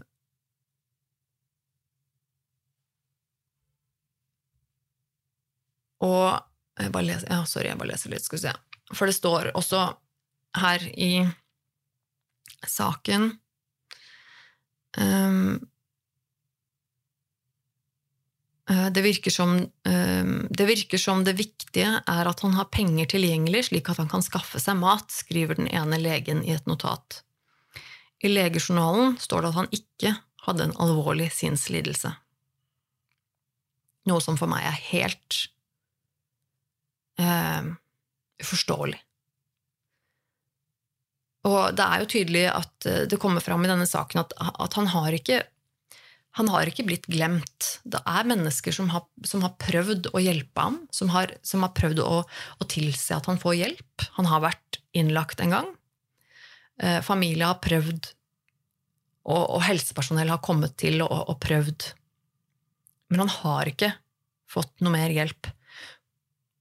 og 6.05 6.46
jeg 6.77 6.93
bare 6.93 7.07
leser, 7.07 7.29
ja, 7.31 7.41
sorry, 7.49 7.71
jeg 7.71 7.79
bare 7.79 7.91
leser 7.93 8.13
litt, 8.13 8.25
skal 8.25 8.37
vi 8.37 8.45
se. 8.45 8.53
For 8.93 9.09
det 9.09 9.17
står 9.17 9.51
også 9.57 9.81
her 10.61 10.83
i 10.97 11.11
saken 12.67 13.31
um, 14.97 15.57
det 18.67 19.01
virker, 19.01 19.31
som, 19.31 19.53
um, 19.87 20.47
det 20.49 20.65
virker 20.67 20.99
som 20.99 21.23
det 21.23 21.37
viktige 21.39 22.01
er 22.03 22.27
at 22.27 22.41
han 22.43 22.57
har 22.57 22.67
penger 22.73 23.07
tilgjengelig 23.13 23.67
slik 23.69 23.87
at 23.91 24.01
han 24.01 24.09
kan 24.11 24.25
skaffe 24.25 24.59
seg 24.59 24.79
mat, 24.81 25.07
skriver 25.13 25.55
den 25.59 25.69
ene 25.71 25.99
legen 26.01 26.43
i 26.43 26.51
et 26.55 26.67
notat. 26.67 27.21
I 28.19 28.31
legejournalen 28.31 29.15
står 29.21 29.43
det 29.43 29.51
at 29.53 29.59
han 29.61 29.71
ikke 29.71 30.15
hadde 30.47 30.67
en 30.67 30.77
alvorlig 30.83 31.29
sinnslidelse. 31.35 32.11
Noe 34.07 34.23
som 34.23 34.39
for 34.39 34.51
meg 34.51 34.65
er 34.67 34.83
helt 34.89 35.47
eh, 37.21 37.69
uforståelig. 38.43 39.01
Og 41.47 41.75
det 41.77 41.85
er 41.85 42.01
jo 42.01 42.09
tydelig 42.11 42.47
at 42.51 42.89
eh, 42.89 43.05
det 43.09 43.19
kommer 43.21 43.43
fram 43.43 43.63
i 43.65 43.69
denne 43.71 43.87
saken 43.89 44.23
at, 44.23 44.35
at 44.37 44.79
han 44.79 44.89
har 44.95 45.15
ikke 45.17 45.43
han 46.37 46.51
har 46.53 46.69
ikke 46.69 46.85
blitt 46.85 47.07
glemt. 47.09 47.67
Det 47.81 47.97
er 48.05 48.27
mennesker 48.29 48.75
som 48.75 48.91
har, 48.93 49.07
som 49.25 49.41
har 49.41 49.55
prøvd 49.57 50.11
å 50.13 50.21
hjelpe 50.21 50.65
ham, 50.67 50.75
som 50.93 51.09
har, 51.09 51.33
som 51.41 51.63
har 51.65 51.73
prøvd 51.77 52.03
å, 52.03 52.19
å, 52.27 52.67
tilse 52.69 53.15
at 53.15 53.25
han 53.29 53.39
får 53.41 53.55
hjelp. 53.57 54.05
Han 54.19 54.29
har 54.29 54.43
vært 54.45 54.77
innlagt 54.97 55.41
en 55.41 55.55
gang. 55.55 55.71
Eh, 56.77 56.99
familie 57.05 57.49
har 57.49 57.57
prøvd, 57.63 58.11
og, 59.27 59.41
og, 59.41 59.63
helsepersonell 59.65 60.29
har 60.29 60.43
kommet 60.45 60.77
til 60.77 61.01
og, 61.07 61.15
og 61.33 61.39
prøvd. 61.41 61.89
Men 63.09 63.25
han 63.25 63.33
har 63.39 63.73
ikke 63.73 63.95
fått 64.51 64.85
noe 64.85 64.93
mer 64.93 65.13
hjelp. 65.15 65.49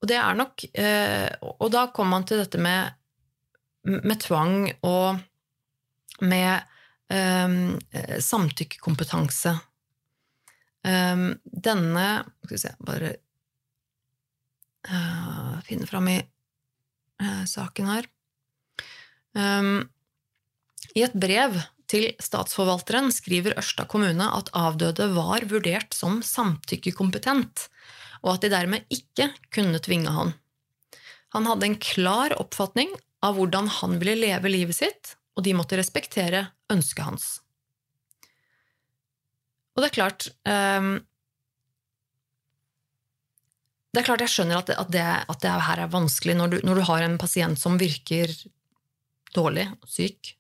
Og 0.07 0.11
det 0.13 0.21
er 0.23 0.37
nok 0.39 0.63
eh, 0.79 1.27
Og 1.59 1.71
da 1.75 1.89
kommer 1.91 2.21
man 2.21 2.27
til 2.31 2.39
dette 2.39 2.61
med, 2.63 2.95
med 3.83 4.21
tvang 4.23 4.69
og 4.87 5.19
med 6.23 6.63
um, 7.13 7.75
samtykkekompetanse. 8.25 9.51
Um, 10.87 11.27
denne 11.45 12.07
Skal 12.47 12.55
vi 12.55 12.61
se 12.63 12.73
Bare 12.89 13.11
uh, 14.89 15.59
finne 15.67 15.91
fram 15.91 16.09
i 16.09 16.17
uh, 16.23 17.45
saken 17.45 17.91
her. 17.91 18.09
Um, 19.37 19.91
I 20.95 21.05
et 21.05 21.19
brev 21.21 21.59
til 21.91 22.15
statsforvalteren 22.23 23.13
skriver 23.13 23.59
Ørsta 23.61 23.85
kommune 23.91 24.31
at 24.39 24.55
avdøde 24.57 25.11
var 25.19 25.51
vurdert 25.51 25.93
som 25.99 26.23
samtykkekompetent 26.25 27.69
og 28.23 28.37
at 28.37 28.45
de 28.45 28.53
dermed 28.53 28.87
ikke 28.93 29.31
kunne 29.55 29.81
tvinge 29.83 30.13
han. 30.13 30.35
Han 31.35 31.49
hadde 31.49 31.69
en 31.69 31.81
klar 31.83 32.35
oppfatning 32.41 32.93
av 33.27 33.37
hvordan 33.37 33.69
han 33.81 33.99
ville 34.01 34.17
leve 34.19 34.53
livet 34.53 34.79
sitt, 34.79 35.17
og 35.37 35.45
de 35.45 35.57
måtte 35.57 35.79
respektere 35.79 36.47
ønsket 36.73 37.05
hans. 37.05 37.27
Og 39.77 39.85
det 39.85 39.91
er 39.91 39.97
klart 39.99 40.29
um, 40.49 40.95
Det 43.93 44.01
er 44.01 44.07
klart 44.09 44.25
jeg 44.25 44.33
skjønner 44.33 44.61
at 44.61 44.71
det, 44.71 44.77
at 44.81 44.91
det, 44.93 45.05
at 45.33 45.43
det 45.45 45.53
her 45.69 45.83
er 45.85 45.93
vanskelig 45.93 46.35
når 46.37 46.51
du, 46.53 46.57
når 46.69 46.81
du, 46.81 46.83
har 46.89 47.05
en 47.05 47.19
pasient 47.21 47.61
som 47.61 47.79
virker 47.81 48.33
dårlig, 49.37 49.65
syk, 49.89 50.35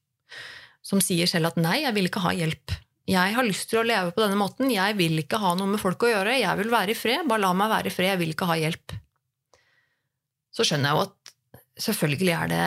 som 0.85 1.01
sier 1.05 1.29
selv 1.29 1.51
at 1.51 1.57
'nei, 1.61 1.79
jeg 1.85 1.97
vil 1.97 2.09
ikke 2.09 2.24
ha 2.24 2.35
hjelp'. 2.37 2.77
Jeg 3.07 3.34
har 3.36 3.46
lyst 3.46 3.68
til 3.70 3.80
å 3.80 3.86
leve 3.86 4.11
på 4.14 4.22
denne 4.24 4.38
måten. 4.38 4.70
Jeg 4.72 4.96
vil 4.98 5.20
ikke 5.22 5.38
ha 5.38 5.52
noe 5.54 5.70
med 5.70 5.82
folk 5.82 6.02
å 6.02 6.11
gjøre. 6.11 6.40
Jeg 6.40 6.59
vil 6.59 6.72
være 6.72 6.90
i 6.90 6.98
fred. 6.98 7.26
Bare 7.30 7.44
la 7.44 7.52
meg 7.54 7.70
være 7.70 7.90
i 7.90 7.94
fred. 7.94 8.11
Jeg 8.14 8.22
vil 8.24 8.32
ikke 8.34 8.48
ha 8.50 8.57
hjelp. 8.59 8.96
Så 10.57 10.66
skjønner 10.66 10.90
jeg 10.90 10.98
jo 10.98 11.04
at 11.07 11.34
selvfølgelig 11.86 12.32
er 12.34 12.50
det 12.50 12.66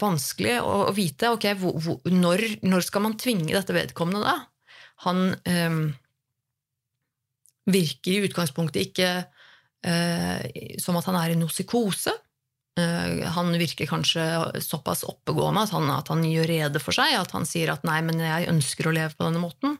vanskelig 0.00 0.54
å, 0.62 0.74
vite 0.94 1.32
ok, 1.34 1.48
hvor, 1.58 1.80
hvor, 1.82 2.12
når, 2.14 2.44
når, 2.62 2.86
skal 2.86 3.04
man 3.04 3.18
tvinge 3.18 3.50
dette 3.50 3.74
vedkommende 3.74 4.22
da? 4.22 4.36
Han 5.04 5.34
øh, 5.34 5.80
virker 7.68 8.14
i 8.14 8.22
utgangspunktet 8.28 8.88
ikke 8.88 9.10
øh, 9.18 10.78
som 10.80 10.98
at 10.98 11.10
han 11.10 11.18
er 11.20 11.34
i 11.34 11.38
noe 11.38 11.52
psykose. 11.52 12.14
Eh, 12.78 13.26
han 13.34 13.50
virker 13.58 13.88
kanskje 13.90 14.22
såpass 14.62 15.02
oppegående 15.08 15.64
at 15.66 15.74
han, 15.74 15.90
at 15.90 16.08
han, 16.12 16.22
gjør 16.26 16.48
rede 16.50 16.82
for 16.82 16.94
seg, 16.94 17.16
at 17.18 17.34
han 17.34 17.46
sier 17.48 17.72
at 17.74 17.84
'nei, 17.86 18.00
men 18.06 18.22
jeg 18.22 18.50
ønsker 18.52 18.88
å 18.88 18.94
leve 18.94 19.14
på 19.16 19.26
denne 19.26 19.42
måten'. 19.42 19.78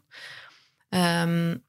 Um, 0.88 1.60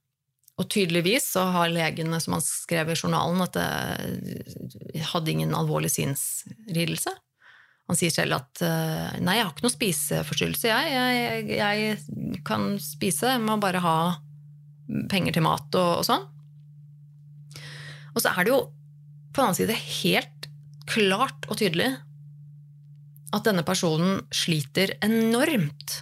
og 0.60 0.70
tydeligvis 0.72 1.28
så 1.36 1.44
har 1.54 1.72
legene 1.72 2.20
som 2.24 2.38
han 2.38 2.44
skrev 2.44 2.92
i 2.92 2.96
journalen, 2.96 3.42
at 3.44 3.56
det 3.56 5.04
hadde 5.12 5.32
ingen 5.32 5.56
alvorlig 5.56 5.92
sinnslidelse. 5.92 7.14
Han 7.90 7.98
sier 7.98 8.14
selv 8.14 8.40
at 8.40 8.64
eh, 8.66 9.20
'nei, 9.20 9.38
jeg 9.38 9.46
har 9.46 9.54
ikke 9.54 9.68
noe 9.68 9.76
spiseforstyrrelse, 9.76 10.72
jeg. 10.72 10.90
Jeg, 10.96 11.46
jeg 11.60 12.42
kan 12.48 12.74
spise, 12.82 13.36
jeg 13.36 13.46
må 13.46 13.60
bare 13.62 13.84
ha 13.84 14.00
penger 15.12 15.38
til 15.38 15.46
mat 15.46 15.78
og, 15.78 16.02
og 16.02 16.06
sånn'. 16.08 16.28
Og 18.16 18.24
så 18.24 18.34
er 18.34 18.46
det 18.46 18.54
jo 18.56 18.62
på 19.30 19.40
den 19.40 19.46
annen 19.46 19.60
side 19.60 19.76
helt 19.78 20.39
klart 20.90 21.48
og 21.50 21.60
tydelig 21.62 21.92
at 23.36 23.46
denne 23.46 23.66
personen 23.66 24.24
sliter 24.34 24.96
enormt 25.06 26.00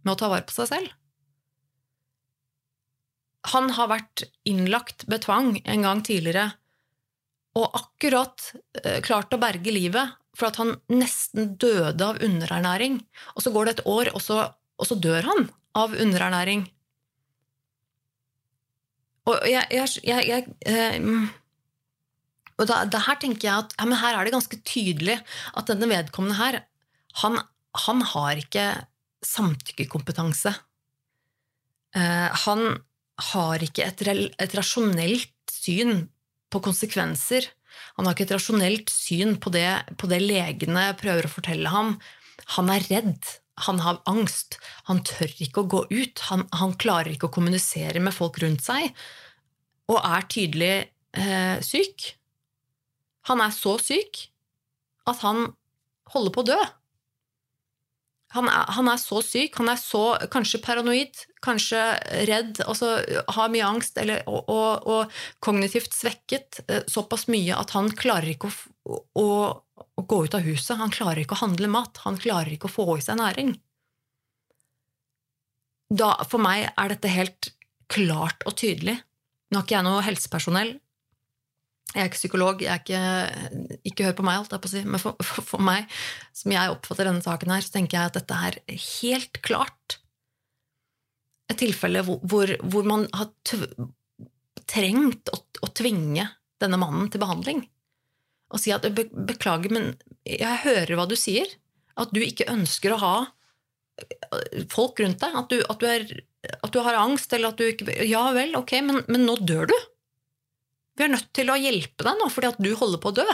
med 0.00 0.14
å 0.14 0.18
ta 0.18 0.30
vare 0.32 0.46
på 0.48 0.56
seg 0.56 0.70
selv. 0.70 0.94
Han 3.52 3.70
har 3.76 3.88
vært 3.88 4.24
innlagt 4.48 5.06
med 5.08 5.24
tvang 5.24 5.54
en 5.60 5.84
gang 5.86 6.02
tidligere 6.04 6.50
og 7.58 7.76
akkurat 7.76 8.50
eh, 8.84 9.00
klart 9.04 9.32
å 9.34 9.40
berge 9.40 9.72
livet 9.74 10.16
for 10.36 10.50
at 10.50 10.60
han 10.60 10.76
nesten 10.92 11.54
døde 11.60 12.04
av 12.04 12.20
underernæring. 12.22 13.00
Og 13.34 13.44
så 13.44 13.52
går 13.52 13.66
det 13.66 13.72
et 13.74 13.86
år, 13.90 14.12
og 14.14 14.22
så, 14.22 14.44
og 14.78 14.88
så 14.88 14.96
dør 14.96 15.26
han 15.26 15.48
av 15.76 15.96
underernæring. 15.96 16.68
Og 19.30 19.42
jeg, 19.50 19.66
jeg, 19.74 19.98
jeg, 20.06 20.28
jeg 20.30 20.54
eh, 20.70 21.00
og 22.60 22.68
da, 22.68 22.82
da, 22.84 23.00
her 23.06 23.16
tenker 23.20 23.48
jeg 23.48 23.64
at 23.64 23.74
ja, 23.78 23.86
her 24.02 24.18
er 24.18 24.28
det 24.28 24.34
ganske 24.34 24.60
tydelig 24.68 25.16
at 25.56 25.70
denne 25.70 25.88
vedkommende 25.88 26.36
her, 26.36 26.60
han, 27.22 27.40
han 27.86 28.04
har 28.12 28.40
ikke 28.40 28.66
samtykkekompetanse. 29.26 30.52
Eh, 31.96 32.28
han 32.44 32.64
har 33.32 33.64
ikke 33.64 33.86
et, 33.88 34.04
et, 34.06 34.54
rasjonelt 34.56 35.32
syn 35.50 36.06
på 36.52 36.62
konsekvenser. 36.64 37.48
Han 37.96 38.06
har 38.06 38.14
ikke 38.14 38.28
et 38.28 38.36
rasjonelt 38.36 38.92
syn 38.92 39.36
på 39.42 39.52
det, 39.54 39.68
på 40.00 40.08
det 40.10 40.20
legene 40.22 40.90
prøver 41.00 41.26
å 41.26 41.32
fortelle 41.32 41.72
ham. 41.72 41.96
Han 42.56 42.72
er 42.72 42.86
redd. 42.90 43.36
han 43.60 43.80
har 43.84 43.98
angst. 44.08 44.56
Han 44.88 45.02
tør 45.04 45.28
ikke 45.44 45.60
å 45.60 45.68
gå 45.68 45.80
ut. 45.90 46.22
Han, 46.30 46.46
han 46.56 46.72
klarer 46.80 47.12
ikke 47.12 47.28
å 47.28 47.34
kommunisere 47.34 48.00
med 48.00 48.16
folk 48.16 48.38
rundt 48.40 48.64
seg. 48.64 48.94
Og 49.92 50.00
er 50.00 50.24
tydelig 50.32 50.74
eh, 51.12 51.60
syk. 51.60 52.14
Han 53.28 53.42
er 53.44 53.52
så 53.54 53.76
syk 53.82 54.26
at 55.10 55.20
han 55.24 55.50
holder 56.12 56.34
på 56.34 56.44
å 56.44 56.48
dø. 56.50 56.60
Han 58.36 58.46
er, 58.46 58.68
han 58.76 58.86
er, 58.86 58.98
så 59.02 59.18
syk, 59.26 59.56
han 59.58 59.72
er 59.72 59.78
så 59.80 60.04
kanskje 60.30 60.60
paranoid, 60.62 61.24
kanskje 61.42 61.80
redd, 62.28 62.60
altså 62.62 62.92
har 63.34 63.50
mye 63.50 63.66
angst 63.66 63.98
eller, 63.98 64.22
og, 64.30 64.46
og, 64.46 64.86
og, 64.86 65.16
kognitivt 65.42 65.96
svekket 65.96 66.60
eh, 66.68 66.84
såpass 66.86 67.26
mye 67.32 67.56
at 67.58 67.74
han 67.74 67.90
klarer 67.90 68.30
ikke 68.30 68.52
å, 68.52 69.00
å, 69.18 69.26
å, 69.82 70.04
gå 70.06 70.20
ut 70.28 70.36
av 70.38 70.46
huset. 70.46 70.78
Han 70.78 70.94
klarer 70.94 71.24
ikke 71.24 71.34
å 71.40 71.42
handle 71.42 71.72
mat. 71.74 71.98
Han 72.06 72.20
klarer 72.22 72.52
ikke 72.54 72.70
å 72.70 72.76
få 72.76 72.86
i 73.00 73.02
seg 73.02 73.18
næring. 73.18 73.56
Da, 75.90 76.12
for 76.30 76.38
meg 76.38 76.68
er 76.70 76.94
dette 76.94 77.10
helt 77.10 77.50
klart 77.90 78.46
og 78.46 78.54
tydelig. 78.62 79.00
Nå 79.50 79.58
har 79.58 79.66
ikke 79.66 79.74
jeg 79.80 79.88
noe 79.88 80.06
helsepersonell, 80.06 80.76
jeg 81.90 82.02
er 82.04 82.06
ikke 82.06 82.20
psykolog, 82.20 82.60
jeg 82.62 82.70
er 82.70 82.82
ikke, 82.84 83.80
ikke 83.90 84.06
hør 84.06 84.16
på 84.20 84.26
meg, 84.26 84.38
alt 84.38 84.52
jeg 84.54 84.62
på 84.62 84.70
å 84.70 84.72
si, 84.72 84.82
men 84.86 85.02
for, 85.02 85.18
for, 85.26 85.46
for, 85.54 85.64
meg, 85.66 85.90
som 86.36 86.54
jeg 86.54 86.74
oppfatter 86.74 87.08
denne 87.08 87.24
saken 87.24 87.50
her, 87.50 87.64
så 87.66 87.74
tenker 87.74 87.98
jeg 87.98 88.12
at 88.12 88.18
dette 88.20 88.38
er 88.46 88.58
helt 89.00 89.40
klart 89.46 89.98
et 91.50 91.58
tilfelle 91.58 92.04
hvor, 92.06 92.20
hvor, 92.30 92.52
hvor 92.70 92.86
man 92.86 93.08
har 93.16 93.32
trengt 94.70 95.32
å, 95.34 95.40
å, 95.66 95.72
tvinge 95.74 96.28
denne 96.62 96.78
mannen 96.78 97.10
til 97.10 97.22
behandling. 97.22 97.64
Og 98.54 98.62
si 98.62 98.70
at 98.74 98.86
'beklager, 98.86 99.74
men 99.74 99.92
jeg 100.26 100.62
hører 100.62 100.94
hva 100.98 101.08
du 101.10 101.16
sier', 101.18 101.58
at 101.98 102.14
du 102.14 102.22
ikke 102.22 102.50
ønsker 102.50 102.94
å 102.94 103.02
ha 103.02 103.14
folk 104.70 105.02
rundt 105.02 105.20
deg, 105.22 105.34
at 105.36 105.50
du, 105.50 105.58
at 105.66 105.82
du, 105.82 105.86
er, 105.90 106.06
at 106.54 106.72
du 106.72 106.78
har 106.86 106.98
angst, 107.02 107.32
eller 107.34 107.50
at 107.50 107.58
du 107.58 107.66
ikke 107.66 107.98
Ja 108.06 108.30
vel, 108.36 108.54
ok, 108.58 108.78
men, 108.86 109.02
men 109.10 109.26
nå 109.26 109.36
dør 109.42 109.70
du. 109.70 109.76
Vi 110.98 111.06
er 111.06 111.12
nødt 111.12 111.30
til 111.36 111.50
å 111.52 111.58
hjelpe 111.58 112.06
deg 112.06 112.18
nå 112.18 112.28
fordi 112.32 112.50
at 112.50 112.60
du 112.62 112.70
holder 112.76 113.00
på 113.02 113.12
å 113.12 113.18
dø. 113.20 113.28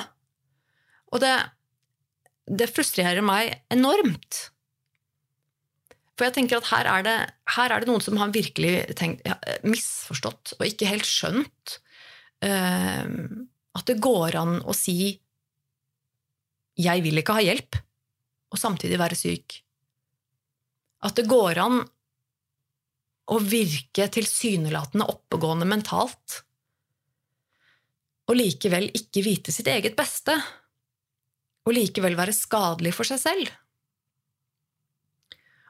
Og 1.15 1.23
det, 1.23 1.33
det 2.47 2.71
frustrerer 2.73 3.25
meg 3.25 3.57
enormt. 3.73 4.47
For 6.17 6.29
jeg 6.29 6.37
tenker 6.39 6.61
at 6.61 6.71
her 6.71 6.89
er 6.89 7.05
det, 7.05 7.17
her 7.57 7.73
er 7.73 7.83
det 7.83 7.91
noen 7.91 8.05
som 8.05 8.17
har 8.21 8.33
virkelig 8.33 8.97
tenkt, 8.97 9.27
misforstått 9.67 10.57
og 10.57 10.65
ikke 10.65 10.89
helt 10.89 11.09
skjønt 11.09 11.77
uh, 12.47 13.05
at 13.77 13.91
det 13.91 13.99
går 14.01 14.39
an 14.41 14.59
å 14.65 14.73
si 14.77 15.13
'jeg 16.77 17.03
vil 17.05 17.21
ikke 17.21 17.37
ha 17.37 17.45
hjelp', 17.45 17.79
og 18.53 18.59
samtidig 18.61 18.99
være 19.01 19.17
syk. 19.17 19.61
At 21.05 21.17
det 21.17 21.25
går 21.29 21.61
an 21.61 21.79
å 23.33 23.37
virke 23.41 24.09
tilsynelatende 24.13 25.09
oppegående 25.09 25.69
mentalt 25.69 26.43
og 28.27 28.39
likevel 28.39 28.89
ikke 28.97 29.23
vite 29.25 29.55
sitt 29.55 29.69
eget 29.71 29.97
beste, 29.99 30.35
og 31.67 31.75
likevel 31.75 32.17
være 32.19 32.35
skadelig 32.35 32.95
for 32.95 33.09
seg 33.09 33.23
selv. 33.23 33.55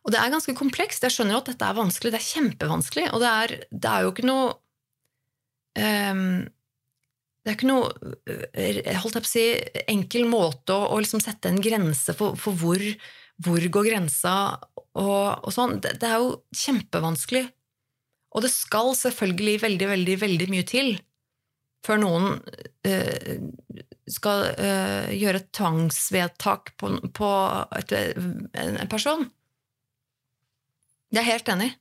Og 0.06 0.12
det 0.14 0.20
er 0.20 0.30
ganske 0.30 0.54
komplekst. 0.54 1.02
Jeg 1.02 1.16
skjønner 1.16 1.40
at 1.40 1.48
dette 1.50 1.66
er 1.66 1.76
vanskelig. 1.76 2.12
Det 2.14 2.20
er 2.20 2.28
kjempevanskelig, 2.28 3.08
og 3.10 3.24
det 3.24 3.30
er, 3.30 3.54
det 3.72 3.90
er 3.90 4.04
jo 4.04 4.12
ikke 4.12 4.28
noe 4.28 4.52
um, 5.82 6.44
Det 7.42 7.50
er 7.50 7.56
ikke 7.56 7.70
noe 7.70 7.90
eh, 8.28 8.92
holdt 9.02 9.18
jeg 9.18 9.24
på 9.24 9.30
å 9.30 9.32
si, 9.32 9.46
enkel 9.96 10.28
måte 10.30 10.76
å, 10.76 10.92
å 10.94 11.00
liksom 11.02 11.22
sette 11.22 11.50
en 11.50 11.60
grense 11.62 12.14
for, 12.18 12.38
for 12.38 12.58
hvor, 12.58 12.82
hvor, 13.42 13.66
går 13.78 13.90
grensa 13.90 14.36
og, 14.94 15.42
og 15.42 15.50
sånn. 15.54 15.80
Det, 15.82 15.96
det 16.02 16.12
er 16.12 16.22
jo 16.22 16.36
kjempevanskelig. 16.54 17.44
Og 18.36 18.44
det 18.44 18.52
skal 18.52 18.92
selvfølgelig 18.98 19.58
veldig, 19.64 19.90
veldig, 19.94 20.16
veldig 20.22 20.48
mye 20.52 20.66
til 20.68 20.94
før 21.84 22.00
noen 22.02 22.28
uh, 22.88 23.36
skal 24.10 24.44
uh, 24.58 25.08
gjøre 25.14 25.42
et 25.42 25.50
tvangsvedtak 25.56 26.74
på, 26.80 26.92
på 27.16 27.30
et, 27.78 27.96
en, 27.96 28.78
person. 28.90 29.26
Det 31.10 31.20
er 31.20 31.24
jeg 31.24 31.32
helt 31.32 31.52
enig 31.54 31.70
i. 31.70 31.76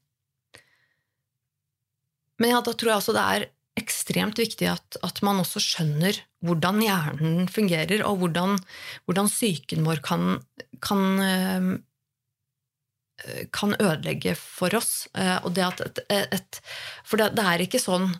Men 2.41 2.51
ja, 2.51 2.59
da 2.59 2.73
tror 2.75 2.91
jeg 2.91 2.99
også 2.99 3.15
det 3.15 3.25
er 3.35 3.49
ekstremt 3.79 4.39
viktig 4.39 4.67
at, 4.71 4.97
at, 5.03 5.21
man 5.23 5.39
også 5.41 5.59
skjønner 5.63 6.17
hvordan 6.45 6.81
hjernen 6.83 7.47
fungerer, 7.51 8.03
og 8.07 8.19
hvordan, 8.21 8.57
hvordan 9.07 9.31
psyken 9.31 9.87
vår 9.87 10.01
kan, 10.03 10.21
kan, 10.83 11.01
uh, 11.23 11.71
kan 13.55 13.75
ødelegge 13.79 14.35
for 14.39 14.75
oss. 14.75 15.07
Og 15.15 15.55
det 15.55 15.63
at 15.63 15.83
et, 15.85 16.03
et, 16.35 16.59
for 17.07 17.21
det, 17.21 17.31
det 17.39 17.45
er 17.47 17.63
ikke 17.63 17.81
sånn 17.83 18.11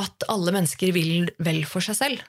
at 0.00 0.26
alle 0.32 0.54
mennesker 0.56 0.92
vil 0.96 1.30
vel 1.42 1.64
for 1.68 1.84
seg 1.84 1.98
selv. 1.98 2.22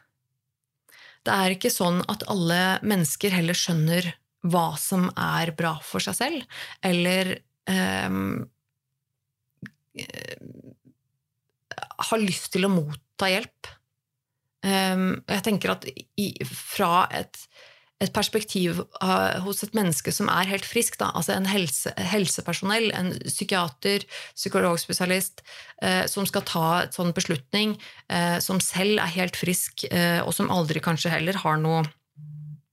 Det 1.21 1.33
er 1.33 1.55
ikke 1.55 1.71
sånn 1.73 2.01
at 2.09 2.25
alle 2.31 2.79
mennesker 2.87 3.33
heller 3.35 3.57
skjønner 3.57 4.09
hva 4.51 4.71
som 4.81 5.05
er 5.13 5.51
bra 5.57 5.75
for 5.85 6.01
seg 6.01 6.17
selv, 6.17 6.61
eller 6.81 7.35
eh, 7.69 8.15
har 12.09 12.23
lyst 12.23 12.49
til 12.55 12.65
å 12.65 12.73
motta 12.73 13.29
hjelp. 13.29 13.69
Eh, 14.65 15.05
jeg 15.35 15.45
tenker 15.45 15.75
at 15.75 15.85
i, 15.93 16.31
fra 16.47 17.05
et 17.13 17.45
et 18.01 18.13
perspektiv 18.13 18.81
hos 19.45 19.63
et 19.65 19.75
menneske 19.77 20.13
som 20.15 20.29
er 20.33 20.49
helt 20.49 20.65
frisk, 20.67 20.97
da, 21.01 21.11
altså 21.17 21.35
en 21.35 21.47
helse, 21.49 21.93
helsepersonell, 22.11 22.89
en 22.97 23.13
psykiater, 23.27 24.05
psykologspesialist, 24.33 25.43
uh, 25.83 26.05
som 26.09 26.27
skal 26.29 26.45
ta 26.49 26.67
en 26.81 26.93
sånn 26.95 27.15
beslutning, 27.17 27.77
uh, 28.11 28.37
som 28.43 28.61
selv 28.63 29.01
er 29.03 29.15
helt 29.17 29.39
frisk, 29.39 29.85
og 30.25 30.31
som 30.35 30.51
aldri 30.53 30.81
kanskje 30.83 31.11
heller 31.13 31.37
har 31.43 31.59
noe, 31.61 31.83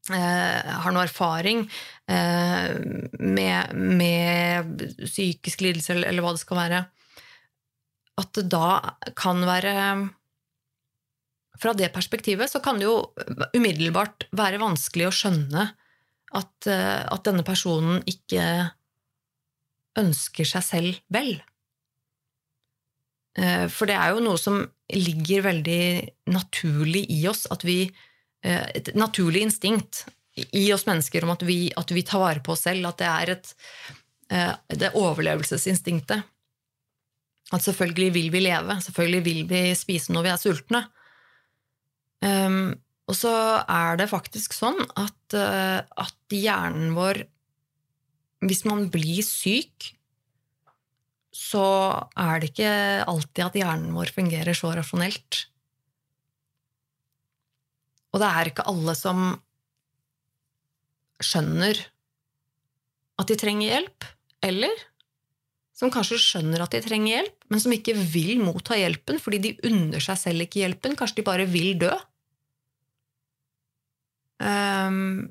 har 0.09 0.93
noe 0.95 1.05
erfaring 1.05 1.67
med, 2.09 3.75
med, 3.77 4.85
psykisk 5.03 5.65
lidelse, 5.65 5.93
eller, 5.93 6.09
eller 6.09 6.25
hva 6.25 6.33
det 6.33 6.41
skal 6.41 6.61
være, 6.63 6.81
at 8.23 8.31
det 8.39 8.47
da 8.55 8.71
kan 9.19 9.45
være 9.45 9.75
fra 11.59 11.75
det 11.75 11.91
perspektivet 11.95 12.51
så 12.51 12.61
kan 12.63 12.79
det 12.79 12.87
jo 12.87 13.11
umiddelbart 13.57 14.29
være 14.37 14.61
vanskelig 14.63 15.09
å 15.09 15.15
skjønne 15.15 15.69
at, 16.37 16.69
eh, 16.71 17.05
at 17.09 17.25
denne 17.27 17.45
personen 17.47 18.03
ikke 18.09 18.43
ønsker 19.99 20.47
seg 20.47 20.65
selv 20.65 21.01
vel. 21.13 21.39
Eh, 23.39 23.67
for 23.73 23.91
det 23.91 23.97
er 23.99 24.15
jo 24.15 24.25
noe 24.25 24.39
som 24.41 24.61
ligger 24.95 25.47
veldig 25.49 25.83
naturlig 26.33 27.07
i 27.13 27.23
oss, 27.29 27.47
vi 27.65 27.83
eh, 28.45 28.67
Et 28.75 28.95
naturlig 28.95 29.43
instinkt 29.43 30.07
i 30.55 30.69
oss 30.73 30.87
mennesker 30.87 31.25
om 31.25 31.35
at 31.35 31.43
vi, 31.43 31.73
at 31.77 31.91
vi 31.91 32.05
tar 32.07 32.23
vare 32.23 32.41
på 32.41 32.53
oss 32.55 32.63
selv, 32.69 32.87
at 32.87 32.99
det 32.99 33.09
er 33.09 33.35
et 33.35 33.55
det 34.29 34.91
overlevelsesinstinktet. 34.93 36.21
At 37.49 37.65
selvfølgelig 37.65 38.11
vil 38.13 38.27
vi 38.29 38.43
leve, 38.45 38.75
selvfølgelig 38.85 39.23
vil 39.25 39.39
vi 39.49 39.61
spise 39.73 40.13
når 40.13 40.27
vi 40.27 40.31
er 40.35 40.41
sultne. 40.43 40.83
Um, 42.25 42.75
og 43.09 43.17
så 43.17 43.33
er 43.63 43.99
det 44.01 44.11
faktisk 44.11 44.57
sånn 44.57 44.81
at, 44.99 45.37
uh, 45.37 45.81
at 45.87 46.35
hjernen 46.35 46.97
vår 46.97 47.23
Hvis 48.43 48.65
man 48.67 48.85
blir 48.95 49.25
syk, 49.27 49.89
så 51.35 51.63
er 52.15 52.39
det 52.39 52.53
ikke 52.53 52.75
alltid 53.11 53.43
at 53.43 53.57
hjernen 53.59 53.97
vår 53.97 54.13
fungerer 54.15 54.55
så 54.55 54.71
rasjonelt. 54.77 55.41
Og 58.15 58.23
det 58.23 58.29
er 58.31 58.51
ikke 58.51 58.67
alle 58.71 58.95
som 58.99 59.25
skjønner 61.19 61.83
at 63.19 63.31
de 63.31 63.37
trenger 63.43 63.73
hjelp, 63.73 64.07
eller 64.47 64.87
som 65.75 65.91
kanskje 65.95 66.21
skjønner 66.23 66.63
at 66.63 66.75
de 66.75 66.83
trenger 66.85 67.17
hjelp, 67.17 67.38
men 67.49 67.63
som 67.63 67.73
ikke 67.73 67.97
vil 67.97 68.43
motta 68.45 68.77
hjelpen 68.77 69.21
fordi 69.23 69.41
de 69.45 69.57
unner 69.69 70.03
seg 70.05 70.21
selv 70.21 70.45
ikke 70.45 70.63
hjelpen. 70.63 70.97
Kanskje 70.99 71.21
de 71.21 71.27
bare 71.29 71.49
vil 71.49 71.75
dø. 71.81 71.91
Um, 74.39 75.31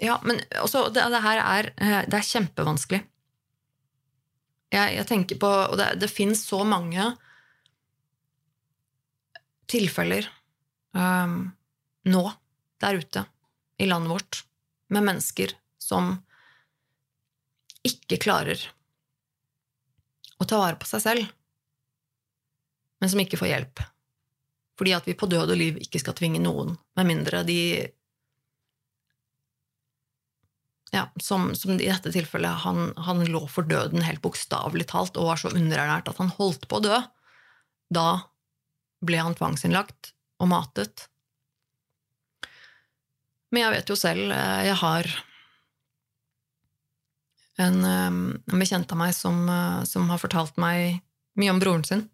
ja, 0.00 0.16
men 0.24 0.40
også, 0.62 0.86
det, 0.94 1.02
det, 1.12 1.22
her 1.24 1.42
er, 1.42 1.70
eh, 1.76 2.02
det 2.08 2.20
er 2.20 2.28
kjempevanskelig. 2.30 3.00
Jeg, 4.68 4.94
jeg, 4.98 5.06
tenker 5.08 5.38
på 5.40 5.48
Og 5.48 5.78
det, 5.80 5.94
det 5.96 6.10
fins 6.12 6.42
så 6.44 6.60
mange 6.68 7.06
tilfeller 9.68 10.28
um, 10.92 11.48
nå 12.08 12.22
der 12.80 13.00
ute 13.00 13.24
i 13.80 13.88
landet 13.88 14.12
vårt 14.12 14.42
med 14.92 15.06
mennesker 15.08 15.52
som 15.80 16.14
ikke 17.86 18.20
klarer 18.22 18.60
å 20.38 20.46
ta 20.46 20.58
vare 20.60 20.78
på 20.78 20.88
seg 20.88 21.04
selv, 21.04 21.30
men 22.98 23.10
som 23.10 23.22
ikke 23.22 23.38
får 23.40 23.52
hjelp. 23.52 23.84
Fordi 24.78 24.94
at 24.94 25.06
vi 25.08 25.16
på 25.18 25.26
død 25.30 25.54
og 25.54 25.58
liv 25.58 25.78
ikke 25.82 26.00
skal 26.02 26.16
tvinge 26.18 26.42
noen, 26.42 26.76
med 26.98 27.08
mindre 27.08 27.42
de 27.46 27.60
ja, 30.94 31.04
som, 31.20 31.50
som 31.58 31.74
i 31.74 31.84
dette 31.84 32.12
tilfellet, 32.14 32.62
han, 32.64 32.92
han 32.96 33.24
lå 33.28 33.42
for 33.50 33.66
døden 33.68 34.04
helt 34.06 34.22
bokstavelig 34.24 34.88
talt 34.88 35.18
og 35.20 35.28
var 35.32 35.40
så 35.40 35.52
underernært 35.52 36.08
at 36.08 36.20
han 36.22 36.32
holdt 36.38 36.64
på 36.68 36.78
å 36.78 36.84
dø. 36.86 37.00
Da 37.92 38.08
ble 39.04 39.20
han 39.20 39.36
tvangsinnlagt 39.36 40.12
og 40.40 40.50
matet. 40.50 41.08
Men 43.52 43.66
jeg 43.66 43.74
vet 43.76 43.92
jo 43.92 43.96
selv, 43.98 44.32
eh, 44.32 44.64
jeg 44.68 44.78
har 44.80 45.10
en, 47.58 47.84
eh, 47.84 48.06
en 48.52 48.62
bekjent 48.62 48.92
av 48.92 49.00
meg 49.00 49.14
som, 49.14 49.42
eh, 49.48 49.84
som, 49.84 50.08
har 50.10 50.22
fortalt 50.22 50.56
meg 50.56 51.02
mye 51.38 51.52
om 51.54 51.60
broren 51.62 51.84
sin. 51.84 52.08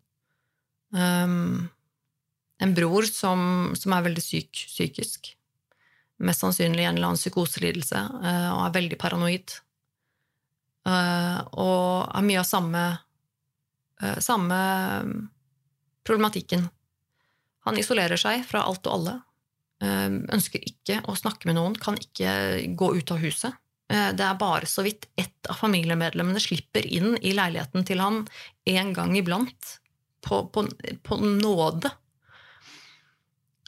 Um, 0.95 1.69
en 2.63 2.75
bror 2.75 3.03
som, 3.03 3.73
som, 3.75 3.93
er 3.93 4.05
veldig 4.05 4.23
syk 4.23 4.53
psykisk 4.69 5.33
mest 6.23 6.45
sannsynlig 6.45 6.85
en 6.85 6.95
eller 6.95 7.11
annen 7.11 7.19
psykoselidelse 7.19 7.99
uh, 7.99 8.51
og 8.55 8.61
er 8.69 8.77
veldig 8.77 8.99
paranoid. 9.01 9.57
Uh, 10.87 11.41
og 11.59 12.13
har 12.13 12.27
mye 12.27 12.41
av 12.43 12.47
samme, 12.47 12.85
uh, 14.05 14.19
samme 14.23 14.61
problematikken. 16.07 16.69
Han 17.67 17.81
isolerer 17.81 18.21
seg 18.21 18.45
fra 18.47 18.63
alt 18.69 18.87
og 18.87 18.99
alle. 18.99 19.19
Ønsker 19.85 20.63
ikke 20.65 21.01
å 21.11 21.17
snakke 21.19 21.49
med 21.49 21.57
noen, 21.59 21.75
kan 21.77 21.97
ikke 21.99 22.31
gå 22.79 22.91
ut 22.95 23.11
av 23.13 23.19
huset. 23.21 23.57
Det 23.89 24.25
er 24.25 24.39
bare 24.41 24.67
så 24.67 24.81
vidt 24.83 25.05
ett 25.21 25.49
av 25.53 25.59
familiemedlemmene 25.61 26.41
slipper 26.41 26.87
inn 26.89 27.19
i 27.21 27.35
leiligheten 27.37 27.85
til 27.85 28.01
han 28.01 28.23
en 28.71 28.93
gang 28.97 29.13
iblant, 29.19 29.75
på, 30.25 30.41
på, 30.49 30.65
på 31.05 31.19
nåde. 31.21 31.93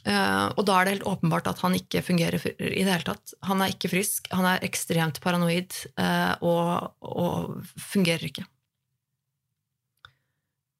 Uh, 0.07 0.53
og 0.55 0.63
da 0.67 0.77
er 0.77 0.85
det 0.85 0.91
helt 0.95 1.07
åpenbart 1.09 1.49
at 1.51 1.61
han 1.65 1.73
ikke 1.75 2.03
fungerer 2.05 2.39
i 2.39 2.83
det 2.85 2.91
hele 2.91 3.07
tatt. 3.09 3.33
Han 3.49 3.59
er 3.63 3.73
ikke 3.73 3.91
frisk, 3.91 4.29
han 4.31 4.45
er 4.47 4.63
ekstremt 4.63 5.19
paranoid 5.23 5.75
uh, 5.99 6.39
og, 6.39 6.93
og, 7.03 7.57
fungerer 7.91 8.29
ikke. 8.29 8.47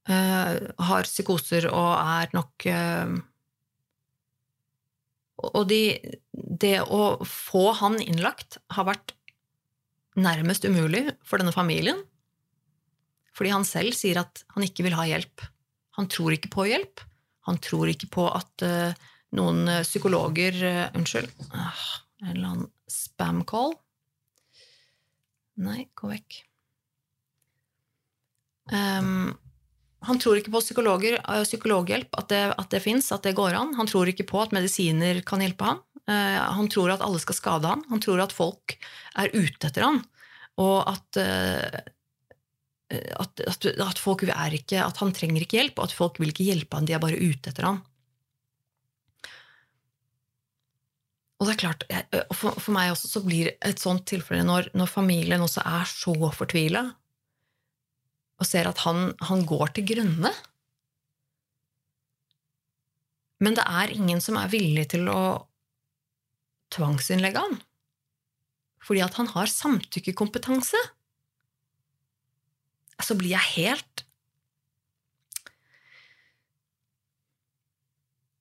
Har 0.07 1.03
psykoser 1.03 1.65
og 1.67 1.89
er 1.99 2.29
nok 2.31 2.63
Og 5.51 5.65
de, 5.67 5.81
det 6.31 6.77
å 6.79 7.17
få 7.27 7.73
han 7.81 7.99
innlagt 7.99 8.55
har 8.71 8.88
vært 8.88 9.16
nærmest 10.18 10.65
umulig 10.65 11.05
for 11.26 11.41
denne 11.41 11.53
familien. 11.55 11.99
Fordi 13.38 13.53
han 13.53 13.68
selv 13.68 13.93
sier 13.93 14.24
at 14.24 14.41
han 14.55 14.65
ikke 14.65 14.88
vil 14.88 14.97
ha 14.97 15.05
hjelp. 15.05 15.45
Han 15.97 16.09
tror 16.09 16.34
ikke 16.34 16.51
på 16.53 16.65
hjelp. 16.70 17.03
Han 17.47 17.61
tror 17.63 17.89
ikke 17.91 18.09
på 18.11 18.26
at 18.28 18.65
noen 19.36 19.68
eh, 19.68 19.86
psykologer 19.86 20.57
uh, 20.63 20.84
Unnskyld. 20.97 21.32
Uh, 21.51 21.82
en 22.24 22.32
eller 22.34 22.51
annen 22.51 22.70
spam-call. 22.91 23.76
Nei, 25.65 25.88
gå 25.97 26.11
vekk. 26.11 26.39
Um, 28.72 29.34
han 30.07 30.20
tror 30.22 30.39
ikke 30.39 30.53
på 30.53 30.61
uh, 30.61 31.43
psykologhjelp, 31.47 32.18
at 32.20 32.30
det, 32.32 32.43
at 32.53 32.72
det 32.74 32.84
fins, 32.84 33.09
at 33.15 33.26
det 33.26 33.36
går 33.38 33.57
an. 33.57 33.76
Han 33.80 33.89
tror 33.89 34.09
ikke 34.11 34.28
på 34.30 34.41
at 34.43 34.55
medisiner 34.55 35.22
kan 35.28 35.43
hjelpe 35.43 35.72
han. 35.74 35.84
Han 36.08 36.70
tror 36.72 36.93
at 36.93 37.01
alle 37.03 37.20
skal 37.20 37.36
skade 37.36 37.68
han. 37.68 37.82
Han 37.91 37.99
tror 38.03 38.22
at 38.24 38.36
folk 38.36 38.78
er 39.20 39.34
ute 39.34 39.68
etter 39.68 39.84
han, 39.84 40.01
og 40.62 40.78
at 40.88 41.20
at, 42.88 43.41
at, 43.43 43.66
at, 43.68 43.99
folk 43.99 44.24
er 44.24 44.53
ikke, 44.55 44.80
at 44.80 45.01
han 45.01 45.12
trenger 45.12 45.43
ikke 45.43 45.58
hjelp, 45.60 45.80
og 45.82 45.89
at 45.89 45.95
folk 45.97 46.22
vil 46.22 46.32
ikke 46.32 46.45
hjelpe 46.47 46.78
han, 46.78 46.86
de 46.88 46.95
er 46.95 47.01
bare 47.03 47.20
ute 47.20 47.51
etter 47.51 47.68
han. 47.68 47.82
Og 51.38 51.45
det 51.45 51.53
er 51.53 51.60
klart, 51.62 51.84
for, 52.34 52.55
for, 52.58 52.72
meg 52.74 52.91
også 52.93 53.12
så 53.12 53.22
blir 53.26 53.51
et 53.62 53.82
sånt 53.82 54.08
tilfelle 54.10 54.45
når, 54.47 54.72
når 54.78 54.89
familien 54.89 55.43
også 55.45 55.62
er 55.70 55.86
så 55.89 56.16
fortvila 56.34 56.88
og 58.38 58.45
ser 58.45 58.70
at 58.70 58.82
han, 58.86 59.12
han, 59.26 59.43
går 59.49 59.74
til 59.74 59.86
grunne. 59.93 60.32
Men 63.41 63.58
det 63.58 63.66
er 63.66 63.93
ingen 63.93 64.22
som 64.22 64.38
er 64.38 64.49
villig 64.49 64.88
til 64.93 65.10
å 65.10 65.22
tvangsinnlegge 66.74 67.43
han. 67.43 67.57
Fordi 68.88 69.03
at 69.03 69.18
han 69.20 69.30
har 69.34 69.51
samtykkekompetanse. 69.51 70.80
Så 73.03 73.18
blir 73.18 73.36
jeg 73.36 73.53
helt 73.57 74.03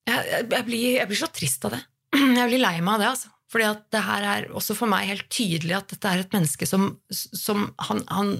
jeg, 0.07 0.23
jeg, 0.31 0.45
jeg, 0.53 0.65
blir, 0.69 0.85
jeg 1.01 1.11
blir 1.11 1.19
så 1.19 1.31
trist 1.35 1.67
av 1.67 1.75
det. 1.77 1.83
Jeg 2.17 2.49
blir 2.49 2.63
lei 2.63 2.77
meg 2.79 2.95
av 2.95 3.01
det, 3.03 3.09
altså. 3.11 3.33
Fordi 3.53 3.67
at 3.69 3.83
det 3.95 4.03
her 4.07 4.25
er 4.27 4.47
også 4.59 4.75
for 4.79 4.91
meg 4.91 5.07
helt 5.11 5.29
tydelig 5.33 5.77
at 5.77 5.93
dette 5.93 6.11
er 6.11 6.23
et 6.23 6.33
menneske 6.35 6.67
som, 6.67 6.89
som 7.15 7.69
han, 7.89 8.03
han, 8.11 8.33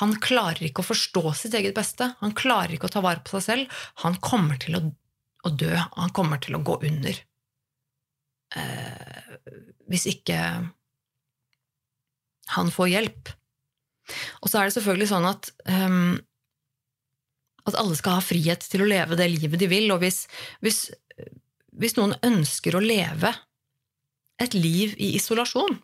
han, 0.00 0.14
klarer 0.22 0.64
ikke 0.66 0.82
å 0.82 0.88
forstå 0.88 1.22
sitt 1.38 1.54
eget 1.58 1.76
beste. 1.76 2.10
Han 2.22 2.34
klarer 2.38 2.74
ikke 2.74 2.90
å 2.90 2.94
ta 2.96 3.02
vare 3.04 3.22
på 3.26 3.36
seg 3.36 3.46
selv. 3.46 3.82
Han 4.02 4.18
kommer 4.22 4.58
til 4.62 4.78
å, 4.78 4.82
å 5.46 5.52
dø. 5.54 5.70
Han 5.96 6.14
kommer 6.16 6.42
til 6.42 6.58
å 6.58 6.62
gå 6.66 6.80
under. 6.90 7.20
Eh, 8.56 9.36
hvis 9.90 10.08
ikke 10.10 10.38
han 12.50 12.72
får 12.74 12.90
hjelp. 12.94 13.30
Og 14.42 14.50
så 14.50 14.58
er 14.58 14.66
det 14.66 14.74
selvfølgelig 14.74 15.10
sånn 15.12 15.28
at 15.28 15.52
um, 15.70 16.18
at 17.68 17.76
alle 17.78 17.94
skal 17.94 18.16
ha 18.18 18.24
frihet 18.24 18.64
til 18.66 18.82
å 18.82 18.88
leve 18.88 19.18
det 19.20 19.28
livet 19.30 19.60
de 19.60 19.68
vil. 19.70 19.86
Og 19.94 20.00
hvis, 20.02 20.24
hvis 20.64 20.88
hvis 21.80 21.96
noen 21.96 22.16
ønsker 22.26 22.76
å 22.76 22.82
leve 22.84 23.32
et 24.40 24.54
liv 24.56 24.94
i 24.98 25.14
isolasjon, 25.18 25.78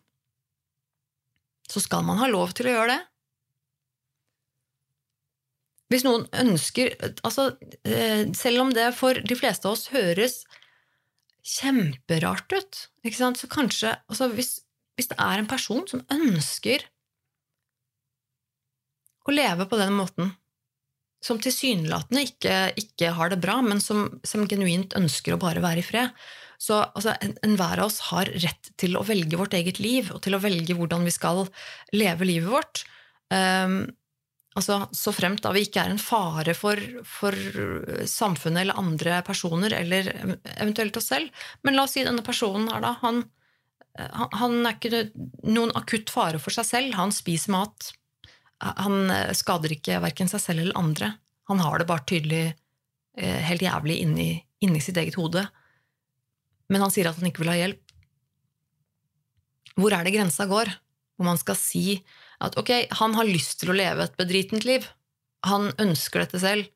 så 1.67 1.83
skal 1.83 2.05
man 2.07 2.21
ha 2.21 2.29
lov 2.31 2.55
til 2.57 2.69
å 2.69 2.75
gjøre 2.77 2.95
det. 2.95 3.03
Hvis 5.93 6.03
noen 6.03 6.25
ønsker 6.35 6.97
altså, 7.23 7.53
eh, 7.87 8.27
Selv 8.35 8.65
om 8.65 8.73
det 8.75 8.89
for 8.99 9.15
de 9.15 9.37
fleste 9.39 9.69
av 9.69 9.77
oss 9.77 9.85
høres 9.93 10.41
kjemperart 11.47 12.53
ut, 12.53 12.81
Ikke 13.07 13.19
sant? 13.19 13.39
så 13.39 13.49
kanskje 13.51 13.95
altså 14.11 14.29
hvis, 14.35 14.59
hvis 14.99 15.11
det 15.13 15.19
er 15.23 15.39
en 15.39 15.51
person 15.51 15.85
som 15.87 16.03
ønsker 16.13 16.89
å 19.27 19.35
leve 19.35 19.67
på 19.71 19.79
den 19.79 19.95
måten, 19.95 20.33
som 21.25 21.39
tilsynelatende 21.43 22.23
ikke, 22.29 22.57
ikke, 22.79 23.13
har 23.17 23.33
det 23.33 23.41
bra, 23.43 23.59
men 23.65 23.81
som, 23.83 24.07
som, 24.27 24.45
genuint 24.47 24.95
ønsker 24.99 25.35
å 25.35 25.41
bare 25.43 25.63
være 25.65 25.83
i 25.83 25.87
fred. 25.87 26.13
Så 26.63 26.79
altså, 26.85 27.17
enhver 27.43 27.75
en 27.75 27.83
av 27.83 27.89
oss 27.89 27.99
har 28.13 28.31
rett 28.45 28.71
til 28.79 28.95
å 28.97 29.05
velge 29.07 29.39
vårt 29.41 29.57
eget 29.59 29.81
liv, 29.83 30.13
og 30.15 30.23
til 30.25 30.37
å 30.37 30.43
velge 30.43 30.77
hvordan 30.79 31.07
vi 31.07 31.15
skal 31.15 31.45
leve 31.97 32.29
livet 32.29 32.53
vårt. 32.53 32.85
Um, 33.33 33.81
altså, 34.57 34.81
så 34.97 35.13
fremt 35.15 35.45
da 35.45 35.53
vi 35.55 35.67
ikke 35.67 35.85
er 35.85 35.93
en 35.95 36.03
fare 36.03 36.55
for, 36.57 36.81
for, 37.07 37.37
samfunnet 38.09 38.65
eller 38.65 38.81
andre 38.81 39.21
personer, 39.27 39.77
eller 39.77 40.11
eventuelt 40.57 40.97
oss 40.99 41.13
selv. 41.13 41.47
Men 41.63 41.77
la 41.77 41.85
oss 41.87 41.97
si 41.97 42.05
denne 42.07 42.25
personen 42.27 42.71
her, 42.73 42.83
da. 42.85 42.97
Han, 43.05 43.23
han 44.41 44.59
er 44.65 44.77
ikke 44.77 45.07
noen 45.47 45.73
akutt 45.79 46.13
fare 46.13 46.41
for 46.43 46.55
seg 46.57 46.69
selv. 46.69 46.99
Han 46.99 47.15
spiser 47.15 47.55
mat 47.55 47.93
han 48.61 49.11
eh, 49.11 49.33
skader 49.37 49.75
ikke 49.77 50.01
verken 50.05 50.31
seg 50.31 50.43
selv 50.43 50.65
eller 50.65 50.81
andre. 50.81 51.13
Han 51.51 51.61
har 51.63 51.79
det 51.81 51.89
bare 51.89 52.07
tydelig 52.09 52.45
eh, 52.49 53.41
helt 53.49 53.65
jævlig 53.65 54.01
inni, 54.03 54.31
inni 54.65 54.83
sitt 54.83 54.97
eget 55.01 55.19
hode. 55.21 55.45
Men 56.73 56.83
han 56.83 56.93
sier 56.93 57.11
at 57.11 57.21
han 57.21 57.29
ikke 57.29 57.45
vil 57.45 57.53
ha 57.53 57.59
hjelp. 57.61 57.83
Hvor 59.77 59.93
er 59.93 60.07
det 60.07 60.15
grensa 60.17 60.49
går? 60.49 60.73
Hvor 61.17 61.29
man 61.29 61.41
skal 61.41 61.59
si 61.61 62.01
at 62.43 62.57
ok, 62.61 62.73
han 62.99 63.17
har 63.17 63.29
lyst 63.29 63.61
til 63.63 63.73
å 63.73 63.77
leve 63.77 64.05
et 64.05 64.17
bedritent 64.19 64.67
liv. 64.69 64.87
Han 65.49 65.71
ønsker 65.83 66.25
dette 66.25 66.41
selv. 66.43 66.69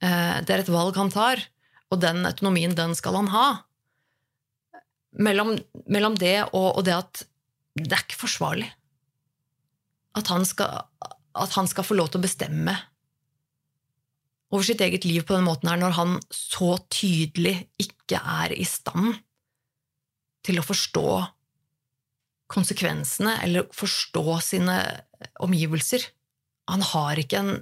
Eh, 0.00 0.36
det 0.46 0.54
er 0.54 0.64
et 0.64 0.72
valg 0.72 0.96
han 0.96 1.12
tar, 1.12 1.42
og 1.90 2.00
den 2.00 2.24
autonomien, 2.28 2.76
den 2.76 2.94
skal 2.96 3.18
han 3.18 3.32
ha. 3.34 3.46
Mellom, 5.18 5.56
mellom 5.90 6.14
det 6.16 6.38
og, 6.52 6.78
og 6.78 6.84
det 6.86 6.94
at 6.94 7.24
det 7.80 7.90
er 7.96 8.04
ikke 8.04 8.22
forsvarlig 8.22 8.68
at 10.18 10.30
han, 10.30 10.46
skal, 10.46 10.86
at 11.38 11.56
han 11.56 11.68
skal 11.70 11.86
få 11.86 11.96
lov 11.98 12.10
til 12.10 12.20
å 12.20 12.26
bestemme 12.26 12.76
over 14.50 14.66
sitt 14.66 14.82
eget 14.82 15.06
liv 15.06 15.22
på 15.26 15.36
den 15.36 15.46
måten 15.46 15.70
her, 15.70 15.78
når 15.78 15.94
han 15.94 16.16
så 16.34 16.74
tydelig 16.90 17.68
ikke 17.78 18.18
er 18.18 18.54
i 18.56 18.66
stand 18.66 19.20
til 20.46 20.58
å 20.58 20.66
forstå 20.66 21.06
konsekvensene 22.50 23.36
eller 23.44 23.68
forstå 23.74 24.38
sine 24.44 24.78
omgivelser. 25.42 26.08
Han 26.70 26.82
har 26.86 27.20
ikke 27.20 27.40
en, 27.40 27.52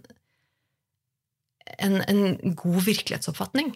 en, 1.78 2.00
en 2.02 2.56
god 2.56 2.80
virkelighetsoppfatning. 2.86 3.74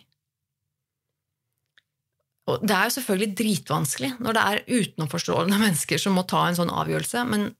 Og 2.50 2.64
det 2.66 2.74
er 2.74 2.88
jo 2.88 2.94
selvfølgelig 2.96 3.36
dritvanskelig 3.38 4.14
når 4.18 4.36
det 4.36 4.44
er 4.44 4.64
utenomforstående 4.80 5.60
mennesker 5.62 6.00
som 6.00 6.16
må 6.18 6.24
ta 6.28 6.48
en 6.48 6.58
sånn 6.58 6.72
avgjørelse, 6.74 7.26
men 7.28 7.52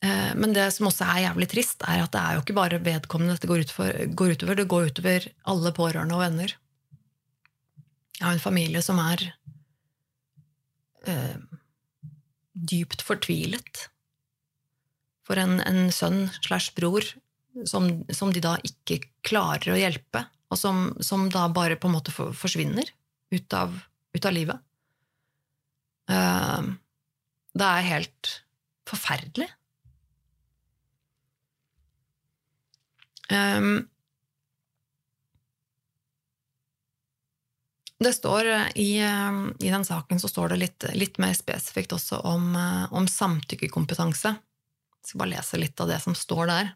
Eh, 0.00 0.32
men 0.36 0.54
det 0.56 0.64
som 0.72 0.88
også 0.88 1.06
er 1.12 1.26
jævlig 1.26 1.50
trist, 1.52 1.84
er 1.84 2.04
at 2.04 2.12
det 2.14 2.22
er 2.22 2.36
jo 2.36 2.44
ikke 2.44 2.56
bare 2.56 2.80
vedkommende 2.84 3.36
dette 3.36 3.50
går, 3.50 3.66
ut 3.66 3.74
for, 3.74 4.00
går 4.16 4.34
utover. 4.36 4.56
Det 4.56 4.68
går 4.72 4.88
utover 4.88 5.28
alle 5.52 5.72
pårørende 5.76 6.16
og 6.16 6.24
venner. 6.24 6.56
Jeg 8.16 8.26
har 8.26 8.36
en 8.36 8.42
familie 8.42 8.82
som 8.84 9.00
er 9.00 9.26
eh, 11.08 11.36
dypt 12.52 13.04
fortvilet 13.06 13.86
for 15.26 15.40
en, 15.40 15.60
en 15.62 15.90
sønn 15.94 16.26
slash 16.40 16.74
bror 16.76 17.06
som, 17.66 17.90
som, 18.14 18.32
de 18.32 18.42
da 18.42 18.56
ikke 18.66 19.00
klarer 19.26 19.74
å 19.74 19.78
hjelpe, 19.78 20.24
og 20.50 20.58
som, 20.58 20.90
som 21.04 21.28
da 21.32 21.46
bare 21.52 21.78
på 21.78 21.88
en 21.88 21.96
måte 21.96 22.14
forsvinner 22.14 22.90
ut 23.34 23.56
av, 23.56 23.74
ut 24.14 24.26
av 24.26 24.34
livet. 24.34 24.66
Eh, 26.10 26.70
det 27.60 27.70
er 27.70 27.90
helt 27.90 28.34
forferdelig. 28.90 29.48
Um, 33.30 33.86
det 38.00 38.12
står 38.16 38.46
i, 38.74 38.90
i, 39.60 39.70
den 39.70 39.84
saken 39.84 40.20
så 40.20 40.28
står 40.28 40.54
det 40.54 40.60
litt, 40.62 40.84
litt 40.96 41.18
mer 41.20 41.34
spesifikt 41.36 41.92
også 41.92 42.22
om, 42.24 42.54
om 42.96 43.08
samtykkekompetanse. 43.08 44.32
Jeg 45.00 45.10
skal 45.10 45.22
bare 45.22 45.34
lese 45.34 45.60
litt 45.60 45.80
av 45.80 45.90
det 45.92 45.98
som 46.00 46.16
står 46.16 46.48
der. 46.48 46.70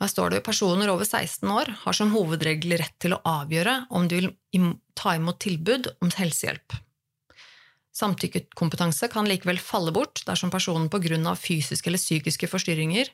Her 0.00 0.08
står 0.08 0.32
det 0.32 0.44
personer 0.44 0.88
over 0.88 1.04
16 1.04 1.44
år 1.52 1.74
har 1.82 1.96
som 1.96 2.12
hovedregel 2.14 2.78
rett 2.80 2.96
til 3.02 3.12
å 3.12 3.20
avgjøre 3.28 3.82
om 3.92 4.06
de 4.08 4.22
vil 4.22 4.70
ta 4.96 5.12
imot 5.18 5.40
tilbud 5.44 5.90
om 6.00 6.12
helsehjelp. 6.16 6.78
Samtykkekompetanse 8.00 9.10
kan 9.12 9.28
likevel 9.28 9.60
falle 9.60 9.92
bort 9.92 10.22
dersom 10.24 10.52
personen 10.52 10.88
av 11.28 11.36
fysiske 11.36 11.90
eller 11.90 12.00
psykiske 12.00 12.48
forstyrringer 12.48 13.12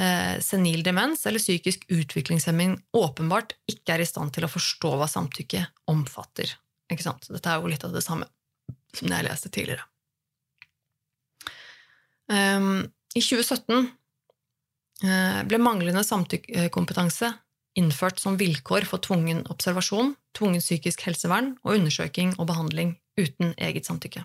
eh, 0.00 0.36
senil 0.44 0.82
demens 0.86 1.26
eller 1.26 1.42
psykisk 1.42 1.86
utviklingshemming 1.92 2.76
åpenbart 2.96 3.56
ikke 3.70 3.96
er 3.96 4.04
i 4.04 4.08
stand 4.08 4.34
til 4.36 4.46
å 4.46 4.52
forstå 4.52 4.94
hva 4.96 5.08
samtykke 5.10 5.64
omfatter. 5.92 6.52
Ikke 6.92 7.06
sant? 7.06 7.28
Dette 7.32 7.50
er 7.50 7.60
jo 7.60 7.70
litt 7.70 7.84
av 7.86 7.94
det 7.94 8.04
samme 8.04 8.28
som 8.96 9.12
jeg 9.12 9.26
leste 9.26 9.52
tidligere. 9.52 9.84
Um, 12.26 12.86
I 13.14 13.22
2017 13.22 13.74
uh, 13.76 13.88
eh, 15.06 15.42
ble 15.46 15.60
manglende 15.62 16.02
samtykkekompetanse 16.06 17.30
innført 17.76 18.18
som 18.22 18.38
vilkår 18.40 18.86
for 18.88 19.02
tvungen 19.04 19.44
observasjon, 19.52 20.14
tvungen 20.36 20.64
psykisk 20.64 21.04
helsevern 21.06 21.52
og 21.62 21.76
undersøking 21.76 22.32
og 22.40 22.48
behandling 22.48 22.96
uten 23.20 23.52
eget 23.60 23.86
samtykke. 23.88 24.24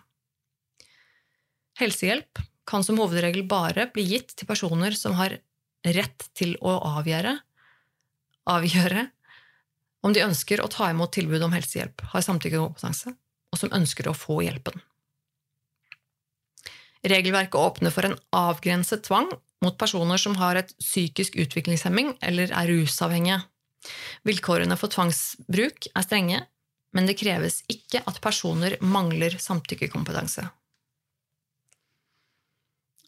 Helsehjelp 1.82 2.42
kan 2.68 2.86
som 2.86 3.00
hovedregel 3.02 3.44
bare 3.50 3.90
bli 3.94 4.06
gitt 4.14 4.36
til 4.38 4.48
personer 4.48 4.96
som 4.98 5.18
har 5.20 5.38
rett 5.86 6.28
til 6.38 6.56
å 6.62 6.76
avgjøre, 7.00 7.38
avgjøre 8.50 9.08
om 10.06 10.14
de 10.14 10.24
ønsker 10.26 10.62
å 10.62 10.70
ta 10.72 10.90
imot 10.92 11.14
tilbud 11.14 11.44
om 11.46 11.54
helsehjelp, 11.54 12.02
har 12.14 12.26
samtykkekompetanse, 12.26 13.14
og 13.52 13.60
som 13.60 13.74
ønsker 13.76 14.10
å 14.10 14.18
få 14.18 14.42
hjelpen. 14.46 14.82
Regelverket 17.02 17.58
åpner 17.58 17.94
for 17.94 18.06
en 18.06 18.18
avgrenset 18.36 19.04
tvang 19.08 19.32
mot 19.66 19.78
personer 19.78 20.22
som 20.22 20.38
har 20.38 20.60
et 20.60 20.74
psykisk 20.82 21.38
utviklingshemming 21.42 22.16
eller 22.22 22.54
er 22.54 22.70
rusavhengige. 22.70 23.42
Vilkårene 24.30 24.78
for 24.78 24.94
tvangsbruk 24.94 25.90
er 25.90 26.06
strenge, 26.06 26.42
men 26.94 27.08
det 27.10 27.18
kreves 27.18 27.62
ikke 27.72 28.04
at 28.06 28.22
personer 28.22 28.78
mangler 28.86 29.38
samtykkekompetanse. 29.42 30.46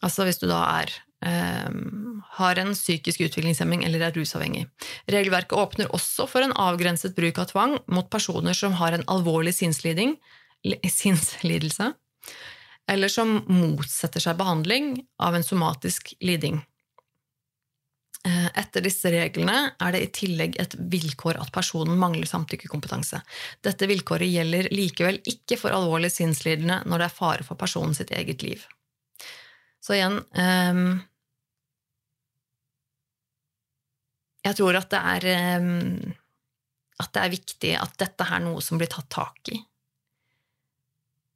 Altså 0.04 0.26
hvis 0.26 0.40
du 0.42 0.48
da 0.50 0.60
er 0.82 0.90
har 1.24 2.58
en 2.60 2.74
psykisk 2.74 3.22
utviklingshemming 3.24 3.84
eller 3.86 4.02
er 4.04 4.16
rusavhengig. 4.16 4.66
Regelverket 5.10 5.56
åpner 5.56 5.92
også 5.96 6.26
for 6.28 6.44
en 6.44 6.52
avgrenset 6.52 7.14
bruk 7.16 7.38
av 7.40 7.48
tvang 7.52 7.78
mot 7.86 8.10
personer 8.12 8.56
som 8.56 8.76
har 8.80 8.92
en 8.92 9.06
alvorlig 9.08 9.54
sinnslidelse, 11.00 11.90
eller 12.90 13.08
som 13.08 13.38
motsetter 13.48 14.20
seg 14.20 14.36
behandling 14.36 14.98
av 15.22 15.38
en 15.38 15.46
somatisk 15.46 16.12
liding. 16.20 16.60
Eh, 18.24 18.46
etter 18.56 18.80
disse 18.80 19.10
reglene 19.12 19.74
er 19.76 19.92
det 19.92 20.00
i 20.00 20.12
tillegg 20.16 20.54
et 20.60 20.74
vilkår 20.92 21.36
at 21.42 21.50
personen 21.52 21.98
mangler 22.00 22.24
samtykkekompetanse. 22.28 23.20
Dette 23.64 23.88
vilkåret 23.90 24.30
gjelder 24.32 24.70
likevel 24.72 25.18
ikke 25.28 25.58
for 25.60 25.76
alvorlig 25.76 26.08
sinnslidende 26.14 26.80
når 26.88 27.02
det 27.02 27.08
er 27.10 27.18
fare 27.18 27.44
for 27.44 27.60
personen 27.60 27.92
sitt 27.96 28.14
eget 28.16 28.40
liv. 28.46 28.64
Så 29.84 29.98
igjen 29.98 30.22
um, 30.32 31.02
Jeg 34.44 34.58
tror 34.58 34.76
at 34.76 34.90
det 34.92 35.00
er 35.00 35.60
um, 35.62 36.14
At 37.00 37.14
det 37.16 37.22
er 37.22 37.32
viktig 37.32 37.70
at 37.80 37.94
dette 38.00 38.26
er 38.28 38.42
noe 38.44 38.62
som 38.64 38.80
blir 38.80 38.90
tatt 38.92 39.08
tak 39.12 39.52
i. 39.54 39.60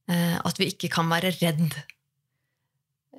Uh, 0.09 0.37
at 0.45 0.61
vi 0.61 0.71
ikke 0.73 0.91
kan 0.93 1.09
være 1.11 1.35
redd. 1.41 1.75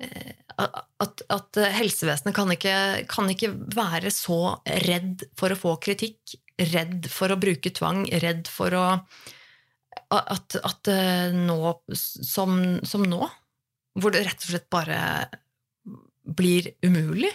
Eh, 0.00 0.32
at, 0.56 1.22
at 1.28 1.58
helsevesenet 1.76 2.34
kan 2.36 2.50
ikke, 2.54 2.74
kan 3.10 3.28
ikke 3.32 3.50
være 3.76 4.12
så 4.14 4.56
redd 4.86 5.26
for 5.38 5.52
å 5.52 5.58
få 5.58 5.74
kritikk, 5.82 6.38
redd 6.72 7.08
for 7.12 7.32
å 7.32 7.38
bruke 7.40 7.72
tvang, 7.76 8.06
redd 8.24 8.48
for 8.50 8.76
å 8.78 8.86
At, 10.10 10.56
at 10.56 10.88
eh, 10.90 11.34
nå 11.34 11.58
som, 11.94 12.80
som 12.86 13.04
nå, 13.06 13.26
hvor 13.94 14.14
det 14.14 14.24
rett 14.26 14.42
og 14.42 14.52
slett 14.52 14.66
bare 14.70 14.98
blir 16.24 16.72
umulig 16.82 17.30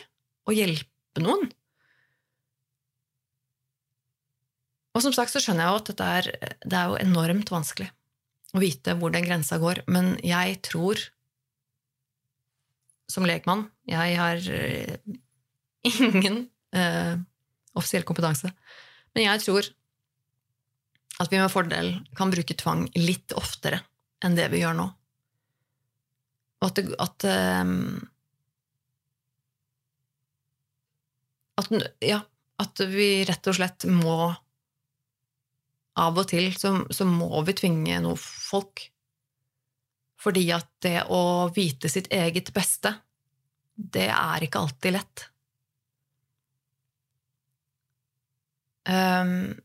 å 0.47 0.55
hjelpe 0.55 1.23
noen. 1.23 1.47
Og 4.95 5.03
som 5.03 5.13
sagt 5.15 5.33
så 5.33 5.41
skjønner 5.43 5.65
jeg 5.65 5.73
jo 5.73 5.81
at 5.81 5.89
dette 5.91 6.09
er, 6.19 6.29
det 6.63 6.79
er 6.79 6.91
jo 6.91 6.99
enormt 7.03 7.51
vanskelig 7.51 7.89
å 8.55 8.61
vite 8.63 8.95
hvor 8.95 9.11
den 9.11 9.25
grensa 9.27 9.59
går, 9.59 9.83
men 9.91 10.15
jeg 10.23 10.61
tror 10.63 11.01
som 13.11 13.25
lekmann 13.27 13.67
Jeg 13.85 14.15
har 14.17 14.39
uh, 14.41 14.95
ingen 15.91 16.39
eh, 16.73 17.13
offisiell 17.77 18.05
kompetanse, 18.07 18.49
men 19.13 19.27
jeg 19.27 19.43
tror 19.43 19.67
at 21.21 21.29
vi 21.31 21.37
med 21.37 21.51
fordel 21.53 21.91
kan 22.17 22.31
bruke 22.33 22.57
tvang 22.57 22.87
litt 22.97 23.35
oftere 23.37 23.83
enn 24.25 24.35
det 24.35 24.47
vi 24.51 24.63
gjør 24.63 24.73
nå. 24.79 24.87
Og 26.63 26.65
at, 26.71 26.81
at, 27.05 27.27
um, 27.61 28.01
at, 31.61 31.69
ja, 32.03 32.19
at 32.65 32.83
vi 32.89 33.09
rett 33.29 33.51
og 33.51 33.59
slett 33.59 33.85
må 33.91 34.33
av 35.95 36.19
og 36.19 36.27
til 36.29 36.51
så, 36.59 36.73
så 36.91 37.07
må 37.07 37.29
vi 37.47 37.55
tvinge 37.57 38.01
noe 38.03 38.19
folk. 38.19 38.87
Fordi 40.21 40.47
at 40.55 40.67
det 40.83 40.97
å 41.13 41.47
vite 41.55 41.91
sitt 41.91 42.09
eget 42.13 42.51
beste, 42.55 42.95
det 43.75 44.09
er 44.11 44.45
ikke 44.45 44.63
alltid 44.63 44.95
lett. 44.95 45.25
Um, 48.85 49.55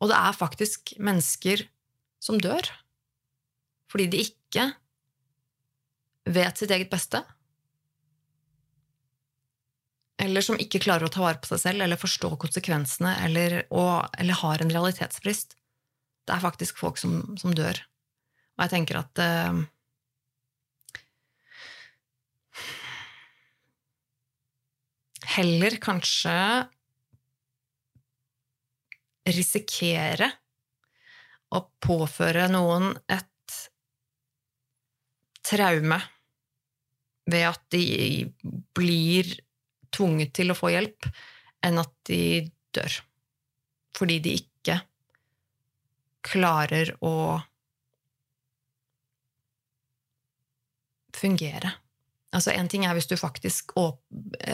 og 0.00 0.10
det 0.10 0.18
er 0.18 0.38
faktisk 0.38 0.94
mennesker 0.96 1.66
som 2.22 2.38
dør 2.40 2.70
fordi 3.92 4.06
de 4.08 4.22
ikke 4.24 4.70
vet 6.32 6.56
sitt 6.56 6.70
eget 6.72 6.88
beste, 6.88 7.18
eller 10.22 10.44
som 10.44 10.56
ikke 10.56 10.80
klarer 10.80 11.04
å 11.04 11.12
ta 11.12 11.20
vare 11.20 11.40
på 11.42 11.50
seg 11.50 11.60
selv 11.60 11.84
eller 11.84 12.00
forstå 12.00 12.30
konsekvensene, 12.40 13.12
eller, 13.26 13.58
og, 13.68 14.08
eller 14.16 14.38
har 14.40 14.64
en 14.64 14.72
realitetsbrist 14.72 15.58
det 16.26 16.34
er 16.34 16.42
faktisk 16.42 16.78
folk 16.78 17.00
som, 17.00 17.22
som 17.40 17.54
dør. 17.56 17.78
Og 18.56 18.64
jeg 18.66 18.74
tenker 18.76 19.00
at 19.02 19.22
uh, 19.22 19.62
Heller 25.32 25.78
kanskje 25.80 26.34
risikere 29.32 30.28
å 31.56 31.62
påføre 31.80 32.48
noen 32.52 32.90
et 33.08 33.56
traume 35.46 35.98
ved 37.32 37.46
at 37.48 37.64
de 37.72 38.26
blir 38.76 39.30
tvunget 39.94 40.34
til 40.36 40.52
å 40.52 40.58
få 40.58 40.72
hjelp, 40.74 41.08
enn 41.64 41.80
at 41.80 41.94
de 42.08 42.22
dør. 42.74 42.98
Fordi 43.96 44.18
de 44.24 44.36
ikke 44.40 44.80
klarer 46.26 46.94
å 47.04 47.40
fungere. 51.16 51.74
Altså, 52.32 52.54
én 52.54 52.70
ting 52.70 52.86
er 52.86 52.96
hvis 52.96 53.10
du 53.10 53.16
faktisk 53.20 53.74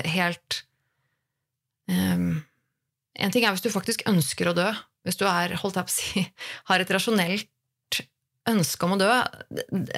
helt 0.08 0.62
um, 1.86 2.42
En 3.18 3.32
ting 3.34 3.44
er 3.46 3.54
hvis 3.54 3.64
du 3.64 3.70
faktisk 3.70 4.04
ønsker 4.10 4.50
å 4.50 4.56
dø. 4.56 4.66
Hvis 5.06 5.18
du 5.18 5.24
er, 5.26 5.56
holdt 5.58 5.78
jeg 5.78 5.88
på 5.88 5.92
å 5.92 5.96
si, 5.96 6.24
har 6.70 6.82
et 6.82 6.92
rasjonelt 6.94 8.02
ønske 8.48 8.86
om 8.86 8.94
å 8.94 9.00
dø. 9.00 9.14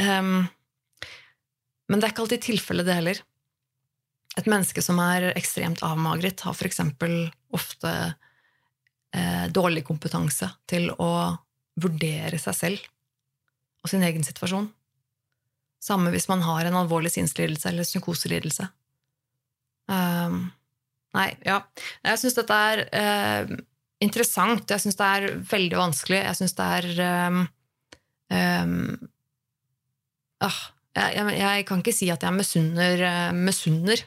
Um, 0.01 0.49
men 1.91 1.99
det 1.99 2.07
er 2.07 2.15
ikke 2.15 2.25
alltid 2.25 2.47
tilfellet, 2.47 2.87
det 2.87 2.97
heller. 2.97 3.21
Et 4.39 4.49
menneske 4.49 4.83
som 4.85 5.01
er 5.03 5.33
ekstremt 5.35 5.83
avmagret, 5.85 6.45
har 6.47 6.55
eksempel 6.69 7.15
ofte 7.57 7.91
eh, 9.11 9.47
dårlig 9.51 9.83
kompetanse 9.89 10.53
til 10.71 10.87
å 10.95 11.11
vurdere 11.83 12.39
seg 12.41 12.57
selv 12.57 12.89
og 13.81 13.91
sin 13.93 14.05
egen 14.05 14.25
situasjon. 14.27 14.69
Samme 15.81 16.13
hvis 16.13 16.29
man 16.29 16.43
har 16.45 16.69
en 16.69 16.77
alvorlig 16.83 17.13
sinnslidelse 17.15 17.71
eller 17.71 17.89
psykoselidelse. 17.89 18.67
Um, 19.91 20.51
nei, 21.17 21.31
ja. 21.47 21.63
Jeg 22.05 22.21
syns 22.21 22.37
dette 22.37 22.59
er 22.73 22.83
uh, 22.93 23.55
interessant. 24.05 24.69
Jeg 24.69 24.85
syns 24.85 25.01
det 25.01 25.09
er 25.09 25.39
veldig 25.51 25.81
vanskelig. 25.81 26.21
Jeg 26.21 26.39
syns 26.39 26.55
det 26.59 26.69
er 26.77 26.91
um, 27.31 27.41
um, 28.37 28.77
ah, 30.45 30.61
jeg, 30.99 31.17
jeg, 31.17 31.39
jeg, 31.41 31.67
kan 31.71 31.83
ikke 31.83 31.97
si 31.97 32.11
at 32.13 32.29
jeg 32.29 32.37
misunner, 32.37 33.97
uh, 33.97 34.07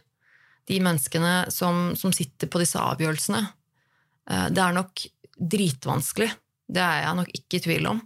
de 0.70 0.80
menneskene 0.80 1.34
som, 1.52 1.90
som, 2.00 2.14
sitter 2.16 2.48
på 2.48 2.62
disse 2.62 2.80
avgjørelsene. 2.80 3.42
Uh, 4.30 4.48
det 4.54 4.62
er 4.62 4.78
nok 4.78 5.08
dritvanskelig. 5.34 6.30
Det 6.74 6.82
er 6.82 7.04
jeg 7.04 7.18
nok 7.20 7.32
ikke 7.38 7.60
i 7.60 7.64
tvil 7.68 7.90
om. 7.92 8.02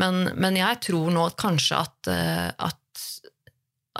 Men, 0.00 0.22
men 0.40 0.58
jeg 0.58 0.80
tror 0.88 1.12
nå 1.12 1.28
kanskje 1.38 1.82
at, 1.84 2.10
at 2.56 2.82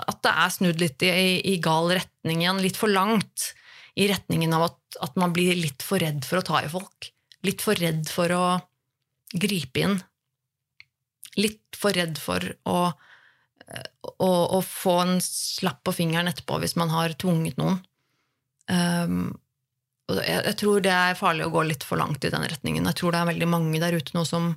at 0.05 0.21
det 0.25 0.33
er 0.33 0.53
snudd 0.53 0.81
litt 0.81 1.05
i, 1.05 1.11
i, 1.41 1.55
gal 1.63 1.89
retning 1.89 2.43
igjen, 2.43 2.61
litt 2.61 2.77
for 2.79 2.91
langt. 2.91 3.51
I 3.97 4.09
retningen 4.11 4.53
av 4.53 4.67
at, 4.67 4.79
at, 5.01 5.15
man 5.17 5.33
blir 5.33 5.57
litt 5.57 5.85
for 5.85 6.01
redd 6.03 6.25
for 6.27 6.41
å 6.41 6.45
ta 6.45 6.61
i 6.61 6.69
folk. 6.69 7.09
Litt 7.47 7.63
for 7.65 7.79
redd 7.79 8.05
for 8.11 8.33
å 8.35 8.43
gripe 9.33 9.83
inn. 9.83 9.97
Litt 11.37 11.77
for 11.77 11.97
redd 11.97 12.19
for 12.21 12.45
å, 12.69 12.77
å, 12.93 14.29
å 14.29 14.61
få 14.65 14.95
en 15.03 15.17
slapp 15.23 15.83
på 15.87 15.95
fingeren 15.97 16.29
etterpå 16.29 16.59
hvis 16.61 16.77
man 16.79 16.93
har 16.93 17.17
tvunget 17.17 17.57
noen. 17.61 17.81
Um, 18.67 19.33
jeg, 20.07 20.43
jeg, 20.45 20.55
tror 20.61 20.83
det 20.83 20.93
er 20.93 21.17
farlig 21.19 21.47
å 21.47 21.51
gå 21.51 21.63
litt 21.67 21.83
for 21.83 21.99
langt 21.99 22.23
i 22.23 22.31
den 22.31 22.45
retningen. 22.47 22.87
Jeg 22.87 22.99
tror 22.99 23.13
det 23.13 23.21
er 23.21 23.31
veldig 23.33 23.49
mange 23.51 23.81
der 23.83 23.97
ute 23.97 24.15
nå 24.15 24.23
som, 24.27 24.53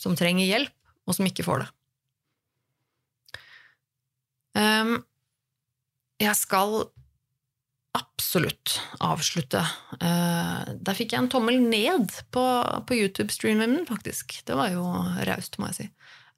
som 0.00 0.16
trenger 0.16 0.48
hjelp, 0.48 0.72
og 1.08 1.16
som 1.16 1.28
ikke 1.28 1.44
får 1.44 1.64
det. 1.64 1.68
Um, 4.58 4.94
jeg 6.18 6.34
skal 6.34 6.80
absolutt 7.98 8.78
avslutte. 9.04 9.60
Uh, 10.00 10.64
der 10.80 10.96
fikk 10.96 11.12
jeg 11.14 11.24
en 11.24 11.30
tommel 11.32 11.60
ned 11.62 12.14
på, 12.34 12.44
på 12.88 12.98
YouTube-streamen 12.98 13.82
faktisk. 13.88 14.40
Det 14.48 14.56
var 14.58 14.72
jo 14.72 14.86
raust, 15.28 15.60
må 15.60 15.70
jeg 15.70 15.78
si. 15.78 15.88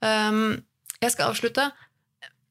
Um, 0.02 0.60
jeg 1.00 1.14
skal 1.14 1.30
avslutte, 1.30 1.70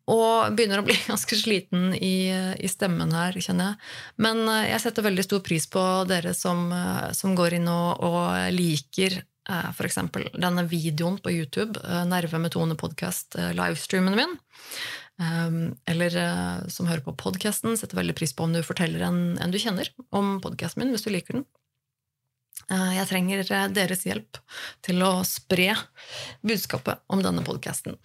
og 0.10 0.56
begynner 0.58 0.82
å 0.82 0.86
bli 0.88 0.98
ganske 1.12 1.38
sliten 1.40 1.94
i, 1.96 2.30
i, 2.58 2.70
stemmen 2.72 3.14
her, 3.16 3.38
kjenner 3.38 3.72
jeg. 3.72 3.90
Men 4.26 4.46
uh, 4.50 4.64
jeg 4.68 4.84
setter 4.86 5.06
veldig 5.06 5.28
stor 5.28 5.44
pris 5.46 5.68
på 5.72 5.84
dere 6.10 6.36
som, 6.38 6.70
uh, 6.74 7.10
som 7.16 7.36
går 7.38 7.60
inn 7.60 7.70
og, 7.72 8.06
og 8.06 8.56
liker 8.56 9.22
f.eks. 9.50 9.96
denne 10.38 10.62
videoen 10.70 11.16
på 11.18 11.32
YouTube, 11.34 11.80
Nerve 12.06 12.38
med 12.38 12.52
Tone 12.54 12.76
podkast, 12.78 13.34
livestreamen 13.58 14.14
min. 14.14 14.36
Ehm, 15.20 15.76
eller 15.86 16.16
eh, 16.16 16.68
som 16.72 16.88
hører 16.88 17.04
på 17.04 17.16
podkasten, 17.20 17.76
setter 17.78 18.00
veldig 18.00 18.16
pris 18.16 18.34
på 18.36 18.46
om 18.46 18.56
du 18.56 18.62
forteller 18.64 19.04
en, 19.10 19.24
en 19.42 19.52
du 19.52 19.60
kjenner, 19.60 19.92
om 20.16 20.38
podkasten 20.44 20.84
min, 20.84 20.94
hvis 20.96 21.04
du 21.04 21.12
liker 21.12 21.40
den. 21.40 21.48
Eh, 22.72 22.94
jeg 22.96 23.10
trenger 23.10 23.44
eh, 23.44 23.68
deres 23.76 24.06
hjelp 24.08 24.40
til 24.86 25.04
å 25.04 25.12
spre 25.28 25.74
budskapet 26.46 27.04
om 27.12 27.24
denne 27.26 27.44
podkasten. 27.44 28.00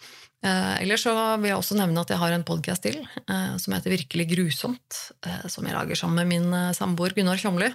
Ellers 0.44 1.06
så 1.06 1.14
vil 1.40 1.48
jeg 1.48 1.56
også 1.56 1.76
nevne 1.78 2.02
at 2.04 2.10
jeg 2.12 2.20
har 2.20 2.34
en 2.34 2.44
podkast 2.44 2.84
til 2.84 2.98
som 3.24 3.72
heter 3.72 3.94
Virkelig 3.94 4.26
grusomt, 4.28 4.98
som 5.48 5.64
jeg 5.64 5.72
lager 5.72 5.96
sammen 5.96 6.20
med 6.20 6.28
min 6.34 6.74
samboer 6.76 7.14
Gunnar 7.16 7.40
Tjomli. 7.40 7.70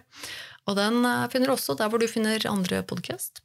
Og 0.69 0.77
den 0.77 1.01
finner 1.33 1.49
du 1.49 1.55
også 1.55 1.73
der 1.79 1.89
hvor 1.89 1.97
du 1.97 2.05
finner 2.11 2.45
andre 2.51 2.83
podkast. 2.85 3.41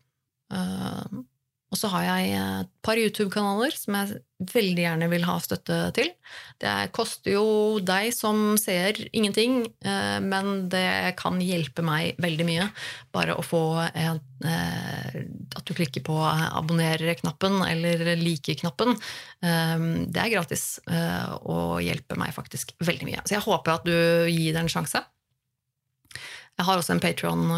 Og 1.75 1.79
så 1.81 1.91
har 1.91 2.05
jeg 2.07 2.35
et 2.39 2.69
par 2.87 3.01
YouTube-kanaler 3.01 3.75
som 3.75 3.97
jeg 3.99 4.21
veldig 4.53 4.83
gjerne 4.85 5.09
vil 5.11 5.25
ha 5.27 5.35
støtte 5.43 5.79
til. 5.97 6.13
Det 6.63 6.75
koster 6.95 7.35
jo 7.35 7.47
deg 7.83 8.13
som 8.15 8.55
ser 8.61 9.01
ingenting, 9.11 9.65
eh, 9.83 10.21
men 10.23 10.69
det 10.71 11.17
kan 11.19 11.41
hjelpe 11.43 11.83
meg 11.83 12.21
veldig 12.23 12.47
mye. 12.47 12.69
Bare 13.15 13.35
å 13.35 13.43
få 13.43 13.65
en, 13.91 14.23
eh, 14.47 15.19
at 15.65 15.73
du 15.73 15.75
klikker 15.75 16.05
på 16.07 16.21
abonner-knappen 16.21 17.59
eller 17.67 18.15
like-knappen. 18.21 18.95
Eh, 19.43 19.89
det 20.07 20.23
er 20.23 20.33
gratis 20.37 20.67
og 21.43 21.81
hjelper 21.83 22.21
meg 22.21 22.37
faktisk 22.37 22.77
veldig 22.85 23.11
mye. 23.11 23.25
Så 23.25 23.39
jeg 23.39 23.47
håper 23.49 23.79
at 23.79 23.89
du 23.89 23.97
gir 24.31 24.53
det 24.53 24.63
en 24.63 24.71
sjanse. 24.71 25.03
Jeg 26.55 26.69
har 26.69 26.79
også 26.79 26.95
en 26.95 27.03
Patron 27.03 27.49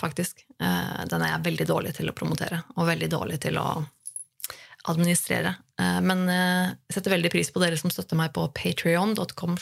faktisk. 0.00 0.44
Eh, 0.60 1.04
den 1.10 1.22
er 1.22 1.34
jeg 1.34 1.44
veldig 1.50 1.66
dårlig 1.68 1.94
til 1.96 2.10
å 2.10 2.16
promotere, 2.16 2.62
og 2.76 2.88
veldig 2.90 3.10
dårlig 3.12 3.40
til 3.44 3.58
å 3.60 3.68
administrere. 4.90 5.56
Eh, 5.80 6.00
men 6.04 6.26
eh, 6.30 6.74
jeg 6.86 6.98
setter 6.98 7.16
veldig 7.16 7.32
pris 7.32 7.52
på 7.52 7.62
dere 7.62 7.78
som 7.80 7.92
støtter 7.92 8.18
meg 8.18 8.34
på 8.36 8.46
patrion.com. 8.56 9.58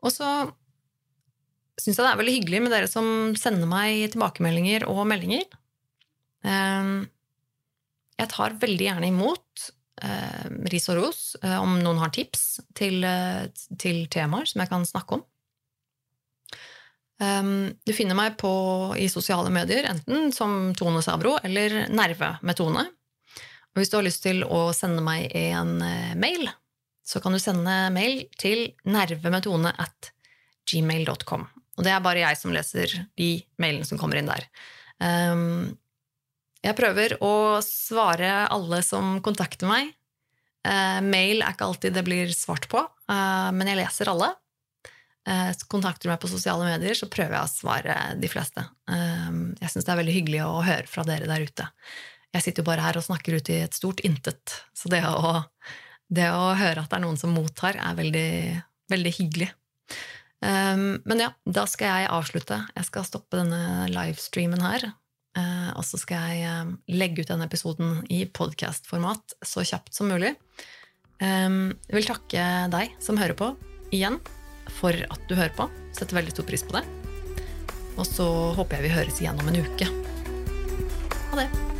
Og 0.00 0.14
så 0.14 0.28
syns 1.78 1.98
jeg 1.98 2.04
det 2.04 2.10
er 2.10 2.20
veldig 2.20 2.36
hyggelig 2.38 2.62
med 2.64 2.74
dere 2.74 2.90
som 2.90 3.36
sender 3.38 3.68
meg 3.70 4.06
tilbakemeldinger 4.14 4.86
og 4.90 5.04
meldinger. 5.10 5.44
Jeg 8.20 8.30
tar 8.32 8.56
veldig 8.62 8.86
gjerne 8.86 9.10
imot 9.10 9.66
ris 10.72 10.88
og 10.88 10.96
ros 10.96 11.20
om 11.44 11.74
noen 11.84 12.00
har 12.00 12.12
tips 12.16 12.62
til, 12.78 13.04
til 13.76 13.98
temaer 14.12 14.48
som 14.48 14.62
jeg 14.64 14.72
kan 14.72 14.86
snakke 14.88 15.18
om. 15.18 15.24
Um, 17.20 17.74
du 17.84 17.92
finner 17.92 18.16
meg 18.16 18.38
på, 18.40 18.50
i 18.96 19.04
sosiale 19.12 19.50
medier, 19.52 19.84
enten 19.90 20.30
som 20.32 20.72
Tone 20.76 21.02
Sabro 21.04 21.34
eller 21.44 21.82
Nerve 21.92 22.38
med 22.40 22.56
Tone. 22.56 22.86
Og 23.70 23.80
hvis 23.82 23.92
du 23.92 23.98
har 23.98 24.06
lyst 24.06 24.24
til 24.24 24.40
å 24.48 24.70
sende 24.76 25.04
meg 25.04 25.28
en 25.36 25.76
uh, 25.84 26.16
mail, 26.16 26.48
så 27.04 27.20
kan 27.20 27.36
du 27.36 27.40
sende 27.42 27.74
mail 27.92 28.24
til 28.40 28.70
nervemedtone 28.88 29.74
at 29.84 30.14
gmail.com. 30.70 31.44
Og 31.80 31.86
det 31.86 31.94
er 31.94 32.02
bare 32.04 32.20
jeg 32.20 32.36
som 32.36 32.52
leser 32.52 32.92
de 33.16 33.30
mailene 33.62 33.88
som 33.88 33.96
kommer 34.00 34.20
inn 34.20 34.28
der. 34.28 34.44
Um, 35.00 35.72
jeg 36.60 36.76
prøver 36.76 37.16
å 37.24 37.32
svare 37.64 38.44
alle 38.52 38.82
som 38.84 39.16
kontakter 39.24 39.70
meg. 39.70 39.94
Uh, 40.60 41.00
mail 41.00 41.40
er 41.40 41.54
ikke 41.54 41.70
alltid 41.70 41.96
det 41.96 42.04
blir 42.04 42.32
svart 42.36 42.68
på, 42.68 42.84
uh, 42.84 43.48
men 43.56 43.72
jeg 43.72 43.80
leser 43.80 44.12
alle. 44.12 44.34
Uh, 45.24 45.48
kontakter 45.72 46.04
du 46.04 46.12
meg 46.12 46.20
på 46.20 46.28
sosiale 46.28 46.68
medier, 46.68 46.92
så 46.96 47.08
prøver 47.08 47.38
jeg 47.38 47.48
å 47.48 47.52
svare 47.54 47.96
de 48.20 48.28
fleste. 48.28 48.66
Eh, 48.92 49.30
jeg 49.62 49.72
syns 49.72 49.86
det 49.86 49.92
er 49.94 50.00
veldig 50.02 50.16
hyggelig 50.16 50.40
å 50.44 50.64
høre 50.66 50.88
fra 50.90 51.04
dere 51.08 51.28
der 51.30 51.44
ute. 51.48 51.68
Jeg 52.34 52.44
sitter 52.44 52.60
jo 52.60 52.68
bare 52.68 52.84
her 52.84 52.98
og 53.00 53.06
snakker 53.06 53.38
ut 53.40 53.50
i 53.52 53.62
et 53.64 53.76
stort 53.76 54.04
intet, 54.06 54.60
så 54.76 54.92
det 54.92 55.00
å, 55.08 55.40
det 56.12 56.28
å 56.34 56.52
høre 56.60 56.84
at 56.84 56.92
det 56.92 57.00
er 57.00 57.04
noen 57.06 57.18
som 57.20 57.32
mottar, 57.34 57.80
er 57.80 57.96
veldig, 57.98 58.30
veldig 58.92 59.14
hyggelig. 59.16 59.50
Eh, 60.40 60.82
men 61.04 61.22
ja, 61.22 61.30
da 61.44 61.66
skal 61.70 61.92
jeg 61.92 62.10
avslutte. 62.16 62.62
Jeg 62.76 62.88
skal 62.88 63.06
stoppe 63.08 63.40
denne 63.40 63.88
livestreamen 63.92 64.64
her. 64.64 64.90
Og 65.78 65.84
så 65.86 65.94
skal 66.00 66.32
jeg 66.34 66.96
legge 66.98 67.22
ut 67.22 67.28
denne 67.30 67.46
episoden 67.46 68.00
i 68.10 68.24
podkastformat 68.26 69.36
så 69.46 69.62
kjapt 69.62 69.94
som 69.94 70.10
mulig. 70.10 70.32
Jeg 71.22 71.94
vil 71.94 72.08
takke 72.10 72.48
deg 72.74 72.98
som 72.98 73.20
hører 73.22 73.38
på, 73.38 73.52
igjen 73.94 74.18
for 74.80 74.90
at 74.90 75.26
du 75.30 75.38
hører 75.38 75.54
på. 75.54 75.70
Setter 75.94 76.18
veldig 76.18 76.34
stor 76.34 76.50
pris 76.50 76.66
på 76.66 76.80
det. 76.80 76.84
Og 77.94 78.06
så 78.10 78.26
håper 78.58 78.80
jeg 78.80 78.88
vi 78.88 78.94
høres 78.98 79.20
igjen 79.22 79.42
om 79.42 79.54
en 79.54 79.62
uke. 79.62 79.92
Ha 81.30 81.44
det. 81.44 81.79